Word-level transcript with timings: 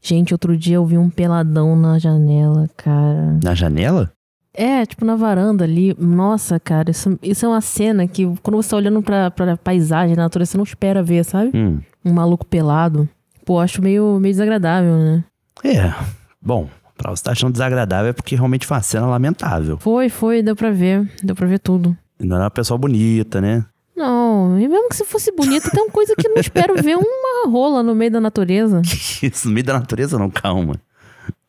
Gente, 0.00 0.32
outro 0.32 0.56
dia 0.56 0.76
eu 0.76 0.86
vi 0.86 0.96
um 0.96 1.10
peladão 1.10 1.76
na 1.76 1.98
janela, 1.98 2.68
cara. 2.76 3.38
Na 3.42 3.54
janela? 3.54 4.12
É, 4.54 4.84
tipo 4.84 5.04
na 5.04 5.16
varanda 5.16 5.64
ali. 5.64 5.94
Nossa, 5.98 6.58
cara, 6.58 6.90
isso, 6.90 7.18
isso 7.22 7.46
é 7.46 7.48
uma 7.48 7.60
cena 7.60 8.06
que 8.08 8.24
quando 8.42 8.56
você 8.56 8.70
tá 8.70 8.76
olhando 8.76 9.02
pra, 9.02 9.30
pra 9.30 9.56
paisagem, 9.56 10.16
na 10.16 10.24
natureza, 10.24 10.52
você 10.52 10.56
não 10.56 10.64
espera 10.64 11.02
ver, 11.02 11.24
sabe? 11.24 11.50
Hum. 11.54 11.80
Um 12.04 12.12
maluco 12.12 12.44
pelado. 12.46 13.08
Pô, 13.44 13.60
acho 13.60 13.80
meio, 13.80 14.18
meio 14.20 14.32
desagradável, 14.32 14.96
né? 14.98 15.24
É. 15.64 15.94
Bom, 16.40 16.68
pra 16.96 17.10
você 17.10 17.20
estar 17.20 17.32
achando 17.32 17.52
desagradável 17.52 18.10
é 18.10 18.12
porque 18.12 18.34
realmente 18.34 18.66
foi 18.66 18.76
uma 18.76 18.82
cena 18.82 19.06
lamentável. 19.06 19.78
Foi, 19.78 20.08
foi, 20.08 20.42
deu 20.42 20.56
pra 20.56 20.70
ver. 20.70 21.08
Deu 21.22 21.34
pra 21.34 21.46
ver 21.46 21.58
tudo. 21.58 21.96
Não 22.18 22.36
era 22.36 22.44
uma 22.44 22.50
pessoa 22.50 22.76
bonita, 22.76 23.40
né? 23.40 23.64
Não, 23.98 24.58
e 24.60 24.68
mesmo 24.68 24.88
que 24.88 24.96
se 24.96 25.04
fosse 25.04 25.32
bonita, 25.32 25.70
tem 25.70 25.82
uma 25.82 25.90
coisa 25.90 26.14
que 26.16 26.26
eu 26.26 26.30
não 26.30 26.40
espero 26.40 26.80
ver 26.80 26.96
uma 26.96 27.50
rola 27.50 27.82
no 27.82 27.94
meio 27.96 28.12
da 28.12 28.20
natureza. 28.20 28.80
Isso, 29.20 29.48
no 29.48 29.54
meio 29.54 29.66
da 29.66 29.72
natureza 29.72 30.16
não, 30.16 30.30
calma. 30.30 30.76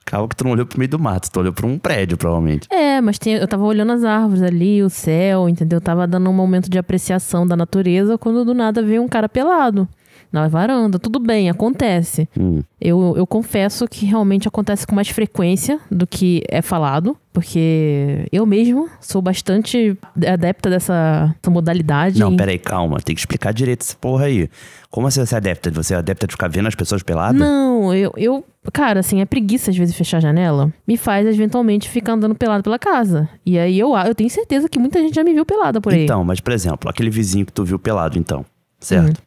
Calma 0.03 0.27
que 0.27 0.35
tu 0.35 0.43
não 0.43 0.51
olhou 0.51 0.65
pro 0.65 0.79
meio 0.79 0.89
do 0.89 0.97
mato, 0.97 1.29
tu 1.31 1.39
olhou 1.39 1.53
pra 1.53 1.67
um 1.67 1.77
prédio, 1.77 2.17
provavelmente. 2.17 2.67
É, 2.71 2.99
mas 2.99 3.19
tem, 3.19 3.35
eu 3.35 3.47
tava 3.47 3.63
olhando 3.63 3.91
as 3.91 4.03
árvores 4.03 4.41
ali, 4.41 4.81
o 4.81 4.89
céu, 4.89 5.47
entendeu? 5.47 5.79
Tava 5.79 6.07
dando 6.07 6.27
um 6.27 6.33
momento 6.33 6.67
de 6.67 6.79
apreciação 6.79 7.45
da 7.45 7.55
natureza 7.55 8.17
quando 8.17 8.43
do 8.43 8.55
nada 8.55 8.81
veio 8.81 9.03
um 9.03 9.07
cara 9.07 9.29
pelado 9.29 9.87
na 10.31 10.47
varanda. 10.47 10.99
Tudo 10.99 11.19
bem, 11.19 11.49
acontece. 11.49 12.27
Hum. 12.39 12.61
Eu, 12.79 13.13
eu 13.17 13.27
confesso 13.27 13.87
que 13.87 14.05
realmente 14.05 14.47
acontece 14.47 14.85
com 14.85 14.95
mais 14.95 15.09
frequência 15.09 15.79
do 15.91 16.07
que 16.07 16.43
é 16.47 16.61
falado, 16.61 17.17
porque 17.33 18.27
eu 18.31 18.45
mesmo 18.45 18.89
sou 19.01 19.21
bastante 19.21 19.97
adepta 20.27 20.69
dessa, 20.69 21.35
dessa 21.41 21.51
modalidade. 21.51 22.19
Não, 22.19 22.35
peraí, 22.35 22.57
calma. 22.57 22.99
Tem 22.99 23.15
que 23.15 23.21
explicar 23.21 23.53
direito 23.53 23.81
essa 23.81 23.95
porra 23.95 24.25
aí. 24.25 24.49
Como 24.89 25.07
assim 25.07 25.23
você 25.23 25.35
é 25.35 25.37
adepta? 25.37 25.71
Você 25.71 25.93
é 25.93 25.97
adepta 25.97 26.25
de 26.25 26.33
ficar 26.33 26.47
vendo 26.47 26.67
as 26.67 26.75
pessoas 26.75 27.03
peladas? 27.03 27.39
Não, 27.39 27.93
eu, 27.93 28.11
eu. 28.15 28.45
Cara, 28.73 28.99
assim, 29.01 29.21
é 29.21 29.25
preguiça 29.25 29.71
às 29.71 29.77
vezes 29.77 29.95
fechar 29.95 30.17
a 30.17 30.21
janela. 30.21 30.73
Me 30.87 30.97
faz 30.97 31.27
eventualmente 31.27 31.89
ficar 31.89 32.13
andando 32.13 32.35
pelado 32.35 32.63
pela 32.63 32.79
casa. 32.79 33.29
E 33.45 33.57
aí 33.59 33.77
eu, 33.77 33.95
eu 33.95 34.15
tenho 34.15 34.29
certeza 34.29 34.67
que 34.67 34.79
muita 34.79 34.99
gente 34.99 35.15
já 35.15 35.23
me 35.23 35.33
viu 35.33 35.45
pelada 35.45 35.79
por 35.79 35.93
aí. 35.93 36.03
Então, 36.03 36.23
mas 36.23 36.39
por 36.39 36.53
exemplo, 36.53 36.89
aquele 36.89 37.09
vizinho 37.09 37.45
que 37.45 37.53
tu 37.53 37.63
viu 37.63 37.77
pelado, 37.77 38.17
então. 38.17 38.45
Certo? 38.79 39.21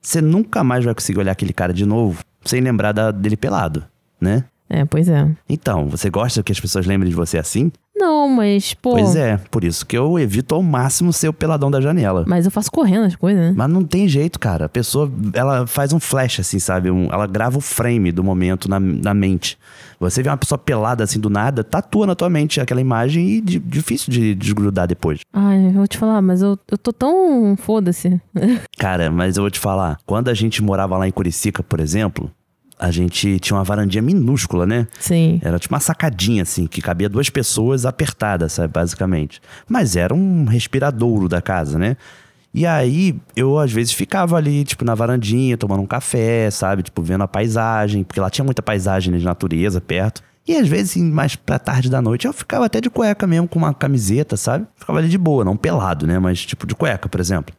Você 0.00 0.20
nunca 0.20 0.64
mais 0.64 0.84
vai 0.84 0.94
conseguir 0.94 1.18
olhar 1.18 1.32
aquele 1.32 1.52
cara 1.52 1.72
de 1.72 1.84
novo 1.84 2.22
sem 2.44 2.60
lembrar 2.60 2.92
da- 2.92 3.10
dele 3.10 3.36
pelado, 3.36 3.84
né? 4.20 4.44
É, 4.72 4.84
pois 4.84 5.08
é. 5.08 5.28
Então, 5.48 5.88
você 5.88 6.08
gosta 6.08 6.42
que 6.44 6.52
as 6.52 6.60
pessoas 6.60 6.86
lembrem 6.86 7.10
de 7.10 7.16
você 7.16 7.36
assim? 7.38 7.72
Não, 7.96 8.28
mas, 8.28 8.72
pô. 8.72 8.92
Pois 8.92 9.14
é, 9.16 9.36
por 9.50 9.62
isso 9.64 9.84
que 9.84 9.98
eu 9.98 10.18
evito 10.18 10.54
ao 10.54 10.62
máximo 10.62 11.12
ser 11.12 11.28
o 11.28 11.32
peladão 11.34 11.70
da 11.70 11.80
janela. 11.82 12.24
Mas 12.26 12.44
eu 12.46 12.50
faço 12.50 12.70
correndo 12.70 13.04
as 13.04 13.14
coisas, 13.16 13.42
né? 13.48 13.52
Mas 13.54 13.68
não 13.68 13.84
tem 13.84 14.08
jeito, 14.08 14.38
cara. 14.40 14.64
A 14.66 14.68
pessoa, 14.70 15.10
ela 15.34 15.66
faz 15.66 15.92
um 15.92 16.00
flash, 16.00 16.40
assim, 16.40 16.58
sabe? 16.58 16.90
Um- 16.90 17.08
ela 17.12 17.26
grava 17.26 17.58
o 17.58 17.60
frame 17.60 18.10
do 18.10 18.24
momento 18.24 18.70
na, 18.70 18.80
na 18.80 19.12
mente. 19.12 19.58
Você 19.98 20.22
vê 20.22 20.30
uma 20.30 20.36
pessoa 20.38 20.56
pelada 20.56 21.04
assim 21.04 21.20
do 21.20 21.28
nada, 21.28 21.62
tatua 21.62 22.06
na 22.06 22.14
tua 22.14 22.30
mente 22.30 22.58
aquela 22.58 22.80
imagem 22.80 23.28
e 23.28 23.40
di- 23.42 23.58
difícil 23.58 24.10
de 24.10 24.34
desgrudar 24.34 24.86
depois. 24.88 25.20
Ai, 25.34 25.66
eu 25.66 25.72
vou 25.72 25.86
te 25.86 25.98
falar, 25.98 26.22
mas 26.22 26.40
eu, 26.40 26.58
eu 26.70 26.78
tô 26.78 26.92
tão. 26.94 27.54
Foda-se. 27.58 28.18
Cara, 28.78 29.10
mas 29.10 29.36
eu 29.36 29.42
vou 29.42 29.50
te 29.50 29.58
falar, 29.60 29.98
quando 30.06 30.28
a 30.28 30.34
gente 30.34 30.62
morava 30.62 30.96
lá 30.96 31.06
em 31.06 31.10
Curicica, 31.12 31.62
por 31.62 31.80
exemplo, 31.80 32.30
a 32.80 32.90
gente 32.90 33.38
tinha 33.38 33.58
uma 33.58 33.62
varandinha 33.62 34.00
minúscula, 34.00 34.66
né? 34.66 34.88
Sim. 34.98 35.38
Era 35.44 35.58
tipo 35.58 35.74
uma 35.74 35.80
sacadinha, 35.80 36.42
assim, 36.42 36.66
que 36.66 36.80
cabia 36.80 37.10
duas 37.10 37.28
pessoas 37.28 37.84
apertadas, 37.84 38.54
sabe, 38.54 38.72
basicamente. 38.72 39.42
Mas 39.68 39.96
era 39.96 40.14
um 40.14 40.46
respiradouro 40.46 41.28
da 41.28 41.42
casa, 41.42 41.78
né? 41.78 41.98
E 42.54 42.66
aí, 42.66 43.14
eu 43.36 43.58
às 43.58 43.70
vezes 43.70 43.92
ficava 43.92 44.36
ali, 44.36 44.64
tipo, 44.64 44.82
na 44.82 44.94
varandinha, 44.94 45.58
tomando 45.58 45.82
um 45.82 45.86
café, 45.86 46.50
sabe? 46.50 46.82
Tipo, 46.82 47.02
vendo 47.02 47.22
a 47.22 47.28
paisagem, 47.28 48.02
porque 48.02 48.18
lá 48.18 48.30
tinha 48.30 48.44
muita 48.46 48.62
paisagem 48.62 49.12
né, 49.12 49.18
de 49.18 49.24
natureza 49.26 49.78
perto. 49.78 50.22
E 50.48 50.56
às 50.56 50.66
vezes, 50.66 50.96
mais 50.96 51.36
pra 51.36 51.58
tarde 51.58 51.90
da 51.90 52.00
noite, 52.00 52.26
eu 52.26 52.32
ficava 52.32 52.64
até 52.64 52.80
de 52.80 52.88
cueca 52.88 53.26
mesmo, 53.26 53.46
com 53.46 53.58
uma 53.58 53.74
camiseta, 53.74 54.38
sabe? 54.38 54.66
Ficava 54.74 54.98
ali 54.98 55.08
de 55.08 55.18
boa, 55.18 55.44
não 55.44 55.54
pelado, 55.54 56.06
né? 56.06 56.18
Mas 56.18 56.44
tipo, 56.46 56.66
de 56.66 56.74
cueca, 56.74 57.10
por 57.10 57.20
exemplo. 57.20 57.54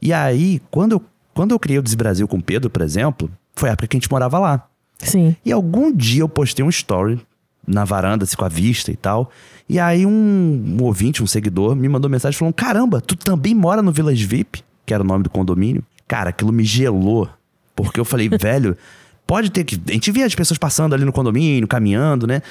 E 0.00 0.12
aí, 0.12 0.62
quando 0.70 0.92
eu, 0.92 1.02
quando 1.34 1.50
eu 1.50 1.58
criei 1.58 1.80
o 1.80 1.82
Desbrasil 1.82 2.28
com 2.28 2.38
o 2.38 2.42
Pedro, 2.42 2.70
por 2.70 2.82
exemplo, 2.82 3.28
foi 3.54 3.68
a 3.68 3.72
época 3.72 3.88
que 3.88 3.96
a 3.96 4.00
gente 4.00 4.10
morava 4.10 4.38
lá. 4.38 4.66
Sim. 4.98 5.34
E 5.44 5.52
algum 5.52 5.92
dia 5.92 6.22
eu 6.22 6.28
postei 6.28 6.64
um 6.64 6.68
story 6.68 7.20
na 7.66 7.84
varanda, 7.84 8.24
assim, 8.24 8.36
com 8.36 8.44
a 8.44 8.48
vista 8.48 8.90
e 8.90 8.96
tal. 8.96 9.30
E 9.68 9.78
aí 9.78 10.04
um, 10.04 10.76
um 10.78 10.82
ouvinte, 10.82 11.22
um 11.22 11.26
seguidor, 11.26 11.74
me 11.76 11.88
mandou 11.88 12.10
mensagem 12.10 12.38
falando: 12.38 12.54
Caramba, 12.54 13.00
tu 13.00 13.16
também 13.16 13.54
mora 13.54 13.82
no 13.82 13.92
Village 13.92 14.26
VIP, 14.26 14.62
que 14.84 14.92
era 14.92 15.02
o 15.02 15.06
nome 15.06 15.24
do 15.24 15.30
condomínio. 15.30 15.82
Cara, 16.06 16.30
aquilo 16.30 16.52
me 16.52 16.64
gelou. 16.64 17.28
Porque 17.74 18.00
eu 18.00 18.04
falei, 18.04 18.28
velho, 18.40 18.76
pode 19.26 19.50
ter 19.50 19.64
que. 19.64 19.80
A 19.88 19.92
gente 19.92 20.10
via 20.10 20.26
as 20.26 20.34
pessoas 20.34 20.58
passando 20.58 20.94
ali 20.94 21.04
no 21.04 21.12
condomínio, 21.12 21.68
caminhando, 21.68 22.26
né? 22.26 22.42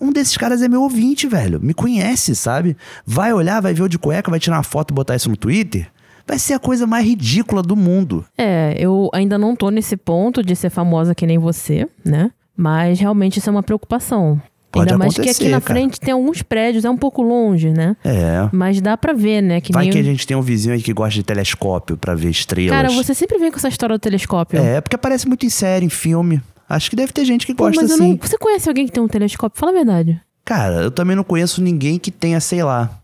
Um 0.00 0.10
desses 0.10 0.36
caras 0.36 0.62
é 0.62 0.68
meu 0.68 0.82
ouvinte, 0.82 1.28
velho. 1.28 1.60
Me 1.62 1.72
conhece, 1.72 2.34
sabe? 2.34 2.76
Vai 3.06 3.32
olhar, 3.32 3.60
vai 3.60 3.72
ver 3.72 3.82
eu 3.82 3.88
de 3.88 3.98
cueca, 3.98 4.30
vai 4.30 4.40
tirar 4.40 4.56
uma 4.56 4.62
foto 4.64 4.90
e 4.90 4.94
botar 4.94 5.14
isso 5.14 5.30
no 5.30 5.36
Twitter. 5.36 5.88
Vai 6.26 6.38
ser 6.38 6.54
a 6.54 6.58
coisa 6.58 6.86
mais 6.86 7.04
ridícula 7.04 7.62
do 7.62 7.76
mundo. 7.76 8.24
É, 8.36 8.74
eu 8.78 9.10
ainda 9.12 9.38
não 9.38 9.54
tô 9.54 9.70
nesse 9.70 9.96
ponto 9.96 10.42
de 10.42 10.54
ser 10.56 10.70
famosa 10.70 11.14
que 11.14 11.26
nem 11.26 11.38
você, 11.38 11.86
né? 12.04 12.30
Mas 12.56 13.00
realmente 13.00 13.38
isso 13.38 13.48
é 13.48 13.52
uma 13.52 13.62
preocupação. 13.62 14.40
Pode 14.70 14.90
ainda 14.90 14.98
mais 14.98 15.14
que 15.14 15.28
aqui 15.28 15.48
na 15.48 15.60
cara. 15.60 15.74
frente 15.74 16.00
tem 16.00 16.14
alguns 16.14 16.40
prédios, 16.40 16.84
é 16.86 16.90
um 16.90 16.96
pouco 16.96 17.20
longe, 17.20 17.70
né? 17.70 17.94
É. 18.02 18.48
Mas 18.50 18.80
dá 18.80 18.96
pra 18.96 19.12
ver, 19.12 19.42
né? 19.42 19.60
Que 19.60 19.70
Vai 19.70 19.84
nem... 19.84 19.92
que 19.92 19.98
a 19.98 20.02
gente 20.02 20.26
tem 20.26 20.34
um 20.34 20.40
vizinho 20.40 20.74
aí 20.74 20.80
que 20.80 20.94
gosta 20.94 21.12
de 21.12 21.22
telescópio 21.22 21.96
pra 21.98 22.14
ver 22.14 22.30
estrelas. 22.30 22.70
Cara, 22.70 22.88
você 22.90 23.12
sempre 23.12 23.38
vem 23.38 23.50
com 23.50 23.58
essa 23.58 23.68
história 23.68 23.96
do 23.96 24.00
telescópio. 24.00 24.58
É, 24.58 24.80
porque 24.80 24.96
aparece 24.96 25.28
muito 25.28 25.44
em 25.44 25.50
série, 25.50 25.84
em 25.84 25.90
filme. 25.90 26.40
Acho 26.66 26.88
que 26.88 26.96
deve 26.96 27.12
ter 27.12 27.22
gente 27.26 27.44
que 27.44 27.54
Pô, 27.54 27.64
gosta 27.64 27.84
assim. 27.84 28.12
não... 28.12 28.16
Você 28.16 28.38
conhece 28.38 28.66
alguém 28.66 28.86
que 28.86 28.92
tem 28.92 29.02
um 29.02 29.08
telescópio? 29.08 29.60
Fala 29.60 29.72
a 29.72 29.74
verdade. 29.74 30.18
Cara, 30.42 30.76
eu 30.76 30.90
também 30.90 31.14
não 31.14 31.22
conheço 31.22 31.60
ninguém 31.62 31.98
que 31.98 32.10
tenha, 32.10 32.40
sei 32.40 32.62
lá, 32.64 33.01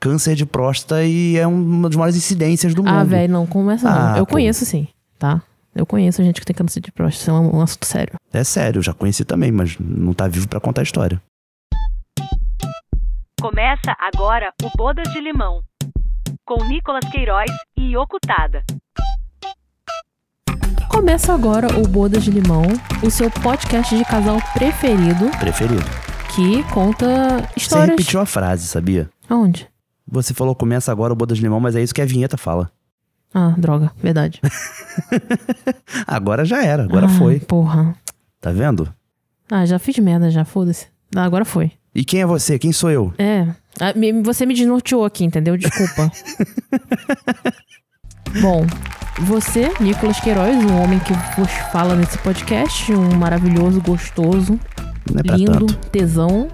câncer 0.00 0.34
de 0.34 0.46
próstata 0.46 1.04
e 1.04 1.36
é 1.36 1.46
uma 1.46 1.88
das 1.88 1.96
maiores 1.96 2.16
incidências 2.16 2.74
do 2.74 2.82
mundo. 2.82 2.94
Ah, 2.94 3.04
velho, 3.04 3.32
não 3.32 3.46
começa 3.46 3.88
não. 3.88 4.14
Ah, 4.14 4.18
eu 4.18 4.26
pô. 4.26 4.32
conheço 4.32 4.64
sim, 4.64 4.88
tá? 5.18 5.42
Eu 5.74 5.86
conheço 5.86 6.22
gente 6.24 6.40
que 6.40 6.46
tem 6.46 6.56
câncer 6.56 6.80
de 6.80 6.90
próstata, 6.90 7.22
isso 7.22 7.30
é 7.30 7.34
um, 7.34 7.58
um 7.58 7.60
assunto 7.60 7.86
sério. 7.86 8.14
É 8.32 8.42
sério, 8.42 8.78
eu 8.78 8.82
já 8.82 8.92
conheci 8.94 9.24
também, 9.24 9.52
mas 9.52 9.76
não 9.78 10.12
tá 10.12 10.26
vivo 10.26 10.48
pra 10.48 10.58
contar 10.58 10.80
a 10.80 10.84
história. 10.84 11.20
Começa 13.40 13.94
agora 13.98 14.52
o 14.62 14.70
Bodas 14.76 15.10
de 15.12 15.20
Limão, 15.20 15.62
com 16.44 16.64
Nicolas 16.64 17.04
Queiroz 17.10 17.50
e 17.76 17.96
Okutada. 17.96 18.62
Começa 20.88 21.32
agora 21.32 21.68
o 21.78 21.86
Bodas 21.86 22.24
de 22.24 22.30
Limão, 22.30 22.64
o 23.02 23.10
seu 23.10 23.30
podcast 23.30 23.96
de 23.96 24.04
casal 24.04 24.38
preferido, 24.52 25.30
Preferido. 25.38 25.84
que 26.34 26.62
conta 26.72 27.06
Você 27.38 27.52
histórias... 27.56 27.90
repetiu 27.90 28.20
a 28.20 28.26
frase, 28.26 28.66
sabia? 28.66 29.08
Aonde? 29.28 29.68
Você 30.10 30.34
falou 30.34 30.54
começa 30.54 30.90
agora 30.90 31.12
o 31.12 31.16
Bodas 31.16 31.38
de 31.38 31.44
Limão, 31.44 31.60
mas 31.60 31.76
é 31.76 31.82
isso 31.82 31.94
que 31.94 32.02
a 32.02 32.06
vinheta 32.06 32.36
fala. 32.36 32.70
Ah, 33.32 33.54
droga, 33.56 33.92
verdade. 34.02 34.40
Agora 36.06 36.44
já 36.44 36.64
era, 36.64 36.82
agora 36.82 37.06
Ah, 37.06 37.10
foi. 37.10 37.38
Porra. 37.38 37.94
Tá 38.40 38.50
vendo? 38.50 38.92
Ah, 39.48 39.64
já 39.64 39.78
fiz 39.78 39.96
merda, 39.98 40.30
já, 40.32 40.44
foda-se. 40.44 40.88
Ah, 41.14 41.22
agora 41.24 41.44
foi. 41.44 41.70
E 41.94 42.04
quem 42.04 42.22
é 42.22 42.26
você? 42.26 42.58
Quem 42.58 42.72
sou 42.72 42.90
eu? 42.90 43.14
É. 43.18 43.46
Ah, 43.80 43.92
Você 44.24 44.44
me 44.46 44.54
desnorteou 44.54 45.04
aqui, 45.04 45.24
entendeu? 45.24 45.56
Desculpa. 45.56 46.10
Bom, 48.40 48.64
você, 49.20 49.72
Nicolas 49.80 50.20
Queiroz, 50.20 50.56
um 50.56 50.80
homem 50.82 50.98
que 51.00 51.12
vos 51.38 51.50
fala 51.72 51.94
nesse 51.96 52.16
podcast, 52.18 52.92
um 52.92 53.16
maravilhoso, 53.16 53.80
gostoso, 53.80 54.58
é 55.16 55.36
lindo, 55.36 55.66
tanto. 55.66 55.76
tesão, 55.88 56.48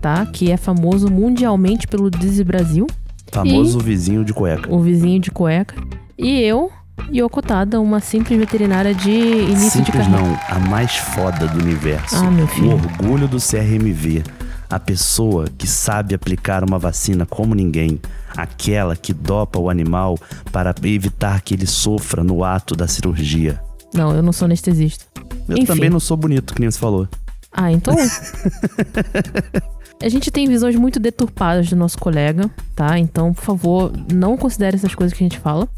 tá? 0.00 0.26
Que 0.26 0.50
é 0.50 0.56
famoso 0.56 1.10
mundialmente 1.10 1.86
pelo 1.86 2.10
Dizzy 2.10 2.44
Brasil, 2.44 2.86
Famoso 3.32 3.78
vizinho 3.80 4.24
de 4.24 4.32
cueca. 4.32 4.72
o 4.72 4.80
vizinho 4.80 5.20
de 5.20 5.30
cueca. 5.30 5.74
E 6.18 6.40
eu, 6.40 6.70
Yoko 7.12 7.42
Tada, 7.42 7.80
uma 7.80 8.00
simples 8.00 8.38
veterinária 8.38 8.94
de 8.94 9.10
início 9.10 9.82
de 9.82 9.86
Simples 9.86 10.06
carreira. 10.06 10.22
não, 10.22 10.38
a 10.48 10.58
mais 10.68 10.96
foda 10.96 11.46
do 11.48 11.58
universo. 11.58 12.16
Ah, 12.16 12.30
meu 12.30 12.46
filho. 12.46 12.70
O 12.70 12.74
orgulho 12.74 13.28
do 13.28 13.38
CRMV. 13.38 14.22
A 14.68 14.80
pessoa 14.80 15.44
que 15.56 15.66
sabe 15.66 16.14
aplicar 16.14 16.64
uma 16.64 16.78
vacina 16.78 17.24
como 17.26 17.54
ninguém. 17.54 18.00
Aquela 18.36 18.96
que 18.96 19.12
dopa 19.12 19.58
o 19.58 19.70
animal 19.70 20.18
para 20.50 20.74
evitar 20.84 21.40
que 21.40 21.54
ele 21.54 21.66
sofra 21.66 22.24
no 22.24 22.42
ato 22.42 22.74
da 22.74 22.88
cirurgia. 22.88 23.60
Não, 23.94 24.12
eu 24.14 24.22
não 24.22 24.32
sou 24.32 24.46
anestesista. 24.46 25.04
Eu 25.48 25.56
Enfim. 25.56 25.66
também 25.66 25.88
não 25.90 26.00
sou 26.00 26.16
bonito, 26.16 26.52
que 26.54 26.60
nem 26.60 26.70
você 26.70 26.78
falou. 26.78 27.06
Ah, 27.52 27.70
então. 27.70 27.94
A 30.02 30.08
gente 30.08 30.30
tem 30.30 30.46
visões 30.46 30.76
muito 30.76 31.00
deturpadas 31.00 31.68
do 31.70 31.76
nosso 31.76 31.98
colega, 31.98 32.50
tá? 32.74 32.98
Então, 32.98 33.32
por 33.32 33.42
favor, 33.42 33.92
não 34.12 34.36
considere 34.36 34.76
essas 34.76 34.94
coisas 34.94 35.16
que 35.16 35.24
a 35.24 35.26
gente 35.26 35.38
fala. 35.38 35.68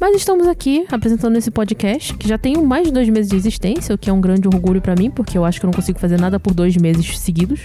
Mas 0.00 0.16
estamos 0.16 0.46
aqui 0.46 0.86
apresentando 0.90 1.36
esse 1.36 1.50
podcast, 1.50 2.14
que 2.14 2.28
já 2.28 2.38
tem 2.38 2.56
mais 2.62 2.86
de 2.86 2.92
dois 2.92 3.08
meses 3.08 3.28
de 3.30 3.36
existência, 3.36 3.94
o 3.94 3.98
que 3.98 4.08
é 4.08 4.12
um 4.12 4.20
grande 4.20 4.46
orgulho 4.46 4.80
pra 4.80 4.94
mim, 4.94 5.10
porque 5.10 5.36
eu 5.36 5.44
acho 5.44 5.58
que 5.58 5.66
eu 5.66 5.68
não 5.68 5.74
consigo 5.74 5.98
fazer 5.98 6.18
nada 6.20 6.38
por 6.38 6.54
dois 6.54 6.76
meses 6.76 7.18
seguidos. 7.18 7.60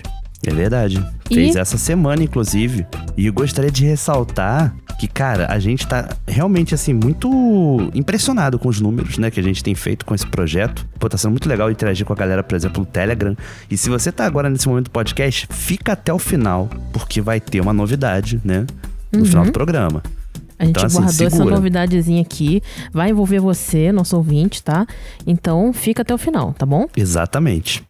É 0.45 0.51
verdade. 0.51 1.01
E- 1.29 1.35
Fez 1.35 1.55
essa 1.55 1.77
semana, 1.77 2.23
inclusive. 2.23 2.85
E 3.15 3.27
eu 3.27 3.33
gostaria 3.33 3.71
de 3.71 3.85
ressaltar 3.85 4.75
que, 4.99 5.07
cara, 5.07 5.47
a 5.51 5.59
gente 5.59 5.85
tá 5.87 6.09
realmente, 6.27 6.73
assim, 6.73 6.93
muito 6.93 7.29
impressionado 7.93 8.57
com 8.57 8.69
os 8.69 8.79
números, 8.79 9.17
né, 9.17 9.29
que 9.29 9.39
a 9.39 9.43
gente 9.43 9.63
tem 9.63 9.75
feito 9.75 10.05
com 10.05 10.15
esse 10.15 10.25
projeto. 10.25 10.85
Pô, 10.99 11.09
tá 11.09 11.17
sendo 11.17 11.31
muito 11.31 11.47
legal 11.49 11.69
interagir 11.69 12.05
com 12.05 12.13
a 12.13 12.15
galera, 12.15 12.41
por 12.43 12.55
exemplo, 12.55 12.79
no 12.79 12.85
Telegram. 12.85 13.35
E 13.69 13.75
se 13.77 13.89
você 13.89 14.11
tá 14.11 14.25
agora 14.25 14.49
nesse 14.49 14.67
momento 14.67 14.85
do 14.85 14.91
podcast, 14.91 15.47
fica 15.51 15.93
até 15.93 16.13
o 16.13 16.19
final, 16.19 16.69
porque 16.93 17.19
vai 17.21 17.39
ter 17.39 17.59
uma 17.59 17.73
novidade, 17.73 18.39
né, 18.43 18.65
no 19.11 19.19
Uhum. 19.19 19.25
final 19.25 19.45
do 19.45 19.51
programa. 19.51 20.01
A 20.57 20.65
gente 20.65 20.77
Então, 20.77 20.85
assim, 20.85 20.99
guardou 21.01 21.27
essa 21.27 21.45
novidadezinha 21.45 22.21
aqui. 22.21 22.61
Vai 22.93 23.09
envolver 23.09 23.39
você, 23.39 23.91
nosso 23.91 24.15
ouvinte, 24.15 24.63
tá? 24.63 24.85
Então 25.27 25.73
fica 25.73 26.03
até 26.03 26.13
o 26.13 26.17
final, 26.17 26.53
tá 26.53 26.65
bom? 26.65 26.87
Exatamente. 26.95 27.83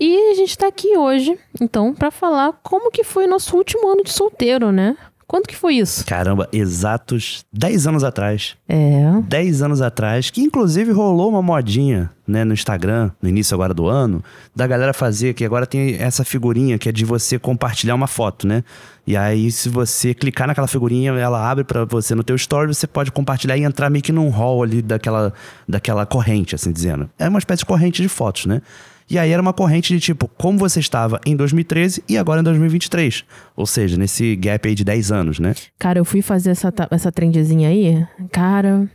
E 0.00 0.30
a 0.32 0.34
gente 0.34 0.56
tá 0.58 0.66
aqui 0.68 0.96
hoje, 0.96 1.38
então, 1.60 1.94
pra 1.94 2.10
falar 2.10 2.52
como 2.62 2.90
que 2.90 3.04
foi 3.04 3.26
o 3.26 3.30
nosso 3.30 3.56
último 3.56 3.88
ano 3.88 4.02
de 4.02 4.12
solteiro, 4.12 4.72
né? 4.72 4.96
Quando 5.26 5.46
que 5.46 5.56
foi 5.56 5.76
isso? 5.76 6.04
Caramba, 6.04 6.48
exatos 6.52 7.44
10 7.52 7.86
anos 7.86 8.04
atrás. 8.04 8.56
É. 8.68 9.20
10 9.26 9.62
anos 9.62 9.82
atrás, 9.82 10.30
que 10.30 10.40
inclusive 10.40 10.92
rolou 10.92 11.30
uma 11.30 11.42
modinha, 11.42 12.10
né, 12.26 12.44
no 12.44 12.52
Instagram, 12.52 13.10
no 13.20 13.28
início 13.28 13.54
agora 13.54 13.72
do 13.72 13.88
ano, 13.88 14.22
da 14.54 14.66
galera 14.66 14.92
fazer, 14.92 15.34
que 15.34 15.44
agora 15.44 15.66
tem 15.66 15.96
essa 15.96 16.24
figurinha 16.24 16.78
que 16.78 16.88
é 16.88 16.92
de 16.92 17.04
você 17.04 17.38
compartilhar 17.38 17.94
uma 17.94 18.06
foto, 18.06 18.46
né? 18.46 18.62
E 19.06 19.16
aí, 19.16 19.50
se 19.50 19.68
você 19.68 20.14
clicar 20.14 20.46
naquela 20.46 20.66
figurinha, 20.66 21.12
ela 21.12 21.50
abre 21.50 21.62
pra 21.64 21.84
você 21.84 22.14
no 22.14 22.24
teu 22.24 22.36
story, 22.36 22.74
você 22.74 22.86
pode 22.86 23.12
compartilhar 23.12 23.56
e 23.56 23.62
entrar 23.62 23.90
meio 23.90 24.02
que 24.02 24.12
num 24.12 24.30
hall 24.30 24.62
ali 24.62 24.80
daquela, 24.80 25.32
daquela 25.68 26.06
corrente, 26.06 26.54
assim 26.54 26.72
dizendo. 26.72 27.10
É 27.18 27.28
uma 27.28 27.38
espécie 27.38 27.60
de 27.60 27.66
corrente 27.66 28.00
de 28.00 28.08
fotos, 28.08 28.46
né? 28.46 28.62
E 29.08 29.18
aí 29.18 29.30
era 29.30 29.40
uma 29.40 29.52
corrente 29.52 29.92
de 29.92 30.00
tipo, 30.00 30.28
como 30.28 30.58
você 30.58 30.80
estava 30.80 31.20
em 31.26 31.36
2013 31.36 32.02
e 32.08 32.16
agora 32.16 32.40
em 32.40 32.44
2023. 32.44 33.24
Ou 33.56 33.66
seja, 33.66 33.96
nesse 33.96 34.34
gap 34.36 34.66
aí 34.66 34.74
de 34.74 34.84
10 34.84 35.12
anos, 35.12 35.38
né? 35.38 35.54
Cara, 35.78 35.98
eu 35.98 36.04
fui 36.04 36.22
fazer 36.22 36.50
essa, 36.50 36.72
essa 36.90 37.12
trendezinha 37.12 37.68
aí. 37.68 38.06
Cara, 38.32 38.88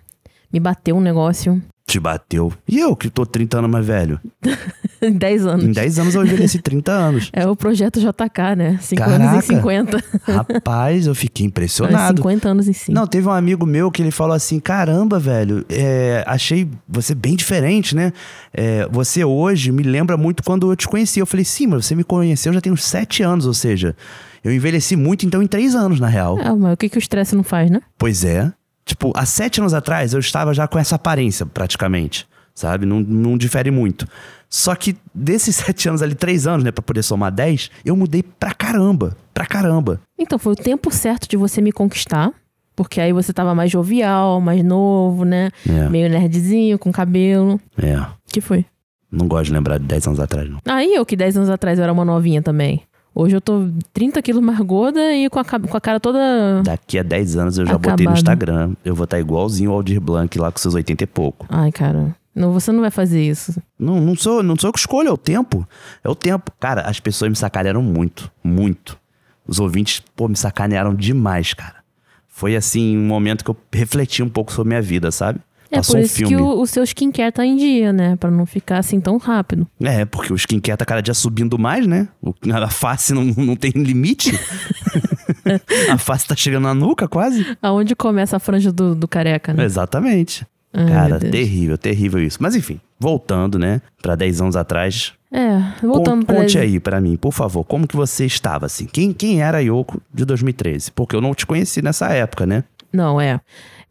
me 0.51 0.59
bateu 0.59 0.95
um 0.95 1.01
negócio. 1.01 1.61
Te 1.89 1.99
bateu. 1.99 2.53
E 2.67 2.77
eu, 2.77 2.95
que 2.95 3.09
tô 3.09 3.25
30 3.25 3.57
anos 3.57 3.71
mais 3.71 3.83
velho? 3.83 4.19
em 5.01 5.11
10 5.11 5.41
Em 5.41 5.47
anos. 5.49 5.75
10 5.75 5.97
anos 5.99 6.13
eu 6.13 6.23
envelheci 6.23 6.59
30 6.59 6.91
anos. 6.91 7.29
É 7.33 7.47
o 7.47 7.55
projeto 7.55 7.99
JK, 7.99 8.55
né? 8.55 8.77
5 8.79 9.01
Caraca. 9.01 9.23
anos 9.23 9.43
em 9.43 9.55
50. 9.55 10.03
Rapaz, 10.23 11.07
eu 11.07 11.15
fiquei 11.15 11.45
Não, 11.45 11.49
impressionado. 11.49 12.17
50 12.17 12.47
anos 12.47 12.67
em 12.67 12.73
5. 12.73 12.91
Não, 12.91 13.07
teve 13.07 13.27
um 13.27 13.31
amigo 13.31 13.65
meu 13.65 13.89
que 13.89 14.03
ele 14.03 14.11
falou 14.11 14.35
assim: 14.35 14.59
caramba, 14.59 15.17
velho, 15.17 15.65
é, 15.67 16.23
achei 16.27 16.69
você 16.87 17.15
bem 17.15 17.35
diferente, 17.35 17.95
né? 17.95 18.13
É, 18.53 18.87
você 18.91 19.23
hoje 19.23 19.71
me 19.71 19.81
lembra 19.81 20.15
muito 20.15 20.43
quando 20.43 20.71
eu 20.71 20.75
te 20.75 20.87
conheci. 20.87 21.19
Eu 21.19 21.25
falei, 21.25 21.43
sim, 21.43 21.65
mas 21.65 21.87
você 21.87 21.95
me 21.95 22.03
conheceu 22.03 22.53
já 22.53 22.61
tem 22.61 22.71
uns 22.71 22.83
7 22.83 23.23
anos, 23.23 23.47
ou 23.47 23.53
seja, 23.55 23.95
eu 24.43 24.53
envelheci 24.53 24.95
muito, 24.95 25.25
então, 25.25 25.41
em 25.41 25.47
3 25.47 25.73
anos, 25.73 25.99
na 25.99 26.07
real. 26.07 26.37
É, 26.39 26.53
mas 26.53 26.73
o 26.73 26.77
que, 26.77 26.87
que 26.87 26.97
o 26.97 26.99
estresse 26.99 27.35
não 27.35 27.43
faz, 27.43 27.71
né? 27.71 27.81
Pois 27.97 28.23
é. 28.23 28.53
Tipo, 28.89 29.13
há 29.15 29.23
7 29.23 29.59
anos 29.59 29.73
atrás 29.75 30.13
eu 30.13 30.19
estava 30.19 30.51
já 30.51 30.67
com 30.67 30.79
essa 30.79 30.95
aparência, 30.95 31.45
praticamente. 31.45 32.27
Sabe? 32.55 32.87
Não, 32.87 32.99
não 32.99 33.37
difere 33.37 33.69
muito. 33.69 34.07
Só 34.49 34.73
que 34.73 34.97
desses 35.13 35.55
7 35.63 35.89
anos 35.89 36.01
ali, 36.01 36.15
3 36.15 36.47
anos, 36.47 36.63
né, 36.63 36.71
pra 36.71 36.81
poder 36.81 37.03
somar 37.03 37.31
10, 37.31 37.69
eu 37.85 37.95
mudei 37.95 38.23
pra 38.23 38.51
caramba. 38.51 39.15
Pra 39.31 39.45
caramba. 39.45 40.01
Então, 40.17 40.39
foi 40.39 40.53
o 40.53 40.55
tempo 40.55 40.91
certo 40.91 41.29
de 41.29 41.37
você 41.37 41.61
me 41.61 41.71
conquistar. 41.71 42.31
Porque 42.75 42.99
aí 42.99 43.13
você 43.13 43.31
tava 43.31 43.53
mais 43.53 43.69
jovial, 43.69 44.41
mais 44.41 44.63
novo, 44.63 45.23
né? 45.23 45.51
É. 45.69 45.87
Meio 45.89 46.09
nerdzinho, 46.09 46.79
com 46.79 46.91
cabelo. 46.91 47.59
É. 47.77 48.03
que 48.31 48.41
foi? 48.41 48.65
Não 49.11 49.27
gosto 49.27 49.45
de 49.45 49.53
lembrar 49.53 49.77
de 49.77 49.85
10 49.85 50.07
anos 50.07 50.19
atrás, 50.19 50.49
não. 50.49 50.59
Aí 50.65 50.95
eu, 50.95 51.05
que 51.05 51.15
10 51.15 51.37
anos 51.37 51.49
atrás 51.49 51.77
eu 51.77 51.83
era 51.83 51.93
uma 51.93 52.05
novinha 52.05 52.41
também. 52.41 52.81
Hoje 53.13 53.35
eu 53.35 53.41
tô 53.41 53.67
30 53.93 54.21
quilos 54.21 54.43
mais 54.43 54.59
gorda 54.59 55.13
e 55.13 55.29
com 55.29 55.39
a, 55.39 55.43
com 55.43 55.77
a 55.77 55.81
cara 55.81 55.99
toda. 55.99 56.61
Daqui 56.63 56.99
a 56.99 57.03
10 57.03 57.37
anos 57.37 57.57
eu 57.57 57.65
já 57.65 57.77
botei 57.77 58.05
no. 58.05 58.13
Instagram. 58.13 58.73
Eu 58.85 58.95
vou 58.95 59.03
estar 59.03 59.19
igualzinho 59.19 59.71
ao 59.71 59.77
Aldir 59.77 59.99
Blanc 59.99 60.37
lá 60.39 60.51
com 60.51 60.57
seus 60.57 60.75
80 60.75 61.03
e 61.03 61.07
pouco. 61.07 61.45
Ai, 61.49 61.71
cara. 61.71 62.15
Não, 62.33 62.53
você 62.53 62.71
não 62.71 62.81
vai 62.81 62.91
fazer 62.91 63.21
isso. 63.21 63.61
Não, 63.77 63.99
não 63.99 64.15
sou, 64.15 64.41
não 64.41 64.55
sou 64.57 64.69
eu 64.69 64.73
que 64.73 64.79
escolho, 64.79 65.09
é 65.09 65.11
o 65.11 65.17
tempo. 65.17 65.67
É 66.03 66.09
o 66.09 66.15
tempo. 66.15 66.51
Cara, 66.59 66.81
as 66.83 66.99
pessoas 66.99 67.29
me 67.29 67.35
sacanearam 67.35 67.81
muito, 67.81 68.31
muito. 68.43 68.97
Os 69.45 69.59
ouvintes, 69.59 70.01
pô, 70.15 70.27
me 70.27 70.37
sacanearam 70.37 70.93
demais, 70.93 71.53
cara. 71.53 71.79
Foi 72.27 72.55
assim, 72.55 72.97
um 72.97 73.05
momento 73.05 73.43
que 73.43 73.51
eu 73.51 73.57
refleti 73.73 74.23
um 74.23 74.29
pouco 74.29 74.53
sobre 74.53 74.69
minha 74.69 74.81
vida, 74.81 75.11
sabe? 75.11 75.41
É 75.71 75.77
Passou 75.77 75.95
por 75.95 75.99
um 76.01 76.03
isso 76.03 76.15
filme. 76.15 76.35
que 76.35 76.41
o, 76.41 76.61
o 76.61 76.65
seu 76.65 76.83
skincare 76.83 77.31
tá 77.31 77.45
em 77.45 77.55
dia, 77.55 77.93
né? 77.93 78.15
Pra 78.15 78.31
não 78.31 78.45
ficar 78.45 78.79
assim 78.79 78.99
tão 78.99 79.17
rápido. 79.17 79.67
É, 79.81 80.03
porque 80.05 80.33
o 80.33 80.35
skincare 80.35 80.77
tá 80.77 80.85
cada 80.85 81.01
dia 81.01 81.13
subindo 81.13 81.59
mais, 81.59 81.85
né? 81.85 82.07
O- 82.21 82.33
a 82.53 82.69
face 82.69 83.13
não, 83.13 83.23
não 83.25 83.55
tem 83.55 83.71
limite. 83.75 84.31
a 85.91 85.97
face 85.97 86.27
tá 86.27 86.35
chegando 86.35 86.63
na 86.63 86.73
nuca 86.73 87.07
quase. 87.07 87.45
Aonde 87.61 87.95
começa 87.95 88.37
a 88.37 88.39
franja 88.39 88.71
do, 88.71 88.95
do 88.95 89.07
careca, 89.07 89.53
né? 89.53 89.63
Exatamente. 89.63 90.45
Ai, 90.73 90.87
Cara, 90.87 91.19
terrível, 91.19 91.77
terrível 91.77 92.21
isso. 92.21 92.37
Mas 92.41 92.55
enfim, 92.55 92.79
voltando, 92.99 93.57
né, 93.57 93.81
Pra 94.01 94.15
10 94.15 94.41
anos 94.41 94.55
atrás. 94.55 95.13
É, 95.31 95.59
voltando 95.85 96.25
pra. 96.25 96.35
Conte 96.37 96.57
aí 96.57 96.79
pra 96.79 96.99
mim, 96.99 97.15
por 97.15 97.31
favor, 97.31 97.63
como 97.63 97.87
que 97.87 97.95
você 97.95 98.25
estava 98.25 98.65
assim? 98.65 98.85
Quem, 98.85 99.13
quem 99.13 99.41
era 99.41 99.57
a 99.59 99.61
Yoko 99.61 100.01
de 100.13 100.25
2013? 100.25 100.91
Porque 100.91 101.15
eu 101.15 101.21
não 101.21 101.33
te 101.35 101.45
conheci 101.45 101.81
nessa 101.81 102.07
época, 102.09 102.45
né? 102.47 102.63
Não, 102.91 103.21
é. 103.21 103.39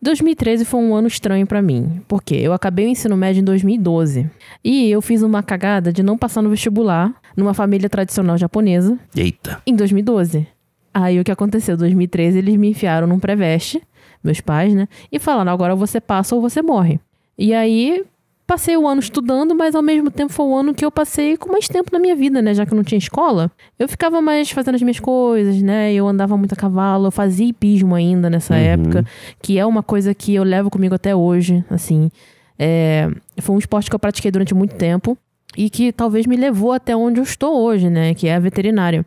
2013 0.00 0.65
foi 0.65 0.81
um 0.81 0.95
ano 0.95 1.09
estranho 1.09 1.47
pra 1.47 1.61
mim, 1.61 2.00
porque 2.06 2.35
eu 2.37 2.53
acabei 2.53 2.87
o 2.87 2.89
ensino 2.89 3.17
médio 3.17 3.41
em 3.41 3.45
2012 3.45 4.31
e 4.62 4.91
eu 4.91 5.03
fiz 5.03 5.23
uma 5.23 5.43
cagada 5.43 5.93
de 5.93 6.03
não 6.03 6.17
passar 6.17 6.41
no 6.41 6.50
vestibular 6.50 7.15
numa 7.37 7.53
família 7.53 7.89
tradicional 7.89 8.39
japonesa 8.39 8.99
Eita. 9.17 9.61
em 9.67 9.75
2012. 9.75 10.47
Aí 10.95 11.19
o 11.19 11.25
que 11.25 11.33
aconteceu? 11.33 11.75
Em 11.75 11.79
2013 11.79 12.39
eles 12.39 12.56
me 12.56 12.71
enfiaram 12.71 13.06
num 13.06 13.19
pré-veste, 13.19 13.83
meus 14.23 14.41
pais, 14.41 14.73
né? 14.73 14.89
E 15.11 15.19
falaram: 15.19 15.53
agora 15.53 15.75
você 15.75 16.00
passa 16.00 16.35
ou 16.35 16.41
você 16.41 16.62
morre. 16.62 17.00
E 17.37 17.53
aí 17.53 18.05
passei 18.49 18.79
o 18.79 18.89
ano 18.89 18.99
estudando, 18.99 19.55
mas 19.55 19.75
ao 19.75 19.83
mesmo 19.83 20.11
tempo 20.11 20.33
foi 20.33 20.47
o 20.47 20.56
ano 20.56 20.73
que 20.75 20.83
eu 20.83 20.91
passei 20.91 21.37
com 21.37 21.53
mais 21.53 21.69
tempo 21.69 21.91
na 21.93 21.99
minha 21.99 22.17
vida, 22.17 22.41
né? 22.41 22.55
Já 22.55 22.65
que 22.65 22.73
eu 22.73 22.77
não 22.77 22.83
tinha 22.83 22.99
escola, 22.99 23.50
eu 23.79 23.87
ficava 23.87 24.23
mais 24.23 24.50
fazendo 24.50 24.75
as 24.77 24.81
minhas 24.83 24.99
coisas, 24.99 25.61
né? 25.61 25.93
Eu 25.93 26.09
andava 26.09 26.35
muito 26.35 26.55
a 26.55 26.56
cavalo, 26.56 27.09
eu 27.09 27.11
fazia 27.11 27.47
hipismo 27.47 27.95
ainda 27.95 28.31
nessa 28.31 28.55
Uhum. 28.55 28.61
época, 28.61 29.05
que 29.43 29.59
é 29.59 29.67
uma 29.67 29.83
coisa 29.83 30.15
que 30.15 30.35
eu 30.35 30.43
levo 30.45 30.71
comigo 30.71 30.95
até 30.95 31.15
hoje, 31.15 31.62
assim. 31.71 32.11
É, 32.59 33.09
foi 33.43 33.55
um 33.55 33.59
esporte 33.59 33.91
que 33.91 33.95
eu 33.95 34.00
pratiquei 34.00 34.31
durante 34.31 34.55
muito 34.55 34.75
tempo 34.77 35.17
e 35.56 35.69
que 35.69 35.93
talvez 35.93 36.27
me 36.27 36.35
levou 36.35 36.73
até 36.73 36.97
onde 36.97 37.21
eu 37.21 37.25
estou 37.25 37.55
hoje, 37.62 37.91
né? 37.91 38.15
Que 38.15 38.29
é 38.29 38.35
a 38.35 38.41
veterinária. 38.41 39.05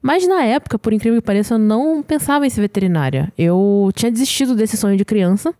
Mas 0.00 0.28
na 0.28 0.44
época, 0.44 0.78
por 0.78 0.92
incrível 0.92 1.20
que 1.20 1.26
pareça, 1.26 1.54
eu 1.54 1.58
não 1.58 2.02
pensava 2.04 2.46
em 2.46 2.50
ser 2.50 2.60
veterinária. 2.60 3.32
Eu 3.36 3.90
tinha 3.96 4.12
desistido 4.12 4.54
desse 4.54 4.76
sonho 4.76 4.96
de 4.96 5.04
criança, 5.04 5.52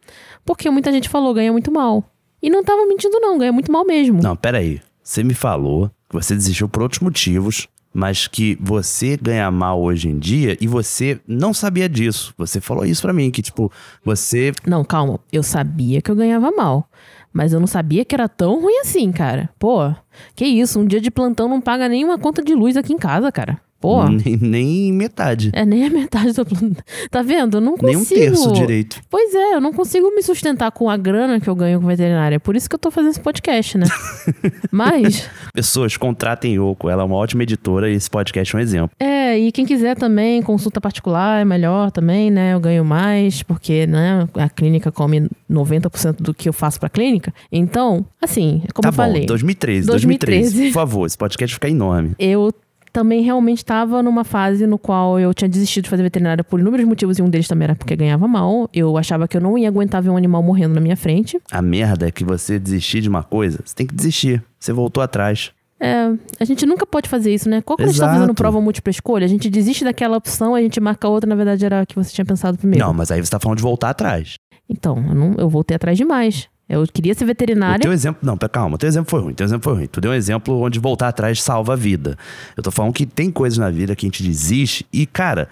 porque 0.44 0.70
muita 0.70 0.93
gente 0.93 1.08
falou 1.08 1.34
ganha 1.34 1.50
muito 1.50 1.73
mal. 1.73 2.05
E 2.46 2.48
não 2.48 2.62
tava 2.62 2.87
mentindo, 2.87 3.19
não, 3.19 3.37
ganha 3.37 3.50
muito 3.50 3.72
mal 3.72 3.84
mesmo. 3.84 4.22
Não, 4.22 4.37
peraí. 4.37 4.81
Você 5.02 5.25
me 5.25 5.34
falou 5.34 5.90
que 6.08 6.14
você 6.14 6.32
desistiu 6.32 6.68
por 6.68 6.80
outros 6.80 7.00
motivos, 7.00 7.66
mas 7.92 8.28
que 8.28 8.56
você 8.61 9.16
ganha 9.16 9.50
mal 9.50 9.82
hoje 9.82 10.09
em 10.09 10.16
dia 10.16 10.56
e 10.61 10.68
você 10.68 11.18
não 11.26 11.52
sabia 11.52 11.88
disso. 11.88 12.32
Você 12.38 12.61
falou 12.61 12.87
isso 12.87 13.02
pra 13.02 13.12
mim, 13.12 13.32
que 13.32 13.42
tipo, 13.42 13.68
você. 14.04 14.52
Não, 14.64 14.85
calma. 14.85 15.18
Eu 15.32 15.42
sabia 15.42 16.00
que 16.00 16.09
eu 16.09 16.14
ganhava 16.14 16.52
mal. 16.52 16.88
Mas 17.32 17.52
eu 17.52 17.59
não 17.59 17.66
sabia 17.66 18.04
que 18.04 18.14
era 18.14 18.28
tão 18.28 18.62
ruim 18.62 18.78
assim, 18.78 19.11
cara. 19.11 19.50
Pô, 19.59 19.92
que 20.37 20.44
isso? 20.44 20.78
Um 20.78 20.87
dia 20.87 21.00
de 21.00 21.11
plantão 21.11 21.49
não 21.49 21.61
paga 21.61 21.88
nem 21.88 22.04
uma 22.04 22.16
conta 22.16 22.44
de 22.44 22.54
luz 22.54 22.76
aqui 22.76 22.92
em 22.92 22.99
casa, 22.99 23.32
cara. 23.32 23.61
Pô. 23.80 24.02
Nem, 24.09 24.37
nem 24.40 24.92
metade. 24.92 25.50
É 25.52 25.64
nem 25.64 25.85
a 25.87 25.90
metade 25.90 26.33
do 26.33 26.45
plantão. 26.47 26.83
Tá 27.11 27.23
vendo? 27.23 27.59
Eu 27.59 27.61
não 27.61 27.76
consigo. 27.76 27.87
Nem 27.87 27.97
um 27.97 28.04
terço 28.04 28.52
direito. 28.52 29.00
Pois 29.11 29.35
é, 29.35 29.54
eu 29.54 29.61
não 29.61 29.73
consigo 29.73 30.11
me 30.14 30.23
sustentar 30.23 30.71
com 30.73 30.88
a 30.88 30.97
grana 30.97 31.38
que 31.38 31.49
eu 31.49 31.54
ganho 31.54 31.80
com 31.80 31.87
veterinária. 31.87 32.40
Por 32.40 32.56
isso 32.56 32.68
que 32.68 32.75
eu 32.75 32.78
tô 32.78 32.90
fazendo 32.90 33.11
esse 33.11 33.21
podcast, 33.21 33.76
né? 33.78 33.87
Mas, 34.73 35.28
Pessoas, 35.52 35.97
contratem 35.97 36.54
Yoko. 36.56 36.88
Ela 36.88 37.02
é 37.02 37.04
uma 37.04 37.16
ótima 37.16 37.42
editora 37.42 37.90
e 37.90 37.95
esse 37.95 38.11
podcast 38.11 38.54
é 38.54 38.59
um 38.59 38.62
exemplo. 38.62 38.90
é, 38.99 39.38
e 39.38 39.52
quem 39.52 39.66
quiser 39.66 39.97
também, 39.97 40.42
consulta 40.42 40.80
particular 40.80 41.40
é 41.40 41.45
melhor 41.45 41.90
também, 41.90 42.30
né? 42.30 42.54
Eu 42.54 42.61
ganho 42.61 42.85
mais, 42.85 43.42
porque, 43.42 43.87
né, 43.87 44.26
a 44.35 44.49
clínica 44.49 44.90
come 44.90 45.28
90% 45.50 46.16
do 46.21 46.33
que 46.33 46.49
eu 46.49 46.52
faço 46.52 46.80
pra 46.80 46.88
clínica. 46.88 47.33
Então, 47.52 48.04
assim, 48.23 48.62
como 48.75 48.83
tá 48.83 48.88
eu 48.88 48.92
bom, 48.92 48.97
falei, 48.97 49.26
2013, 49.26 49.87
2013. 49.87 50.42
2013. 50.42 50.73
Por 50.73 50.80
favor, 50.80 51.06
esse 51.06 51.18
podcast 51.18 51.54
fica 51.54 51.68
enorme. 51.68 52.14
eu 52.18 52.52
também 52.97 53.21
realmente 53.21 53.59
estava 53.59 54.03
numa 54.03 54.25
fase 54.25 54.67
no 54.67 54.79
qual 54.79 55.21
eu 55.21 55.35
tinha 55.35 55.50
desistido 55.50 55.85
de 55.85 55.91
fazer 55.91 56.03
veterinária 56.03 56.43
por 56.43 56.59
inúmeros 56.59 56.87
motivos, 56.87 57.19
e 57.19 57.23
um 57.23 57.29
deles 57.29 57.47
também 57.47 57.65
era 57.65 57.75
porque 57.75 57.95
ganhava 57.95 58.26
mal. 58.26 58.71
Eu 58.73 58.97
achava 58.97 59.29
que 59.29 59.37
eu 59.37 59.41
não 59.41 59.59
ia 59.59 59.69
aguentar 59.69 60.00
ver 60.00 60.09
um 60.09 60.17
animal 60.17 60.43
morrendo 60.43 60.75
na 60.75 60.81
minha 60.81 60.97
frente. 60.97 61.38
A 61.53 61.61
merda 61.61 62.09
é 62.09 62.11
que 62.11 62.25
você 62.25 62.59
desistir 62.59 63.03
de 63.03 63.09
uma 63.11 63.23
coisa, 63.23 63.61
você 63.62 63.75
tem 63.75 63.87
que 63.87 63.95
desistir. 63.95 64.43
Você 64.59 64.73
voltou 64.73 65.03
atrás. 65.03 65.53
É, 65.79 66.11
a 66.41 66.45
gente 66.47 66.65
nunca 66.65 66.87
pode 66.87 67.07
fazer 67.07 67.35
isso, 67.35 67.50
né? 67.50 67.61
Qual 67.61 67.76
que 67.76 67.83
a 67.83 67.87
gente 67.87 68.00
tá 68.00 68.15
fazendo 68.15 68.33
prova 68.33 68.62
múltipla 68.62 68.91
escolha? 68.91 69.26
A 69.26 69.29
gente 69.29 69.50
desiste 69.50 69.85
daquela 69.85 70.17
opção, 70.17 70.55
a 70.55 70.62
gente 70.62 70.81
marca 70.81 71.07
outra, 71.07 71.29
na 71.29 71.37
verdade 71.37 71.67
era 71.67 71.83
a 71.83 71.87
que 71.87 71.95
você 71.95 72.11
tinha 72.11 72.25
pensado 72.25 72.57
primeiro. 72.57 72.83
Não, 72.83 72.95
mas 72.95 73.11
aí 73.11 73.23
você 73.23 73.31
tá 73.31 73.38
falando 73.38 73.59
de 73.59 73.62
voltar 73.62 73.91
atrás. 73.91 74.37
Então, 74.67 74.97
eu, 75.07 75.15
não, 75.15 75.35
eu 75.37 75.50
voltei 75.50 75.75
atrás 75.75 75.99
demais. 75.99 76.49
Eu 76.68 76.85
queria 76.92 77.14
ser 77.14 77.25
O 77.25 77.26
veterinária. 77.28 77.78
teu 77.80 77.92
exemplo. 77.92 78.20
Não, 78.23 78.37
calma, 78.37 78.75
o 78.75 78.78
teu 78.78 78.88
exemplo 78.88 79.08
foi 79.11 79.20
ruim. 79.20 79.32
O 79.32 79.37
teu 79.37 79.44
exemplo 79.44 79.64
foi 79.64 79.75
ruim. 79.78 79.87
Tu 79.87 80.00
deu 80.00 80.11
um 80.11 80.14
exemplo 80.14 80.61
onde 80.61 80.78
voltar 80.80 81.08
atrás 81.08 81.40
salva 81.42 81.75
a 81.75 81.76
vida. 81.76 82.18
Eu 82.56 82.62
tô 82.62 82.70
falando 82.70 82.92
que 82.92 83.06
tem 83.06 83.30
coisas 83.30 83.58
na 83.58 83.70
vida 83.70 83.94
que 83.94 84.04
a 84.04 84.08
gente 84.08 84.23
desiste 84.23 84.85
e, 84.92 85.06
cara, 85.06 85.49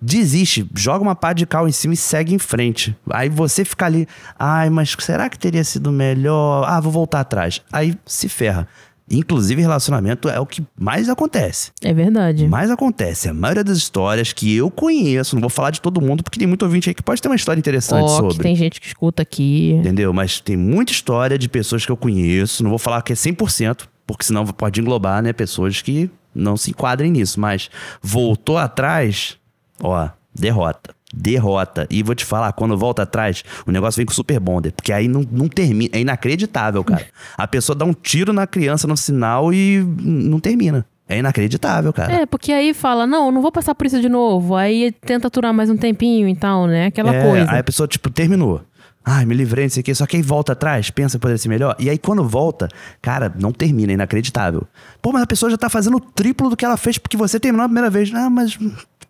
desiste, 0.00 0.68
joga 0.74 1.02
uma 1.02 1.14
pá 1.14 1.32
de 1.32 1.46
cal 1.46 1.68
em 1.68 1.72
cima 1.72 1.94
e 1.94 1.96
segue 1.96 2.34
em 2.34 2.38
frente. 2.38 2.96
Aí 3.10 3.28
você 3.28 3.64
fica 3.64 3.86
ali, 3.86 4.08
ai, 4.38 4.68
mas 4.68 4.94
será 4.98 5.28
que 5.28 5.38
teria 5.38 5.64
sido 5.64 5.90
melhor? 5.92 6.64
Ah, 6.68 6.80
vou 6.80 6.92
voltar 6.92 7.20
atrás. 7.20 7.62
Aí 7.72 7.96
se 8.04 8.28
ferra. 8.28 8.66
Inclusive, 9.10 9.62
relacionamento 9.62 10.28
é 10.28 10.40
o 10.40 10.46
que 10.46 10.64
mais 10.78 11.08
acontece. 11.08 11.70
É 11.80 11.94
verdade. 11.94 12.48
Mais 12.48 12.70
acontece. 12.70 13.28
A 13.28 13.34
maioria 13.34 13.62
das 13.62 13.78
histórias 13.78 14.32
que 14.32 14.56
eu 14.56 14.68
conheço, 14.70 15.36
não 15.36 15.40
vou 15.40 15.50
falar 15.50 15.70
de 15.70 15.80
todo 15.80 16.00
mundo, 16.00 16.24
porque 16.24 16.38
tem 16.38 16.48
muito 16.48 16.62
ouvinte 16.64 16.88
aí 16.90 16.94
que 16.94 17.02
pode 17.02 17.22
ter 17.22 17.28
uma 17.28 17.36
história 17.36 17.58
interessante 17.58 18.02
Ó, 18.02 18.08
sobre. 18.08 18.34
que 18.34 18.42
tem 18.42 18.56
gente 18.56 18.80
que 18.80 18.88
escuta 18.88 19.22
aqui. 19.22 19.72
Entendeu? 19.78 20.12
Mas 20.12 20.40
tem 20.40 20.56
muita 20.56 20.90
história 20.90 21.38
de 21.38 21.48
pessoas 21.48 21.86
que 21.86 21.92
eu 21.92 21.96
conheço. 21.96 22.64
Não 22.64 22.70
vou 22.70 22.78
falar 22.78 23.00
que 23.02 23.12
é 23.12 23.16
100%, 23.16 23.86
porque 24.06 24.24
senão 24.24 24.44
pode 24.44 24.80
englobar, 24.80 25.22
né? 25.22 25.32
Pessoas 25.32 25.80
que 25.80 26.10
não 26.34 26.56
se 26.56 26.70
enquadrem 26.70 27.12
nisso. 27.12 27.38
Mas 27.38 27.70
voltou 28.02 28.58
atrás, 28.58 29.38
ó, 29.80 30.08
derrota. 30.34 30.95
Derrota. 31.16 31.86
E 31.90 32.02
vou 32.02 32.14
te 32.14 32.24
falar, 32.24 32.52
quando 32.52 32.76
volta 32.76 33.02
atrás, 33.02 33.42
o 33.66 33.72
negócio 33.72 33.96
vem 33.98 34.06
com 34.06 34.12
super 34.12 34.38
bonder. 34.38 34.72
Porque 34.72 34.92
aí 34.92 35.08
não, 35.08 35.24
não 35.32 35.48
termina. 35.48 35.90
É 35.94 36.00
inacreditável, 36.00 36.84
cara. 36.84 37.06
A 37.36 37.46
pessoa 37.48 37.74
dá 37.76 37.84
um 37.84 37.94
tiro 37.94 38.32
na 38.32 38.46
criança 38.46 38.86
no 38.86 38.96
sinal 38.96 39.52
e 39.52 39.82
não 40.00 40.38
termina. 40.38 40.84
É 41.08 41.18
inacreditável, 41.18 41.92
cara. 41.92 42.12
É, 42.12 42.26
porque 42.26 42.52
aí 42.52 42.74
fala, 42.74 43.06
não, 43.06 43.26
eu 43.26 43.32
não 43.32 43.40
vou 43.40 43.52
passar 43.52 43.74
por 43.74 43.86
isso 43.86 44.00
de 44.00 44.08
novo. 44.08 44.54
Aí 44.56 44.90
tenta 44.90 45.28
aturar 45.28 45.54
mais 45.54 45.70
um 45.70 45.76
tempinho 45.76 46.28
e 46.28 46.34
tal, 46.34 46.66
né? 46.66 46.86
Aquela 46.86 47.14
É, 47.14 47.22
coisa. 47.24 47.50
Aí 47.50 47.58
a 47.60 47.64
pessoa, 47.64 47.86
tipo, 47.86 48.10
terminou. 48.10 48.60
Ai, 49.08 49.24
me 49.24 49.36
livrei, 49.36 49.66
não 49.66 49.70
sei 49.70 49.82
o 49.82 49.84
quê. 49.84 49.94
Só 49.94 50.04
que 50.04 50.16
aí 50.16 50.22
volta 50.22 50.52
atrás, 50.52 50.90
pensa 50.90 51.16
que 51.16 51.22
poderia 51.22 51.38
ser 51.38 51.48
melhor. 51.48 51.76
E 51.78 51.88
aí 51.88 51.96
quando 51.96 52.24
volta, 52.24 52.66
cara, 53.00 53.32
não 53.38 53.52
termina, 53.52 53.92
é 53.92 53.94
inacreditável. 53.94 54.66
Pô, 55.00 55.12
mas 55.12 55.22
a 55.22 55.26
pessoa 55.28 55.48
já 55.48 55.56
tá 55.56 55.68
fazendo 55.70 55.96
o 55.98 56.00
triplo 56.00 56.50
do 56.50 56.56
que 56.56 56.64
ela 56.64 56.76
fez 56.76 56.98
porque 56.98 57.16
você 57.16 57.38
terminou 57.38 57.64
a 57.64 57.68
primeira 57.68 57.88
vez. 57.88 58.12
Ah, 58.12 58.28
mas 58.28 58.58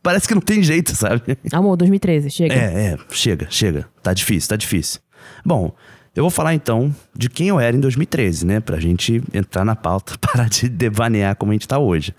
parece 0.07 0.29
que 0.29 0.35
não 0.35 0.41
tem 0.41 0.63
jeito, 0.63 0.95
sabe? 0.95 1.37
Amor, 1.53 1.77
2013, 1.77 2.31
chega. 2.31 2.55
É, 2.55 2.93
é, 2.93 2.99
chega, 3.11 3.49
chega. 3.51 3.89
Tá 4.05 4.15
difícil, 4.15 4.49
tá 4.49 4.55
difícil. 4.55 5.01
Bom, 5.45 5.75
eu 6.15 6.23
vou 6.23 6.31
falar 6.31 6.55
então 6.55 6.95
de 7.13 7.29
quem 7.29 7.49
eu 7.49 7.59
era 7.59 7.77
em 7.77 7.81
2013, 7.81 8.47
né? 8.47 8.61
Pra 8.61 8.79
gente 8.79 9.21
entrar 9.35 9.65
na 9.65 9.75
pauta, 9.75 10.17
parar 10.23 10.49
de 10.49 10.69
devanear 10.69 11.35
como 11.35 11.51
a 11.51 11.55
gente 11.57 11.67
tá 11.67 11.81
hoje. 11.81 12.15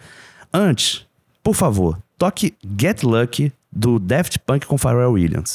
Antes, 0.54 1.06
por 1.42 1.56
favor, 1.56 1.98
toque 2.18 2.58
Get 2.78 3.04
Lucky 3.04 3.54
do 3.72 4.00
Daft 4.00 4.38
Punk 4.40 4.68
com 4.68 4.78
Pharrell 4.78 5.14
Williams. 5.14 5.54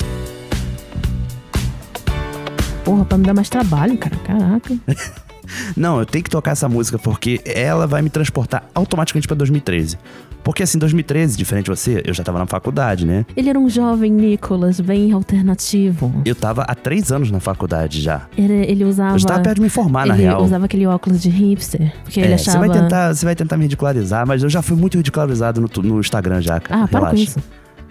Porra, 2.82 3.04
pra 3.04 3.18
me 3.18 3.26
dar 3.26 3.34
mais 3.34 3.50
trabalho, 3.50 3.98
cara. 3.98 4.16
Caraca. 4.16 4.74
Não, 5.76 5.98
eu 5.98 6.06
tenho 6.06 6.24
que 6.24 6.30
tocar 6.30 6.52
essa 6.52 6.66
música 6.66 6.98
porque 6.98 7.42
ela 7.44 7.86
vai 7.86 8.00
me 8.00 8.08
transportar 8.08 8.64
automaticamente 8.74 9.28
pra 9.28 9.36
2013. 9.36 9.98
Porque 10.42 10.62
assim, 10.62 10.78
2013, 10.78 11.37
diferente 11.37 11.64
de 11.66 11.70
você, 11.70 12.02
eu 12.04 12.12
já 12.12 12.22
tava 12.25 12.38
na 12.38 12.46
faculdade, 12.46 13.06
né? 13.06 13.25
Ele 13.37 13.49
era 13.49 13.58
um 13.58 13.68
jovem 13.68 14.11
Nicholas, 14.12 14.80
bem 14.80 15.12
alternativo. 15.12 16.12
Eu 16.25 16.34
tava 16.34 16.62
há 16.62 16.75
três 16.75 17.12
anos 17.12 17.30
na 17.30 17.40
faculdade 17.40 18.00
já. 18.00 18.22
Ele, 18.37 18.52
ele 18.52 18.84
usava. 18.84 19.14
Eu 19.14 19.18
já 19.18 19.28
tava 19.28 19.40
perto 19.42 19.56
de 19.56 19.62
me 19.62 19.68
formar, 19.68 20.06
na 20.06 20.14
ele 20.14 20.22
real. 20.25 20.42
usava 20.42 20.64
aquele 20.64 20.87
óculos 20.87 21.20
de 21.22 21.28
hipster. 21.30 21.92
Porque 22.04 22.20
ele 22.20 22.32
É, 22.32 22.34
achava. 22.34 22.58
Você 22.58 22.68
vai 22.68 22.80
tentar, 22.80 23.14
você 23.14 23.25
vai 23.25 23.34
tentar 23.37 23.56
me 23.56 23.64
ridicularizar, 23.64 24.26
mas 24.26 24.42
eu 24.42 24.49
já 24.49 24.62
fui 24.62 24.76
muito 24.76 24.96
ridicularizado 24.96 25.61
no, 25.61 25.68
no 25.82 26.00
Instagram 26.00 26.40
já, 26.40 26.58
cara. 26.61 26.84
Ah, 26.84 26.88
para 26.88 26.99
Relaxa. 27.00 27.16
com 27.16 27.22
isso. 27.22 27.38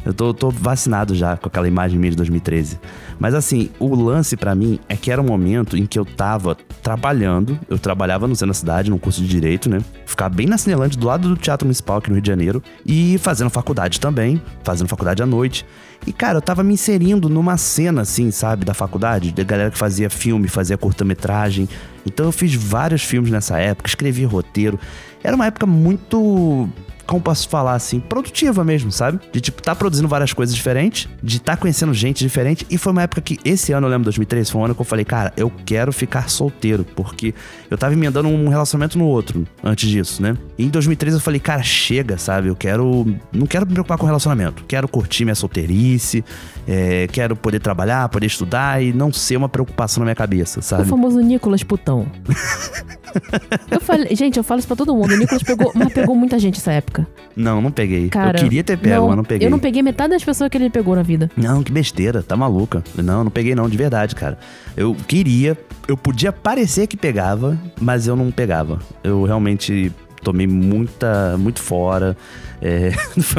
Eu 0.05 0.13
tô, 0.13 0.33
tô 0.33 0.49
vacinado 0.49 1.13
já 1.13 1.37
com 1.37 1.47
aquela 1.47 1.67
imagem 1.67 1.99
minha 1.99 2.11
de 2.11 2.17
2013. 2.17 2.79
Mas 3.19 3.35
assim, 3.35 3.69
o 3.79 3.93
lance 3.95 4.35
pra 4.35 4.55
mim 4.55 4.79
é 4.89 4.95
que 4.95 5.11
era 5.11 5.21
um 5.21 5.25
momento 5.25 5.77
em 5.77 5.85
que 5.85 5.99
eu 5.99 6.05
tava 6.05 6.57
trabalhando. 6.81 7.59
Eu 7.69 7.77
trabalhava 7.77 8.27
no 8.27 8.35
centro 8.35 8.47
da 8.47 8.53
cidade, 8.53 8.89
num 8.89 8.97
curso 8.97 9.21
de 9.21 9.27
direito, 9.27 9.69
né? 9.69 9.79
Ficava 10.05 10.33
bem 10.33 10.47
na 10.47 10.57
Cinelândia, 10.57 10.99
do 10.99 11.05
lado 11.05 11.29
do 11.29 11.37
Teatro 11.37 11.67
Municipal 11.67 11.97
aqui 11.97 12.09
no 12.09 12.15
Rio 12.15 12.21
de 12.23 12.27
Janeiro. 12.27 12.63
E 12.85 13.17
fazendo 13.19 13.49
faculdade 13.49 13.99
também, 13.99 14.41
fazendo 14.63 14.87
faculdade 14.87 15.21
à 15.21 15.25
noite. 15.25 15.65
E 16.05 16.11
cara, 16.11 16.39
eu 16.39 16.41
tava 16.41 16.63
me 16.63 16.73
inserindo 16.73 17.29
numa 17.29 17.57
cena, 17.57 18.01
assim, 18.01 18.31
sabe, 18.31 18.65
da 18.65 18.73
faculdade, 18.73 19.31
da 19.31 19.43
galera 19.43 19.69
que 19.69 19.77
fazia 19.77 20.09
filme, 20.09 20.47
fazia 20.47 20.77
curta-metragem. 20.77 21.69
Então 22.05 22.25
eu 22.25 22.31
fiz 22.31 22.55
vários 22.55 23.03
filmes 23.03 23.31
nessa 23.31 23.59
época, 23.59 23.87
escrevi 23.87 24.25
roteiro. 24.25 24.79
Era 25.23 25.35
uma 25.35 25.45
época 25.45 25.65
muito 25.65 26.69
como 27.11 27.21
posso 27.21 27.49
falar 27.49 27.73
assim, 27.73 27.99
produtiva 27.99 28.63
mesmo, 28.63 28.89
sabe? 28.89 29.19
De 29.33 29.41
tipo, 29.41 29.61
tá 29.61 29.75
produzindo 29.75 30.07
várias 30.07 30.31
coisas 30.31 30.55
diferentes, 30.55 31.09
de 31.21 31.41
tá 31.41 31.57
conhecendo 31.57 31.93
gente 31.93 32.23
diferente. 32.23 32.65
E 32.69 32.77
foi 32.77 32.93
uma 32.93 33.01
época 33.01 33.19
que, 33.19 33.37
esse 33.43 33.73
ano, 33.73 33.85
eu 33.85 33.91
lembro, 33.91 34.05
2013, 34.05 34.49
foi 34.49 34.61
um 34.61 34.63
ano 34.65 34.73
que 34.73 34.79
eu 34.79 34.85
falei, 34.85 35.03
cara, 35.03 35.33
eu 35.35 35.51
quero 35.65 35.91
ficar 35.91 36.29
solteiro, 36.29 36.85
porque 36.95 37.33
eu 37.69 37.77
tava 37.77 37.93
emendando 37.93 38.29
um 38.29 38.47
relacionamento 38.47 38.97
no 38.97 39.05
outro 39.05 39.45
antes 39.61 39.89
disso, 39.89 40.21
né? 40.21 40.37
E 40.57 40.63
em 40.63 40.69
2013 40.69 41.17
eu 41.17 41.21
falei, 41.21 41.41
cara, 41.41 41.61
chega, 41.61 42.17
sabe? 42.17 42.47
Eu 42.47 42.55
quero. 42.55 43.05
Não 43.33 43.45
quero 43.45 43.65
me 43.65 43.73
preocupar 43.73 43.97
com 43.97 44.05
relacionamento. 44.05 44.63
Quero 44.65 44.87
curtir 44.87 45.25
minha 45.25 45.35
solteirice, 45.35 46.23
é, 46.65 47.07
quero 47.11 47.35
poder 47.35 47.59
trabalhar, 47.59 48.07
poder 48.07 48.27
estudar 48.27 48.81
e 48.81 48.93
não 48.93 49.11
ser 49.11 49.35
uma 49.35 49.49
preocupação 49.49 49.99
na 49.99 50.05
minha 50.05 50.15
cabeça, 50.15 50.59
O 50.59 50.63
sabe? 50.63 50.87
famoso 50.87 51.19
Nicolas 51.19 51.61
Putão. 51.61 52.07
eu 53.69 53.81
falei, 53.81 54.15
gente, 54.15 54.37
eu 54.37 54.43
falo 54.45 54.59
isso 54.59 54.67
pra 54.67 54.77
todo 54.77 54.95
mundo. 54.95 55.10
O 55.11 55.17
Nicolas 55.17 55.43
pegou, 55.43 55.71
mas 55.75 55.93
pegou 55.93 56.15
muita 56.15 56.39
gente 56.39 56.55
nessa 56.55 56.71
época. 56.71 57.07
Não, 57.35 57.61
não 57.61 57.71
peguei. 57.71 58.09
Cara, 58.09 58.37
eu 58.37 58.43
queria 58.43 58.63
ter 58.63 58.77
pego, 58.77 59.07
mas 59.07 59.17
não 59.17 59.23
peguei. 59.23 59.47
Eu 59.47 59.51
não 59.51 59.59
peguei 59.59 59.81
metade 59.81 60.11
das 60.11 60.23
pessoas 60.23 60.49
que 60.49 60.57
ele 60.57 60.69
pegou 60.69 60.95
na 60.95 61.03
vida. 61.03 61.29
Não, 61.35 61.63
que 61.63 61.71
besteira, 61.71 62.23
tá 62.23 62.37
maluca. 62.37 62.83
Não, 62.95 63.23
não 63.23 63.31
peguei 63.31 63.55
não, 63.55 63.69
de 63.69 63.77
verdade, 63.77 64.15
cara. 64.15 64.37
Eu 64.75 64.95
queria, 65.07 65.57
eu 65.87 65.97
podia 65.97 66.31
parecer 66.31 66.87
que 66.87 66.95
pegava, 66.95 67.57
mas 67.79 68.07
eu 68.07 68.15
não 68.15 68.31
pegava. 68.31 68.79
Eu 69.03 69.23
realmente 69.23 69.91
tomei 70.23 70.47
muita, 70.47 71.37
muito 71.37 71.61
fora. 71.61 72.15
É, 72.61 72.91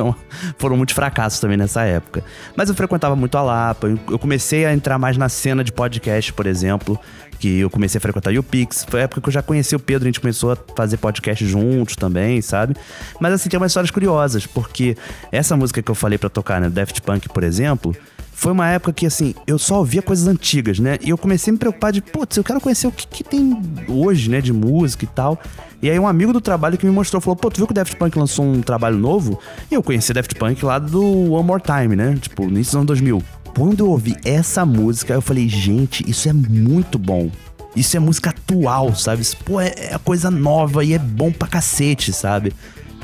foram 0.58 0.76
muitos 0.76 0.94
fracassos 0.94 1.40
também 1.40 1.56
nessa 1.56 1.82
época. 1.84 2.24
Mas 2.56 2.68
eu 2.68 2.74
frequentava 2.74 3.14
muito 3.14 3.36
a 3.38 3.42
Lapa, 3.42 3.86
eu 4.10 4.18
comecei 4.18 4.66
a 4.66 4.74
entrar 4.74 4.98
mais 4.98 5.16
na 5.16 5.28
cena 5.28 5.62
de 5.62 5.72
podcast, 5.72 6.32
por 6.32 6.46
exemplo, 6.46 6.98
que 7.42 7.58
eu 7.58 7.68
comecei 7.68 7.98
a 7.98 8.00
frequentar 8.00 8.30
o 8.30 8.34
YouPix. 8.34 8.86
Foi 8.88 9.00
a 9.00 9.02
época 9.02 9.20
que 9.20 9.28
eu 9.28 9.32
já 9.32 9.42
conheci 9.42 9.74
o 9.74 9.80
Pedro, 9.80 10.06
a 10.06 10.10
gente 10.10 10.20
começou 10.20 10.52
a 10.52 10.56
fazer 10.76 10.96
podcast 10.96 11.44
juntos 11.44 11.96
também, 11.96 12.40
sabe? 12.40 12.76
Mas 13.18 13.32
assim, 13.32 13.48
tem 13.48 13.58
umas 13.58 13.72
histórias 13.72 13.90
curiosas, 13.90 14.46
porque 14.46 14.96
essa 15.32 15.56
música 15.56 15.82
que 15.82 15.90
eu 15.90 15.94
falei 15.96 16.18
pra 16.18 16.30
tocar, 16.30 16.60
né, 16.60 16.68
Daft 16.68 17.02
Punk, 17.02 17.28
por 17.30 17.42
exemplo, 17.42 17.96
foi 18.32 18.52
uma 18.52 18.68
época 18.68 18.92
que, 18.92 19.06
assim, 19.06 19.34
eu 19.44 19.58
só 19.58 19.78
ouvia 19.78 20.00
coisas 20.00 20.28
antigas, 20.28 20.78
né? 20.78 20.98
E 21.00 21.10
eu 21.10 21.18
comecei 21.18 21.50
a 21.50 21.52
me 21.52 21.58
preocupar 21.58 21.92
de, 21.92 22.00
putz, 22.00 22.36
eu 22.36 22.44
quero 22.44 22.60
conhecer 22.60 22.86
o 22.86 22.92
que, 22.92 23.08
que 23.08 23.24
tem 23.24 23.60
hoje, 23.88 24.30
né, 24.30 24.40
de 24.40 24.52
música 24.52 25.04
e 25.04 25.08
tal. 25.08 25.36
E 25.82 25.90
aí 25.90 25.98
um 25.98 26.06
amigo 26.06 26.32
do 26.32 26.40
trabalho 26.40 26.78
que 26.78 26.86
me 26.86 26.92
mostrou, 26.92 27.20
falou, 27.20 27.34
pô, 27.34 27.50
tu 27.50 27.56
viu 27.56 27.66
que 27.66 27.72
o 27.72 27.74
Daft 27.74 27.96
Punk 27.96 28.16
lançou 28.16 28.44
um 28.44 28.60
trabalho 28.60 28.96
novo? 28.96 29.40
E 29.68 29.74
eu 29.74 29.82
conheci 29.82 30.12
Daft 30.12 30.36
Punk 30.36 30.64
lá 30.64 30.78
do 30.78 31.32
One 31.32 31.44
More 31.44 31.60
Time, 31.60 31.96
né? 31.96 32.16
Tipo, 32.20 32.46
dos 32.46 32.74
anos 32.74 32.86
2000. 32.86 33.41
Quando 33.54 33.80
eu 33.80 33.90
ouvi 33.90 34.16
essa 34.24 34.64
música, 34.64 35.12
eu 35.12 35.20
falei, 35.20 35.48
gente, 35.48 36.08
isso 36.08 36.28
é 36.28 36.32
muito 36.32 36.98
bom. 36.98 37.30
Isso 37.76 37.96
é 37.96 38.00
música 38.00 38.30
atual, 38.30 38.94
sabe? 38.94 39.22
Isso, 39.22 39.36
pô, 39.38 39.60
é, 39.60 39.72
é 39.76 39.98
coisa 40.02 40.30
nova 40.30 40.84
e 40.84 40.94
é 40.94 40.98
bom 40.98 41.30
pra 41.30 41.48
cacete, 41.48 42.12
sabe? 42.12 42.52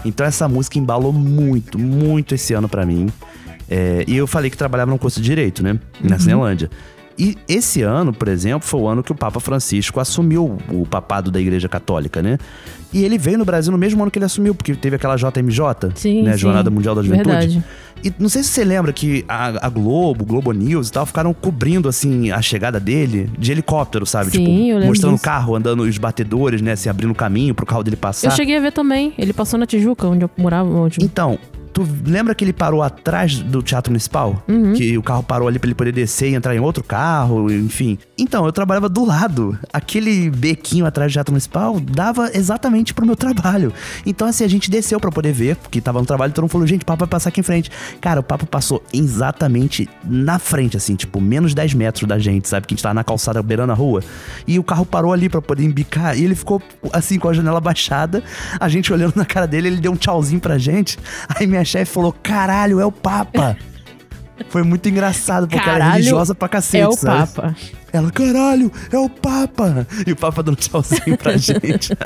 Então 0.04 0.24
essa 0.26 0.48
música 0.48 0.78
embalou 0.78 1.12
muito, 1.12 1.78
muito 1.78 2.34
esse 2.34 2.54
ano 2.54 2.68
pra 2.68 2.84
mim. 2.84 3.08
É, 3.68 4.04
e 4.06 4.16
eu 4.16 4.26
falei 4.26 4.50
que 4.50 4.56
trabalhava 4.56 4.90
no 4.90 4.98
curso 4.98 5.20
de 5.20 5.26
Direito, 5.26 5.62
né? 5.62 5.78
Na 6.02 6.18
Cinelândia. 6.18 6.70
E 7.18 7.36
esse 7.48 7.82
ano, 7.82 8.12
por 8.12 8.28
exemplo, 8.28 8.66
foi 8.66 8.80
o 8.80 8.86
ano 8.86 9.02
que 9.02 9.10
o 9.10 9.14
Papa 9.14 9.40
Francisco 9.40 9.98
assumiu 9.98 10.56
o 10.70 10.86
papado 10.86 11.30
da 11.30 11.40
Igreja 11.40 11.68
Católica, 11.68 12.22
né? 12.22 12.38
E 12.92 13.04
ele 13.04 13.18
veio 13.18 13.36
no 13.36 13.44
Brasil 13.44 13.72
no 13.72 13.76
mesmo 13.76 14.00
ano 14.00 14.10
que 14.10 14.18
ele 14.18 14.24
assumiu, 14.24 14.54
porque 14.54 14.74
teve 14.74 14.96
aquela 14.96 15.16
JMJ, 15.16 15.92
Sim, 15.94 16.22
né? 16.22 16.32
sim. 16.32 16.38
Jornada 16.38 16.70
Mundial 16.70 16.94
da 16.94 17.02
Juventude. 17.02 17.30
Verdade. 17.30 17.64
E 18.04 18.12
não 18.18 18.28
sei 18.28 18.42
se 18.42 18.50
você 18.50 18.64
lembra 18.64 18.92
que 18.92 19.24
a, 19.28 19.66
a 19.66 19.68
Globo, 19.68 20.24
Globo 20.24 20.52
News 20.52 20.88
e 20.88 20.92
tal, 20.92 21.04
ficaram 21.04 21.34
cobrindo, 21.34 21.88
assim, 21.88 22.30
a 22.30 22.40
chegada 22.40 22.78
dele 22.78 23.28
de 23.36 23.50
helicóptero, 23.50 24.06
sabe? 24.06 24.30
Sim, 24.30 24.38
tipo, 24.38 24.50
eu 24.50 24.74
lembro 24.74 24.86
mostrando 24.86 25.16
o 25.16 25.18
carro, 25.18 25.56
andando 25.56 25.82
os 25.82 25.98
batedores, 25.98 26.62
né? 26.62 26.76
Se 26.76 26.88
abrindo 26.88 27.14
caminho 27.14 27.54
pro 27.54 27.66
carro 27.66 27.82
dele 27.82 27.96
passar. 27.96 28.28
Eu 28.28 28.36
cheguei 28.36 28.56
a 28.56 28.60
ver 28.60 28.72
também. 28.72 29.12
Ele 29.18 29.32
passou 29.32 29.58
na 29.58 29.66
Tijuca, 29.66 30.06
onde 30.06 30.24
eu 30.24 30.30
morava. 30.38 30.70
Onde... 30.70 30.98
Então, 31.02 31.38
tu 31.72 31.86
lembra 32.04 32.34
que 32.34 32.44
ele 32.44 32.52
parou 32.52 32.82
atrás 32.82 33.38
do 33.38 33.62
Teatro 33.62 33.90
Municipal? 33.90 34.42
Uhum. 34.48 34.74
Que 34.74 34.96
o 34.98 35.02
carro 35.02 35.22
parou 35.22 35.48
ali 35.48 35.58
pra 35.58 35.68
ele 35.68 35.74
poder 35.74 35.92
descer 35.92 36.30
e 36.30 36.34
entrar 36.34 36.54
em 36.54 36.60
outro 36.60 36.82
carro, 36.82 37.50
enfim. 37.52 37.98
Então, 38.16 38.44
eu 38.46 38.52
trabalhava 38.52 38.88
do 38.88 39.04
lado. 39.04 39.58
Aquele 39.72 40.30
bequinho 40.30 40.86
atrás 40.86 41.12
do 41.12 41.14
Teatro 41.14 41.32
Municipal 41.32 41.78
dava 41.80 42.30
exatamente 42.34 42.92
pro 42.92 43.06
meu 43.06 43.16
trabalho. 43.16 43.72
Então, 44.04 44.26
assim, 44.26 44.44
a 44.44 44.48
gente 44.48 44.70
desceu 44.70 44.98
pra 44.98 45.10
poder 45.10 45.32
ver, 45.32 45.56
porque 45.56 45.80
tava 45.80 46.00
no 46.00 46.06
trabalho, 46.06 46.32
todo 46.32 46.44
mundo 46.44 46.50
falou, 46.50 46.66
gente, 46.66 46.82
o 46.82 46.86
papo 46.86 47.00
vai 47.00 47.08
passar 47.08 47.28
aqui 47.28 47.40
em 47.40 47.44
frente. 47.44 47.70
Cara, 48.00 48.20
o 48.20 48.22
papo 48.22 48.46
passou 48.46 48.82
exatamente 48.92 49.88
na 50.04 50.38
frente, 50.38 50.76
assim, 50.76 50.94
tipo, 50.94 51.20
menos 51.20 51.54
10 51.54 51.74
metros 51.74 52.08
da 52.08 52.18
gente, 52.18 52.48
sabe? 52.48 52.66
Que 52.66 52.74
a 52.74 52.76
gente 52.76 52.82
tava 52.82 52.94
na 52.94 53.04
calçada 53.04 53.42
beirando 53.42 53.72
a 53.72 53.74
rua. 53.74 54.02
E 54.46 54.58
o 54.58 54.64
carro 54.64 54.84
parou 54.84 55.12
ali 55.12 55.28
pra 55.28 55.40
poder 55.40 55.64
embicar. 55.64 56.18
E 56.18 56.24
ele 56.24 56.34
ficou, 56.34 56.62
assim, 56.92 57.18
com 57.18 57.28
a 57.28 57.32
janela 57.32 57.60
baixada, 57.68 58.22
a 58.58 58.68
gente 58.68 58.92
olhando 58.92 59.14
na 59.16 59.24
cara 59.24 59.46
dele, 59.46 59.68
ele 59.68 59.80
deu 59.80 59.92
um 59.92 59.96
tchauzinho 59.96 60.40
pra 60.40 60.58
gente. 60.58 60.98
Aí 61.28 61.46
minha 61.46 61.57
chefe 61.64 61.92
falou: 61.92 62.12
caralho, 62.22 62.80
é 62.80 62.86
o 62.86 62.92
Papa. 62.92 63.56
Foi 64.50 64.62
muito 64.62 64.88
engraçado, 64.88 65.48
porque 65.48 65.56
ela 65.56 65.76
é 65.76 65.78
Caralho, 65.78 65.92
religiosa 65.94 66.34
pra 66.34 66.48
cacete, 66.48 66.84
é 66.84 66.88
o 66.88 66.92
sabe? 66.92 67.32
Papa. 67.32 67.56
Ela, 67.92 68.10
caralho, 68.10 68.70
é 68.92 68.96
o 68.96 69.08
Papa! 69.08 69.86
E 70.06 70.12
o 70.12 70.16
Papa 70.16 70.42
dando 70.42 70.56
tchauzinho 70.56 71.16
pra 71.16 71.36
gente. 71.38 71.92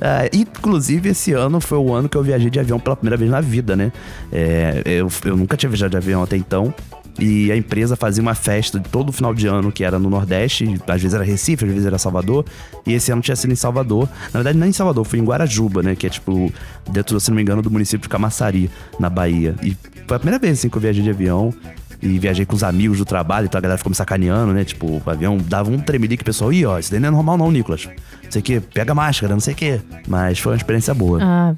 Ah, 0.00 0.28
inclusive, 0.32 1.10
esse 1.10 1.32
ano 1.32 1.60
foi 1.60 1.78
o 1.78 1.94
ano 1.94 2.08
que 2.08 2.16
eu 2.16 2.22
viajei 2.22 2.50
de 2.50 2.58
avião 2.58 2.80
pela 2.80 2.96
primeira 2.96 3.16
vez 3.16 3.30
na 3.30 3.40
vida, 3.40 3.76
né? 3.76 3.92
É, 4.32 4.82
eu, 4.84 5.08
eu 5.24 5.36
nunca 5.36 5.56
tinha 5.56 5.70
viajado 5.70 5.92
de 5.92 5.96
avião 5.96 6.20
até 6.20 6.36
então. 6.36 6.74
E 7.18 7.52
a 7.52 7.56
empresa 7.56 7.94
fazia 7.94 8.20
uma 8.20 8.34
festa 8.34 8.80
todo 8.80 9.12
final 9.12 9.32
de 9.32 9.46
ano 9.46 9.70
que 9.70 9.84
era 9.84 9.98
no 9.98 10.10
Nordeste, 10.10 10.64
às 10.86 11.00
vezes 11.00 11.14
era 11.14 11.22
Recife, 11.22 11.64
às 11.64 11.70
vezes 11.70 11.86
era 11.86 11.96
Salvador, 11.96 12.44
e 12.86 12.92
esse 12.92 13.12
ano 13.12 13.22
tinha 13.22 13.36
sido 13.36 13.52
em 13.52 13.56
Salvador. 13.56 14.08
Na 14.32 14.40
verdade, 14.40 14.58
não 14.58 14.66
em 14.66 14.72
Salvador, 14.72 15.04
foi 15.04 15.20
em 15.20 15.24
Guarajuba, 15.24 15.82
né? 15.82 15.94
Que 15.94 16.06
é 16.06 16.10
tipo, 16.10 16.52
dentro, 16.90 17.18
se 17.20 17.30
não 17.30 17.36
me 17.36 17.42
engano, 17.42 17.62
do 17.62 17.70
município 17.70 18.02
de 18.02 18.08
Camaçari, 18.08 18.70
na 18.98 19.08
Bahia. 19.08 19.54
E 19.62 19.76
foi 20.06 20.16
a 20.16 20.20
primeira 20.20 20.38
vez 20.38 20.58
assim, 20.58 20.68
que 20.68 20.76
eu 20.76 20.80
viajei 20.80 21.02
de 21.02 21.10
avião. 21.10 21.54
E 22.02 22.18
viajei 22.18 22.44
com 22.44 22.54
os 22.54 22.62
amigos 22.62 22.98
do 22.98 23.04
trabalho, 23.06 23.46
então 23.46 23.58
a 23.58 23.62
galera 23.62 23.78
ficou 23.78 23.88
me 23.88 23.96
sacaneando, 23.96 24.52
né? 24.52 24.62
Tipo, 24.62 25.02
o 25.02 25.10
avião 25.10 25.38
dava 25.38 25.70
um 25.70 25.78
tremelique, 25.78 26.22
o 26.22 26.24
pessoal, 26.24 26.52
ih, 26.52 26.66
ó, 26.66 26.78
isso 26.78 26.90
daí 26.90 27.00
não 27.00 27.08
é 27.08 27.10
normal 27.10 27.38
não, 27.38 27.50
Nicolas. 27.50 27.88
Não 28.22 28.30
sei 28.30 28.40
o 28.40 28.44
quê, 28.44 28.60
pega 28.60 28.94
máscara, 28.94 29.32
não 29.32 29.40
sei 29.40 29.54
o 29.54 29.56
quê. 29.56 29.80
Mas 30.06 30.38
foi 30.38 30.52
uma 30.52 30.56
experiência 30.56 30.92
boa. 30.92 31.20
Ah, 31.22 31.54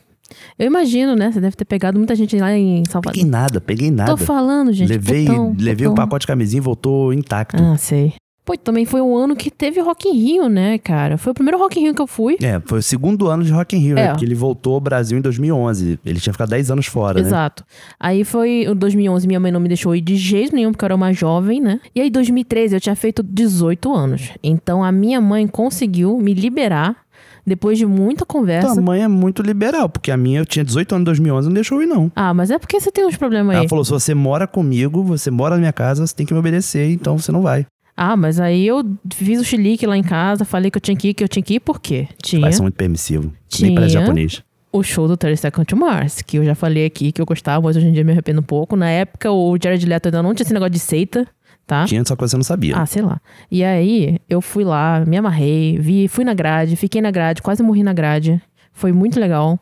eu 0.59 0.67
imagino, 0.67 1.15
né? 1.15 1.31
Você 1.31 1.41
deve 1.41 1.57
ter 1.57 1.65
pegado 1.65 1.99
muita 1.99 2.15
gente 2.15 2.37
lá 2.39 2.53
em 2.57 2.83
Salvador. 2.89 3.13
Peguei 3.13 3.31
nada, 3.31 3.61
peguei 3.61 3.91
nada. 3.91 4.11
Tô 4.11 4.17
falando, 4.17 4.73
gente. 4.73 4.89
levei 4.89 5.27
botão, 5.27 5.57
levei 5.59 5.87
o 5.87 5.91
botão. 5.91 6.05
pacote 6.05 6.23
de 6.23 6.27
camisinha 6.27 6.59
e 6.59 6.63
voltou 6.63 7.13
intacto. 7.13 7.63
Ah, 7.63 7.77
sei. 7.77 8.15
Pô, 8.47 8.57
também 8.57 8.85
foi 8.85 9.01
um 9.01 9.17
ano 9.17 9.35
que 9.35 9.51
teve 9.51 9.81
Rock 9.81 10.09
in 10.09 10.13
Rio, 10.13 10.49
né, 10.49 10.79
cara? 10.79 11.19
Foi 11.19 11.33
o 11.33 11.35
primeiro 11.35 11.59
Rock 11.59 11.81
in 11.81 11.83
Rio 11.83 11.95
que 11.97 12.01
eu 12.01 12.07
fui. 12.07 12.37
É, 12.41 12.63
foi 12.65 12.79
o 12.79 12.83
segundo 12.83 13.27
ano 13.27 13.43
de 13.43 13.51
Rock 13.51 13.75
in 13.75 13.81
Rio, 13.81 13.95
né? 13.97 14.05
É. 14.05 14.09
Porque 14.11 14.25
ele 14.25 14.37
voltou 14.37 14.75
ao 14.75 14.81
Brasil 14.81 15.19
em 15.19 15.21
2011. 15.21 15.99
Ele 16.07 16.21
tinha 16.21 16.33
ficado 16.33 16.51
10 16.51 16.71
anos 16.71 16.87
fora, 16.87 17.21
né? 17.21 17.27
Exato. 17.27 17.65
Aí 17.99 18.23
foi 18.23 18.63
em 18.63 18.77
2011, 18.77 19.27
minha 19.27 19.41
mãe 19.41 19.51
não 19.51 19.59
me 19.59 19.67
deixou 19.67 19.97
ir 19.97 20.01
de 20.01 20.15
jeito 20.15 20.55
nenhum, 20.55 20.71
porque 20.71 20.85
eu 20.85 20.87
era 20.87 20.97
mais 20.97 21.19
jovem, 21.19 21.61
né? 21.61 21.81
E 21.93 22.01
aí, 22.01 22.07
em 22.07 22.11
2013, 22.13 22.77
eu 22.77 22.81
tinha 22.81 22.95
feito 22.95 23.21
18 23.21 23.93
anos. 23.93 24.31
Então, 24.41 24.85
a 24.85 24.93
minha 24.93 25.21
mãe 25.21 25.45
conseguiu 25.49 26.17
me 26.17 26.33
liberar, 26.33 26.99
depois 27.47 27.79
de 27.79 27.87
muita 27.87 28.27
conversa. 28.27 28.75
Tua 28.75 28.83
mãe 28.83 29.03
é 29.03 29.09
muito 29.09 29.41
liberal, 29.43 29.89
porque 29.89 30.11
a 30.11 30.17
minha, 30.17 30.41
eu 30.41 30.47
tinha 30.47 30.65
18 30.65 30.95
anos 30.95 31.03
em 31.03 31.05
2011, 31.05 31.49
não 31.49 31.55
deixou 31.55 31.79
eu 31.79 31.85
ir, 31.85 31.87
não. 31.87 32.11
Ah, 32.17 32.35
mas 32.35 32.51
é 32.51 32.59
porque 32.59 32.81
você 32.81 32.91
tem 32.91 33.07
uns 33.07 33.17
problemas 33.17 33.55
aí. 33.55 33.61
Ela 33.61 33.69
falou: 33.69 33.85
se 33.85 33.91
você 33.91 34.15
mora 34.15 34.47
comigo, 34.47 35.03
você 35.03 35.31
mora 35.31 35.55
na 35.55 35.61
minha 35.61 35.73
casa, 35.73 36.07
você 36.07 36.15
tem 36.15 36.27
que 36.27 36.33
me 36.33 36.41
obedecer, 36.41 36.91
então 36.91 37.17
você 37.17 37.31
não 37.31 37.43
vai. 37.43 37.65
Ah, 37.97 38.17
mas 38.17 38.39
aí 38.39 38.67
eu 38.67 38.85
fiz 39.15 39.41
o 39.41 39.45
chilique 39.45 39.87
lá 39.87 39.97
em 39.97 40.03
casa, 40.03 40.45
falei 40.45 40.71
que 40.71 40.77
eu 40.77 40.81
tinha 40.83 40.97
que 40.97 41.09
ir, 41.09 41.15
que 41.15 41.25
eu 41.25 41.29
tinha 41.29 41.43
que 41.43 41.55
ir, 41.55 41.61
por 41.61 41.81
quê? 41.81 42.09
Tinha 42.23 42.43
Vai 42.43 42.53
ser 42.53 42.61
muito 42.61 42.75
permissivo. 42.75 43.33
Tinha. 43.49 43.69
Nem 43.69 43.75
parece 43.75 43.95
japonês. 43.95 44.43
o 44.71 44.83
show 44.83 45.09
do 45.09 45.17
30 45.17 45.37
Seconds 45.37 45.67
to 45.67 45.77
Mars, 45.77 46.21
que 46.21 46.37
eu 46.37 46.45
já 46.45 46.55
falei 46.55 46.85
aqui 46.85 47.11
que 47.11 47.23
eu 47.23 47.25
gostava, 47.25 47.65
mas 47.65 47.75
hoje 47.75 47.87
em 47.87 47.93
dia 47.93 48.05
me 48.05 48.13
arrependo 48.13 48.41
um 48.41 48.45
pouco. 48.45 48.77
Na 48.77 48.91
época, 48.91 49.31
o 49.33 49.57
Jared 49.63 49.87
Leto 49.87 50.07
ainda 50.07 50.23
não 50.23 50.35
tinha 50.35 50.45
esse 50.45 50.53
negócio 50.53 50.73
de 50.73 50.79
seita, 50.79 51.27
tá? 51.67 51.85
Tinha, 51.85 52.05
só 52.05 52.15
que 52.15 52.21
você 52.23 52.37
não 52.37 52.45
sabia. 52.45 52.77
Ah, 52.77 52.87
sei 52.87 53.03
lá. 53.03 53.21
E 53.51 53.65
aí, 53.65 54.19
eu 54.29 54.41
fui 54.41 54.65
lá, 54.65 55.05
me 55.07 55.17
amarrei, 55.17 55.79
vi, 55.79 56.09
fui 56.09 56.25
na 56.25 56.35
grade, 56.35 56.77
fiquei 56.77 57.01
na 57.03 57.11
grade, 57.11 57.43
quase 57.43 57.63
morri 57.63 57.83
na 57.83 57.93
grade. 57.93 58.41
Foi 58.73 58.93
muito 58.93 59.19
legal. 59.19 59.59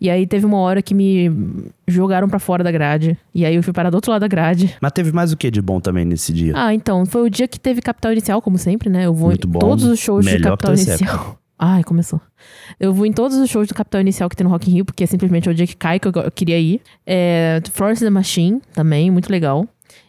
E 0.00 0.10
aí 0.10 0.26
teve 0.26 0.44
uma 0.44 0.58
hora 0.58 0.82
que 0.82 0.94
me 0.94 1.30
jogaram 1.86 2.28
pra 2.28 2.38
fora 2.38 2.64
da 2.64 2.70
grade. 2.70 3.16
E 3.34 3.44
aí 3.44 3.54
eu 3.54 3.62
fui 3.62 3.72
parar 3.72 3.90
do 3.90 3.94
outro 3.94 4.10
lado 4.10 4.22
da 4.22 4.28
grade. 4.28 4.74
Mas 4.80 4.92
teve 4.92 5.12
mais 5.12 5.32
o 5.32 5.36
que 5.36 5.50
de 5.50 5.62
bom 5.62 5.80
também 5.80 6.04
nesse 6.04 6.32
dia? 6.32 6.52
Ah, 6.56 6.74
então, 6.74 7.06
foi 7.06 7.22
o 7.22 7.30
dia 7.30 7.46
que 7.46 7.60
teve 7.60 7.80
Capital 7.80 8.12
Inicial, 8.12 8.42
como 8.42 8.58
sempre, 8.58 8.88
né? 8.88 9.06
Eu 9.06 9.14
vou 9.14 9.28
Muito 9.28 9.46
em 9.46 9.50
bom. 9.50 9.58
todos 9.60 9.84
os 9.84 9.98
shows 9.98 10.24
de 10.24 10.32
Melhor 10.32 10.56
que 10.56 10.64
Capital 10.66 10.74
Inicial. 10.74 11.38
Ai, 11.56 11.84
começou. 11.84 12.20
Eu 12.80 12.92
vou 12.92 13.06
em 13.06 13.12
todos 13.12 13.36
os 13.36 13.48
shows 13.48 13.68
do 13.68 13.74
Capital 13.74 14.00
Inicial 14.00 14.28
que 14.28 14.36
tem 14.36 14.44
no 14.44 14.50
Rock 14.50 14.68
in 14.68 14.74
Rio, 14.74 14.84
porque 14.84 15.04
é 15.04 15.06
simplesmente 15.06 15.48
o 15.48 15.54
dia 15.54 15.66
que 15.66 15.76
cai 15.76 16.00
que 16.00 16.08
eu, 16.08 16.12
eu 16.12 16.30
queria 16.30 16.58
ir. 16.58 16.80
É, 17.06 17.60
Florence 17.72 18.02
and 18.04 18.08
the 18.08 18.10
Machine, 18.10 18.60
também, 18.74 19.10
muito 19.10 19.30
legal. 19.30 19.66